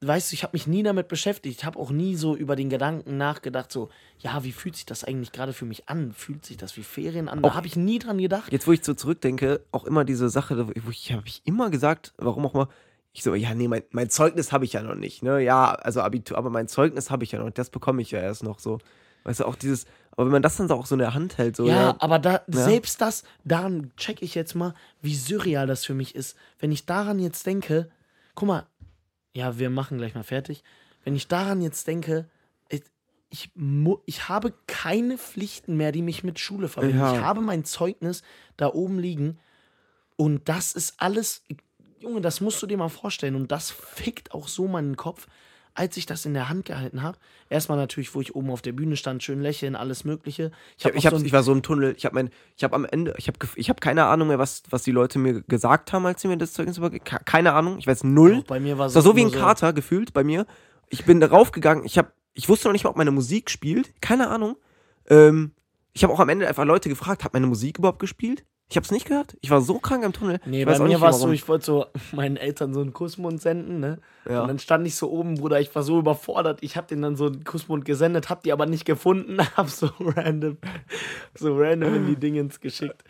Weißt 0.00 0.30
du, 0.30 0.34
ich 0.34 0.42
habe 0.42 0.52
mich 0.52 0.66
nie 0.66 0.82
damit 0.82 1.08
beschäftigt. 1.08 1.58
Ich 1.58 1.64
habe 1.64 1.78
auch 1.78 1.90
nie 1.90 2.16
so 2.16 2.36
über 2.36 2.54
den 2.54 2.68
Gedanken 2.68 3.16
nachgedacht, 3.16 3.72
so, 3.72 3.88
ja, 4.18 4.44
wie 4.44 4.52
fühlt 4.52 4.76
sich 4.76 4.84
das 4.84 5.04
eigentlich 5.04 5.32
gerade 5.32 5.52
für 5.52 5.64
mich 5.64 5.88
an? 5.88 6.12
Fühlt 6.12 6.44
sich 6.44 6.58
das 6.58 6.76
wie 6.76 6.82
Ferien 6.82 7.28
an? 7.28 7.42
Da 7.42 7.54
habe 7.54 7.66
ich 7.66 7.76
nie 7.76 7.98
dran 7.98 8.18
gedacht. 8.18 8.52
Jetzt, 8.52 8.66
wo 8.66 8.72
ich 8.72 8.84
so 8.84 8.94
zurückdenke, 8.94 9.64
auch 9.72 9.84
immer 9.84 10.04
diese 10.04 10.28
Sache, 10.28 10.68
wo 10.68 10.90
ich 10.90 11.12
habe 11.12 11.26
ich 11.26 11.40
immer 11.44 11.70
gesagt, 11.70 12.12
warum 12.18 12.44
auch 12.46 12.52
mal, 12.52 12.68
ich 13.16 13.22
so, 13.22 13.34
ja, 13.34 13.54
nee, 13.54 13.66
mein, 13.66 13.82
mein 13.92 14.10
Zeugnis 14.10 14.52
habe 14.52 14.66
ich 14.66 14.74
ja 14.74 14.82
noch 14.82 14.94
nicht, 14.94 15.22
ne? 15.22 15.40
Ja, 15.40 15.72
also 15.72 16.02
Abitur, 16.02 16.36
aber 16.36 16.50
mein 16.50 16.68
Zeugnis 16.68 17.10
habe 17.10 17.24
ich 17.24 17.32
ja 17.32 17.38
noch, 17.38 17.50
das 17.50 17.70
bekomme 17.70 18.02
ich 18.02 18.10
ja 18.10 18.20
erst 18.20 18.42
noch 18.42 18.58
so. 18.58 18.78
Weißt 19.24 19.40
du, 19.40 19.46
auch 19.46 19.56
dieses, 19.56 19.86
aber 20.10 20.26
wenn 20.26 20.32
man 20.32 20.42
das 20.42 20.56
dann 20.56 20.70
auch 20.70 20.84
so 20.84 20.94
in 20.94 20.98
der 20.98 21.14
Hand 21.14 21.38
hält, 21.38 21.56
so. 21.56 21.66
Ja, 21.66 21.74
ja 21.74 21.96
aber 21.98 22.18
da, 22.18 22.42
ja. 22.46 22.64
selbst 22.64 23.00
das, 23.00 23.24
daran 23.44 23.90
check 23.96 24.20
ich 24.20 24.34
jetzt 24.34 24.54
mal, 24.54 24.74
wie 25.00 25.14
surreal 25.14 25.66
das 25.66 25.86
für 25.86 25.94
mich 25.94 26.14
ist. 26.14 26.36
Wenn 26.58 26.70
ich 26.72 26.84
daran 26.84 27.18
jetzt 27.18 27.46
denke, 27.46 27.90
guck 28.34 28.48
mal, 28.48 28.66
ja, 29.32 29.58
wir 29.58 29.70
machen 29.70 29.96
gleich 29.96 30.14
mal 30.14 30.22
fertig. 30.22 30.62
Wenn 31.02 31.16
ich 31.16 31.26
daran 31.26 31.62
jetzt 31.62 31.86
denke, 31.86 32.28
ich, 32.68 32.82
ich, 33.30 33.50
ich 34.04 34.28
habe 34.28 34.52
keine 34.66 35.16
Pflichten 35.16 35.78
mehr, 35.78 35.90
die 35.90 36.02
mich 36.02 36.22
mit 36.22 36.38
Schule 36.38 36.68
verbinden. 36.68 36.98
Ja. 36.98 37.14
Ich 37.14 37.20
habe 37.20 37.40
mein 37.40 37.64
Zeugnis 37.64 38.22
da 38.58 38.68
oben 38.68 38.98
liegen 38.98 39.38
und 40.16 40.50
das 40.50 40.72
ist 40.72 40.94
alles, 40.98 41.42
Junge, 41.98 42.20
das 42.20 42.40
musst 42.40 42.62
du 42.62 42.66
dir 42.66 42.76
mal 42.76 42.88
vorstellen. 42.88 43.34
Und 43.34 43.50
das 43.52 43.70
fickt 43.70 44.32
auch 44.32 44.48
so 44.48 44.66
meinen 44.68 44.96
Kopf, 44.96 45.26
als 45.74 45.96
ich 45.96 46.06
das 46.06 46.24
in 46.24 46.34
der 46.34 46.48
Hand 46.48 46.64
gehalten 46.64 47.02
habe. 47.02 47.18
Erstmal 47.48 47.78
natürlich, 47.78 48.14
wo 48.14 48.20
ich 48.20 48.34
oben 48.34 48.50
auf 48.50 48.62
der 48.62 48.72
Bühne 48.72 48.96
stand, 48.96 49.22
schön 49.22 49.40
lächeln, 49.40 49.76
alles 49.76 50.04
Mögliche. 50.04 50.50
Ich, 50.78 50.84
hab 50.86 50.94
ich, 50.94 51.06
hab, 51.06 51.14
so 51.14 51.24
ich 51.24 51.32
war 51.32 51.42
so 51.42 51.52
im 51.52 51.62
Tunnel. 51.62 51.94
Ich 51.96 52.04
habe 52.04 52.14
mein, 52.14 52.30
ich 52.56 52.64
habe 52.64 52.74
am 52.74 52.84
Ende, 52.84 53.14
ich 53.18 53.28
habe, 53.28 53.38
ich 53.54 53.68
habe 53.68 53.80
keine 53.80 54.04
Ahnung 54.04 54.28
mehr, 54.28 54.38
was, 54.38 54.62
was 54.70 54.82
die 54.82 54.92
Leute 54.92 55.18
mir 55.18 55.42
gesagt 55.42 55.92
haben, 55.92 56.06
als 56.06 56.22
sie 56.22 56.28
mir 56.28 56.38
das 56.38 56.52
Zeugnis 56.52 56.78
übergeben. 56.78 57.04
Keine 57.04 57.52
Ahnung. 57.52 57.78
Ich 57.78 57.86
weiß 57.86 58.04
null. 58.04 58.38
Auch 58.40 58.44
bei 58.44 58.60
mir 58.60 58.78
war 58.78 58.86
es 58.86 58.94
war 58.94 59.02
so 59.02 59.16
wie 59.16 59.24
ein 59.24 59.32
Kater 59.32 59.72
gefühlt 59.72 60.12
bei 60.12 60.24
mir. 60.24 60.46
Ich 60.88 61.04
bin 61.04 61.20
darauf 61.20 61.52
gegangen. 61.52 61.84
Ich 61.84 61.98
habe, 61.98 62.12
ich 62.34 62.48
wusste 62.48 62.68
noch 62.68 62.72
nicht 62.72 62.84
mal, 62.84 62.90
ob 62.90 62.96
meine 62.96 63.10
Musik 63.10 63.50
spielt. 63.50 64.00
Keine 64.00 64.28
Ahnung. 64.28 64.56
Ähm, 65.08 65.52
ich 65.96 66.04
habe 66.04 66.12
auch 66.12 66.20
am 66.20 66.28
Ende 66.28 66.46
einfach 66.46 66.66
Leute 66.66 66.90
gefragt, 66.90 67.24
hat 67.24 67.32
meine 67.32 67.46
Musik 67.46 67.78
überhaupt 67.78 68.00
gespielt? 68.00 68.44
Ich 68.68 68.76
hab's 68.76 68.90
nicht 68.90 69.06
gehört. 69.06 69.34
Ich 69.40 69.48
war 69.48 69.62
so 69.62 69.78
krank 69.78 70.04
im 70.04 70.12
Tunnel. 70.12 70.40
Nee, 70.44 70.66
bei 70.66 70.78
mir 70.78 71.00
war 71.00 71.08
es 71.08 71.20
so, 71.20 71.32
ich 71.32 71.48
wollte 71.48 71.64
so 71.64 71.86
meinen 72.12 72.36
Eltern 72.36 72.74
so 72.74 72.82
einen 72.82 72.92
Kussmund 72.92 73.40
senden, 73.40 73.80
ne? 73.80 73.98
Ja. 74.28 74.42
Und 74.42 74.48
dann 74.48 74.58
stand 74.58 74.86
ich 74.86 74.94
so 74.94 75.10
oben, 75.10 75.36
Bruder, 75.36 75.58
ich 75.58 75.74
war 75.74 75.82
so 75.82 75.98
überfordert. 75.98 76.58
Ich 76.62 76.76
hab 76.76 76.86
den 76.86 77.00
dann 77.00 77.16
so 77.16 77.28
einen 77.28 77.44
Kussmund 77.44 77.86
gesendet, 77.86 78.28
hab 78.28 78.42
die 78.42 78.52
aber 78.52 78.66
nicht 78.66 78.84
gefunden, 78.84 79.38
hab 79.56 79.70
so 79.70 79.88
random, 79.98 80.58
so 81.34 81.56
random 81.56 81.94
in 81.94 82.06
die 82.08 82.16
Dingens 82.16 82.60
geschickt. 82.60 83.02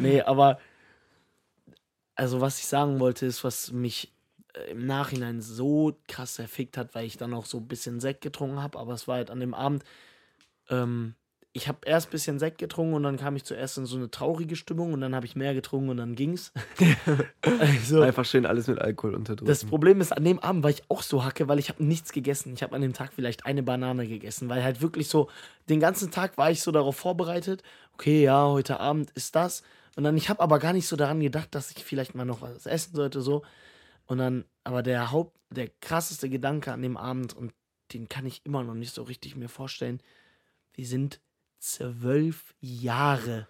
Nee, 0.00 0.22
aber 0.22 0.58
also 2.14 2.40
was 2.40 2.58
ich 2.58 2.68
sagen 2.68 3.00
wollte, 3.00 3.26
ist, 3.26 3.44
was 3.44 3.70
mich 3.70 4.14
äh, 4.54 4.70
im 4.70 4.86
Nachhinein 4.86 5.42
so 5.42 5.94
krass 6.08 6.38
erfickt 6.38 6.78
hat, 6.78 6.94
weil 6.94 7.04
ich 7.04 7.18
dann 7.18 7.34
auch 7.34 7.44
so 7.44 7.58
ein 7.58 7.68
bisschen 7.68 8.00
Sekt 8.00 8.22
getrunken 8.22 8.62
habe, 8.62 8.78
aber 8.78 8.94
es 8.94 9.06
war 9.06 9.16
halt 9.16 9.30
an 9.30 9.40
dem 9.40 9.52
Abend, 9.52 9.84
ähm, 10.70 11.16
ich 11.52 11.66
habe 11.66 11.78
erst 11.84 12.08
ein 12.08 12.10
bisschen 12.12 12.38
Sekt 12.38 12.58
getrunken 12.58 12.94
und 12.94 13.02
dann 13.02 13.16
kam 13.16 13.34
ich 13.34 13.44
zuerst 13.44 13.76
in 13.76 13.84
so 13.84 13.96
eine 13.96 14.10
traurige 14.10 14.54
Stimmung 14.54 14.92
und 14.92 15.00
dann 15.00 15.16
habe 15.16 15.26
ich 15.26 15.34
mehr 15.34 15.52
getrunken 15.52 15.90
und 15.90 15.96
dann 15.96 16.14
ging's. 16.14 16.52
also, 17.42 18.02
Einfach 18.02 18.24
schön 18.24 18.46
alles 18.46 18.68
mit 18.68 18.80
Alkohol 18.80 19.16
unterdrücken. 19.16 19.48
Das 19.48 19.64
Problem 19.64 20.00
ist, 20.00 20.12
an 20.12 20.24
dem 20.24 20.38
Abend 20.38 20.62
war 20.62 20.70
ich 20.70 20.84
auch 20.88 21.02
so 21.02 21.24
hacke, 21.24 21.48
weil 21.48 21.58
ich 21.58 21.68
habe 21.68 21.82
nichts 21.82 22.12
gegessen. 22.12 22.54
Ich 22.54 22.62
habe 22.62 22.76
an 22.76 22.82
dem 22.82 22.92
Tag 22.92 23.12
vielleicht 23.12 23.46
eine 23.46 23.64
Banane 23.64 24.06
gegessen, 24.06 24.48
weil 24.48 24.62
halt 24.62 24.80
wirklich 24.80 25.08
so, 25.08 25.28
den 25.68 25.80
ganzen 25.80 26.12
Tag 26.12 26.38
war 26.38 26.52
ich 26.52 26.62
so 26.62 26.70
darauf 26.70 26.96
vorbereitet, 26.96 27.64
okay, 27.94 28.22
ja, 28.22 28.46
heute 28.46 28.78
Abend 28.78 29.10
ist 29.12 29.34
das. 29.34 29.64
Und 29.96 30.04
dann, 30.04 30.16
ich 30.16 30.28
habe 30.28 30.40
aber 30.40 30.60
gar 30.60 30.72
nicht 30.72 30.86
so 30.86 30.94
daran 30.94 31.18
gedacht, 31.18 31.52
dass 31.52 31.72
ich 31.72 31.84
vielleicht 31.84 32.14
mal 32.14 32.24
noch 32.24 32.42
was 32.42 32.66
essen 32.66 32.94
sollte, 32.94 33.20
so. 33.22 33.42
Und 34.06 34.18
dann, 34.18 34.44
aber 34.62 34.84
der 34.84 35.10
Haupt, 35.10 35.36
der 35.50 35.68
krasseste 35.80 36.28
Gedanke 36.28 36.72
an 36.72 36.82
dem 36.82 36.96
Abend, 36.96 37.36
und 37.36 37.52
den 37.92 38.08
kann 38.08 38.24
ich 38.24 38.46
immer 38.46 38.62
noch 38.62 38.74
nicht 38.74 38.94
so 38.94 39.02
richtig 39.02 39.34
mir 39.34 39.48
vorstellen, 39.48 40.00
wir 40.74 40.86
sind 40.86 41.20
zwölf 41.60 42.54
Jahre 42.60 43.46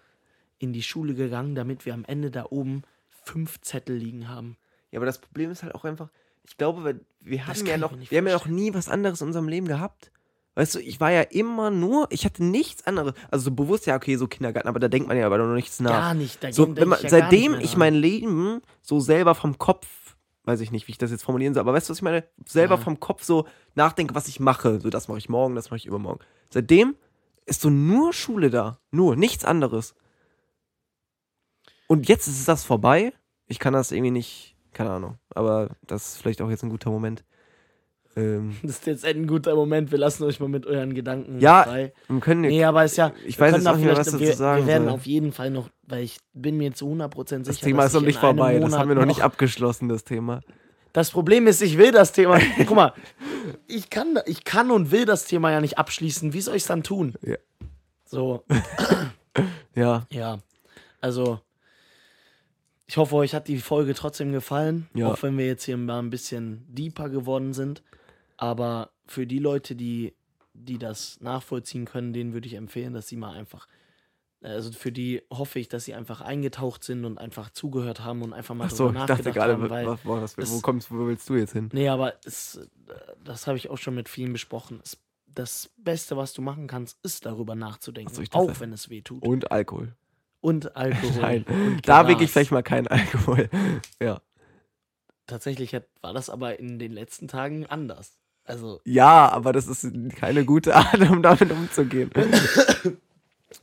in 0.59 0.73
die 0.73 0.83
Schule 0.83 1.15
gegangen, 1.15 1.55
damit 1.55 1.85
wir 1.85 1.93
am 1.93 2.05
Ende 2.05 2.29
da 2.29 2.45
oben 2.49 2.83
fünf 3.09 3.59
Zettel 3.61 3.95
liegen 3.97 4.27
haben. 4.27 4.57
Ja, 4.91 4.99
aber 4.99 5.05
das 5.05 5.19
Problem 5.19 5.49
ist 5.51 5.63
halt 5.63 5.73
auch 5.73 5.85
einfach, 5.85 6.09
ich 6.43 6.57
glaube, 6.57 6.83
wir, 6.83 6.99
wir 7.21 7.37
kann 7.39 7.65
ja 7.65 7.77
noch, 7.77 7.93
wir 7.97 8.17
haben 8.17 8.27
ja 8.27 8.33
noch 8.33 8.45
nie 8.45 8.73
was 8.73 8.89
anderes 8.89 9.21
in 9.21 9.27
unserem 9.27 9.47
Leben 9.47 9.67
gehabt. 9.67 10.11
Weißt 10.53 10.75
du, 10.75 10.79
ich 10.79 10.99
war 10.99 11.11
ja 11.11 11.21
immer 11.21 11.71
nur, 11.71 12.07
ich 12.09 12.25
hatte 12.25 12.43
nichts 12.43 12.85
anderes. 12.85 13.13
Also 13.31 13.45
so 13.45 13.51
bewusst 13.51 13.85
ja, 13.85 13.95
okay, 13.95 14.17
so 14.17 14.27
Kindergarten, 14.27 14.67
aber 14.67 14.79
da 14.81 14.89
denkt 14.89 15.07
man 15.07 15.15
ja 15.17 15.25
aber 15.25 15.37
noch 15.37 15.53
nichts 15.55 15.79
nach. 15.79 15.91
Gar 15.91 16.13
nicht. 16.13 16.43
Da 16.43 16.51
so, 16.51 16.75
wenn 16.75 16.89
man, 16.89 16.97
ich 16.97 17.03
ja 17.05 17.09
seitdem 17.09 17.57
ich 17.61 17.77
mein 17.77 17.95
Leben 17.95 18.61
so 18.81 18.99
selber 18.99 19.33
vom 19.33 19.57
Kopf, 19.57 19.87
weiß 20.43 20.59
ich 20.59 20.71
nicht, 20.71 20.87
wie 20.87 20.91
ich 20.91 20.97
das 20.97 21.11
jetzt 21.11 21.23
formulieren 21.23 21.53
soll, 21.53 21.61
aber 21.61 21.73
weißt 21.73 21.87
du, 21.87 21.91
was 21.91 21.99
ich 21.99 22.03
meine? 22.03 22.25
Selber 22.45 22.75
Ja. 22.75 22.81
vom 22.81 22.99
Kopf 22.99 23.23
so 23.23 23.47
nachdenke, 23.75 24.13
was 24.13 24.27
ich 24.27 24.41
mache. 24.41 24.81
So, 24.81 24.89
das 24.89 25.07
mache 25.07 25.19
ich 25.19 25.29
morgen, 25.29 25.55
das 25.55 25.69
mache 25.69 25.77
ich 25.77 25.85
übermorgen. 25.85 26.19
Seitdem 26.49 26.95
ist 27.51 27.61
so 27.61 27.69
nur 27.69 28.13
Schule 28.13 28.49
da. 28.49 28.79
Nur, 28.91 29.15
nichts 29.15 29.45
anderes. 29.45 29.93
Und 31.87 32.07
jetzt 32.07 32.27
ist 32.27 32.47
das 32.47 32.63
vorbei. 32.63 33.13
Ich 33.47 33.59
kann 33.59 33.73
das 33.73 33.91
irgendwie 33.91 34.11
nicht, 34.11 34.55
keine 34.73 34.91
Ahnung. 34.91 35.17
Aber 35.35 35.69
das 35.85 36.13
ist 36.13 36.21
vielleicht 36.21 36.41
auch 36.41 36.49
jetzt 36.49 36.63
ein 36.63 36.69
guter 36.69 36.89
Moment. 36.89 37.23
Ähm, 38.15 38.55
Das 38.63 38.71
ist 38.71 38.87
jetzt 38.87 39.05
ein 39.05 39.27
guter 39.27 39.55
Moment. 39.55 39.91
Wir 39.91 39.97
lassen 39.99 40.23
euch 40.23 40.39
mal 40.39 40.47
mit 40.49 40.65
euren 40.65 40.93
Gedanken 40.93 41.39
Ja, 41.39 41.63
frei. 41.63 41.93
wir 42.07 42.19
können 42.21 42.41
Nee, 42.41 42.63
aber 42.63 42.85
ist 42.85 42.97
ja. 42.97 43.11
Ich 43.25 43.39
weiß 43.39 43.55
jetzt 43.55 43.67
auch 43.67 43.75
nicht 43.75 43.85
mehr, 43.85 43.97
was 43.97 44.07
dazu 44.07 44.19
wir, 44.19 44.33
sagen 44.33 44.61
Wir 44.63 44.67
werden 44.67 44.85
soll. 44.85 44.93
auf 44.93 45.05
jeden 45.05 45.33
Fall 45.33 45.51
noch, 45.51 45.69
weil 45.83 46.03
ich 46.03 46.19
bin 46.33 46.57
mir 46.57 46.73
zu 46.73 46.87
100% 46.87 47.11
sicher, 47.27 47.39
das 47.43 47.59
Thema 47.59 47.85
ist 47.85 47.93
noch 47.93 48.01
ich 48.01 48.07
nicht 48.07 48.19
vorbei. 48.19 48.53
Das 48.53 48.61
Monat 48.63 48.79
haben 48.79 48.89
wir 48.89 48.95
noch 48.95 49.05
nicht 49.05 49.21
abgeschlossen, 49.23 49.89
das 49.89 50.03
Thema. 50.05 50.39
Das 50.93 51.11
Problem 51.11 51.47
ist, 51.47 51.61
ich 51.61 51.77
will 51.77 51.91
das 51.91 52.11
Thema. 52.11 52.39
Guck 52.57 52.75
mal, 52.75 52.93
ich 53.67 53.89
kann, 53.89 54.19
ich 54.25 54.43
kann 54.43 54.71
und 54.71 54.91
will 54.91 55.05
das 55.05 55.25
Thema 55.25 55.51
ja 55.51 55.61
nicht 55.61 55.77
abschließen. 55.77 56.33
Wie 56.33 56.41
soll 56.41 56.55
ich 56.55 56.63
es 56.63 56.67
dann 56.67 56.83
tun? 56.83 57.15
Ja. 57.21 57.37
So, 58.05 58.43
Ja, 59.75 60.05
ja. 60.09 60.39
Also, 60.99 61.39
ich 62.85 62.97
hoffe, 62.97 63.15
euch 63.15 63.33
hat 63.33 63.47
die 63.47 63.59
Folge 63.59 63.93
trotzdem 63.93 64.31
gefallen. 64.31 64.89
Ja. 64.93 65.07
Auch 65.07 65.23
wenn 65.23 65.37
wir 65.37 65.45
jetzt 65.45 65.63
hier 65.63 65.77
mal 65.77 65.99
ein 65.99 66.09
bisschen 66.09 66.65
deeper 66.67 67.09
geworden 67.09 67.53
sind. 67.53 67.83
Aber 68.37 68.91
für 69.07 69.25
die 69.25 69.39
Leute, 69.39 69.75
die, 69.75 70.13
die 70.53 70.77
das 70.77 71.19
nachvollziehen 71.21 71.85
können, 71.85 72.13
denen 72.13 72.33
würde 72.33 72.47
ich 72.47 72.55
empfehlen, 72.55 72.93
dass 72.93 73.07
sie 73.07 73.15
mal 73.15 73.33
einfach. 73.33 73.67
Also 74.43 74.71
für 74.71 74.91
die 74.91 75.21
hoffe 75.31 75.59
ich, 75.59 75.69
dass 75.69 75.85
sie 75.85 75.93
einfach 75.93 76.21
eingetaucht 76.21 76.83
sind 76.83 77.05
und 77.05 77.19
einfach 77.19 77.51
zugehört 77.51 78.03
haben 78.03 78.23
und 78.23 78.33
einfach 78.33 78.55
mal 78.55 78.65
Ach 78.65 78.71
so, 78.71 78.87
drüber 78.87 79.01
ich 79.01 79.05
dachte 79.05 79.29
nachgedacht 79.29 79.35
gerade, 79.35 79.53
haben, 79.85 79.99
was, 80.03 80.35
das, 80.35 80.51
wo 80.51 80.61
kommst, 80.61 80.89
wo 80.89 81.05
willst 81.05 81.29
du 81.29 81.35
jetzt 81.35 81.53
hin? 81.53 81.69
Nee, 81.73 81.89
aber 81.89 82.15
es, 82.25 82.59
das 83.23 83.45
habe 83.45 83.57
ich 83.57 83.69
auch 83.69 83.77
schon 83.77 83.93
mit 83.93 84.09
vielen 84.09 84.33
besprochen. 84.33 84.79
Es, 84.83 84.97
das 85.27 85.69
Beste, 85.77 86.17
was 86.17 86.33
du 86.33 86.41
machen 86.41 86.67
kannst, 86.67 86.97
ist 87.03 87.25
darüber 87.25 87.55
nachzudenken. 87.55 88.11
Ach 88.13 88.25
so, 88.33 88.39
auch 88.39 88.59
wenn 88.59 88.73
es 88.73 88.89
weh 88.89 89.01
tut. 89.01 89.25
Und 89.25 89.51
Alkohol. 89.51 89.93
Und 90.41 90.75
Alkohol. 90.75 91.11
Nein, 91.21 91.45
und 91.47 91.87
da 91.87 92.07
wirklich 92.07 92.31
vielleicht 92.31 92.51
mal 92.51 92.63
kein 92.63 92.87
Alkohol. 92.87 93.49
Ja. 94.01 94.21
Tatsächlich 95.27 95.79
war 96.01 96.13
das 96.13 96.29
aber 96.29 96.59
in 96.59 96.79
den 96.79 96.91
letzten 96.91 97.27
Tagen 97.27 97.65
anders. 97.67 98.17
Also, 98.43 98.81
Ja, 98.83 99.29
aber 99.29 99.53
das 99.53 99.67
ist 99.67 99.87
keine 100.15 100.43
gute 100.45 100.75
Art, 100.75 100.99
um 101.09 101.21
damit 101.21 101.51
umzugehen. 101.51 102.09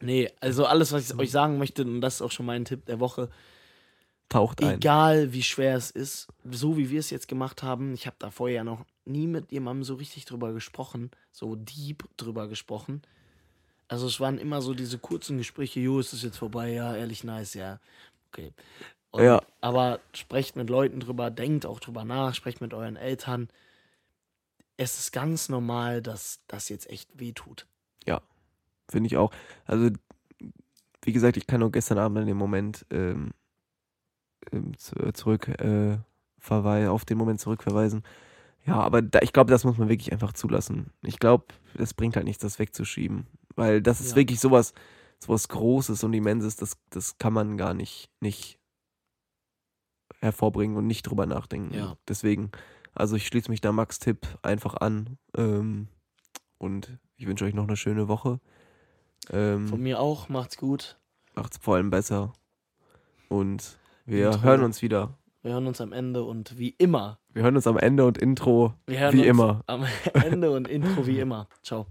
Nee, 0.00 0.30
also 0.40 0.66
alles, 0.66 0.92
was 0.92 1.10
ich 1.10 1.18
euch 1.18 1.30
sagen 1.30 1.58
möchte, 1.58 1.82
und 1.82 2.00
das 2.00 2.16
ist 2.16 2.22
auch 2.22 2.30
schon 2.30 2.46
mein 2.46 2.64
Tipp 2.64 2.86
der 2.86 3.00
Woche, 3.00 3.28
Taucht 4.28 4.62
ein. 4.62 4.76
egal 4.76 5.32
wie 5.32 5.42
schwer 5.42 5.76
es 5.76 5.90
ist, 5.90 6.28
so 6.50 6.76
wie 6.76 6.90
wir 6.90 7.00
es 7.00 7.10
jetzt 7.10 7.28
gemacht 7.28 7.62
haben, 7.62 7.94
ich 7.94 8.06
habe 8.06 8.16
da 8.18 8.30
vorher 8.30 8.56
ja 8.56 8.64
noch 8.64 8.84
nie 9.04 9.26
mit 9.26 9.50
jemandem 9.52 9.84
so 9.84 9.94
richtig 9.94 10.26
drüber 10.26 10.52
gesprochen, 10.52 11.10
so 11.32 11.56
deep 11.56 12.04
drüber 12.16 12.48
gesprochen. 12.48 13.02
Also 13.88 14.06
es 14.06 14.20
waren 14.20 14.36
immer 14.36 14.60
so 14.60 14.74
diese 14.74 14.98
kurzen 14.98 15.38
Gespräche, 15.38 15.80
jo, 15.80 15.98
ist 15.98 16.12
das 16.12 16.22
jetzt 16.22 16.36
vorbei? 16.36 16.72
Ja, 16.72 16.94
ehrlich 16.94 17.24
nice, 17.24 17.54
ja. 17.54 17.80
Okay. 18.30 18.52
Und, 19.10 19.24
Ja. 19.24 19.42
Aber 19.62 20.00
sprecht 20.12 20.56
mit 20.56 20.68
Leuten 20.68 21.00
drüber, 21.00 21.30
denkt 21.30 21.64
auch 21.64 21.80
drüber 21.80 22.04
nach, 22.04 22.34
sprecht 22.34 22.60
mit 22.60 22.74
euren 22.74 22.96
Eltern. 22.96 23.48
Es 24.76 24.98
ist 24.98 25.12
ganz 25.12 25.48
normal, 25.48 26.02
dass 26.02 26.40
das 26.48 26.68
jetzt 26.68 26.90
echt 26.90 27.18
weh 27.18 27.32
tut. 27.32 27.66
Finde 28.90 29.06
ich 29.08 29.16
auch. 29.16 29.30
Also, 29.66 29.90
wie 31.02 31.12
gesagt, 31.12 31.36
ich 31.36 31.46
kann 31.46 31.60
nur 31.60 31.72
gestern 31.72 31.98
Abend 31.98 32.18
in 32.18 32.26
dem 32.26 32.36
Moment 32.36 32.86
ähm, 32.90 33.30
ähm, 34.52 34.76
zu, 34.78 34.94
zurück 35.12 35.48
äh, 35.60 35.98
auf 36.50 37.04
den 37.04 37.18
Moment 37.18 37.40
zurückverweisen. 37.40 38.02
Ja, 38.66 38.74
aber 38.80 39.02
da, 39.02 39.20
ich 39.22 39.32
glaube, 39.32 39.50
das 39.50 39.64
muss 39.64 39.78
man 39.78 39.88
wirklich 39.88 40.12
einfach 40.12 40.32
zulassen. 40.32 40.90
Ich 41.02 41.18
glaube, 41.18 41.46
es 41.74 41.94
bringt 41.94 42.16
halt 42.16 42.26
nichts, 42.26 42.42
das 42.42 42.58
wegzuschieben. 42.58 43.26
Weil 43.56 43.82
das 43.82 44.00
ist 44.00 44.10
Ja. 44.10 44.16
wirklich 44.16 44.40
sowas, 44.40 44.72
sowas 45.18 45.48
Großes 45.48 46.04
und 46.04 46.12
Immenses, 46.14 46.56
das, 46.56 46.76
das 46.90 47.18
kann 47.18 47.32
man 47.32 47.56
gar 47.56 47.74
nicht, 47.74 48.10
nicht 48.20 48.58
hervorbringen 50.20 50.76
und 50.76 50.86
nicht 50.86 51.02
drüber 51.02 51.26
nachdenken. 51.26 51.74
Ja. 51.74 51.96
Deswegen, 52.06 52.50
also 52.94 53.16
ich 53.16 53.26
schließe 53.26 53.50
mich 53.50 53.60
da 53.60 53.72
Max 53.72 53.98
Tipp 53.98 54.26
einfach 54.42 54.74
an. 54.74 55.18
Ähm, 55.36 55.88
und 56.58 56.98
ich 57.16 57.26
wünsche 57.26 57.44
euch 57.44 57.54
noch 57.54 57.66
eine 57.66 57.76
schöne 57.76 58.08
Woche. 58.08 58.40
Von 59.28 59.38
Ähm, 59.74 59.82
mir 59.82 60.00
auch, 60.00 60.28
macht's 60.28 60.56
gut. 60.56 60.98
macht's 61.34 61.58
vor 61.58 61.76
allem 61.76 61.90
besser. 61.90 62.32
Und 63.28 63.78
wir 64.06 64.26
Intro. 64.28 64.42
hören 64.42 64.62
uns 64.64 64.80
wieder. 64.82 65.14
Wir 65.42 65.52
hören 65.52 65.66
uns 65.66 65.80
am 65.80 65.92
Ende 65.92 66.24
und 66.24 66.58
wie 66.58 66.70
immer. 66.78 67.18
Wir 67.32 67.42
hören 67.42 67.56
uns 67.56 67.66
am 67.66 67.76
Ende 67.78 68.04
und 68.06 68.18
Intro 68.18 68.74
wie 68.86 69.24
immer. 69.24 69.62
am 69.66 69.84
Ende 70.14 70.50
und 70.50 70.66
Intro 70.68 71.06
wie 71.06 71.20
immer. 71.20 71.48
Ciao. 71.62 71.86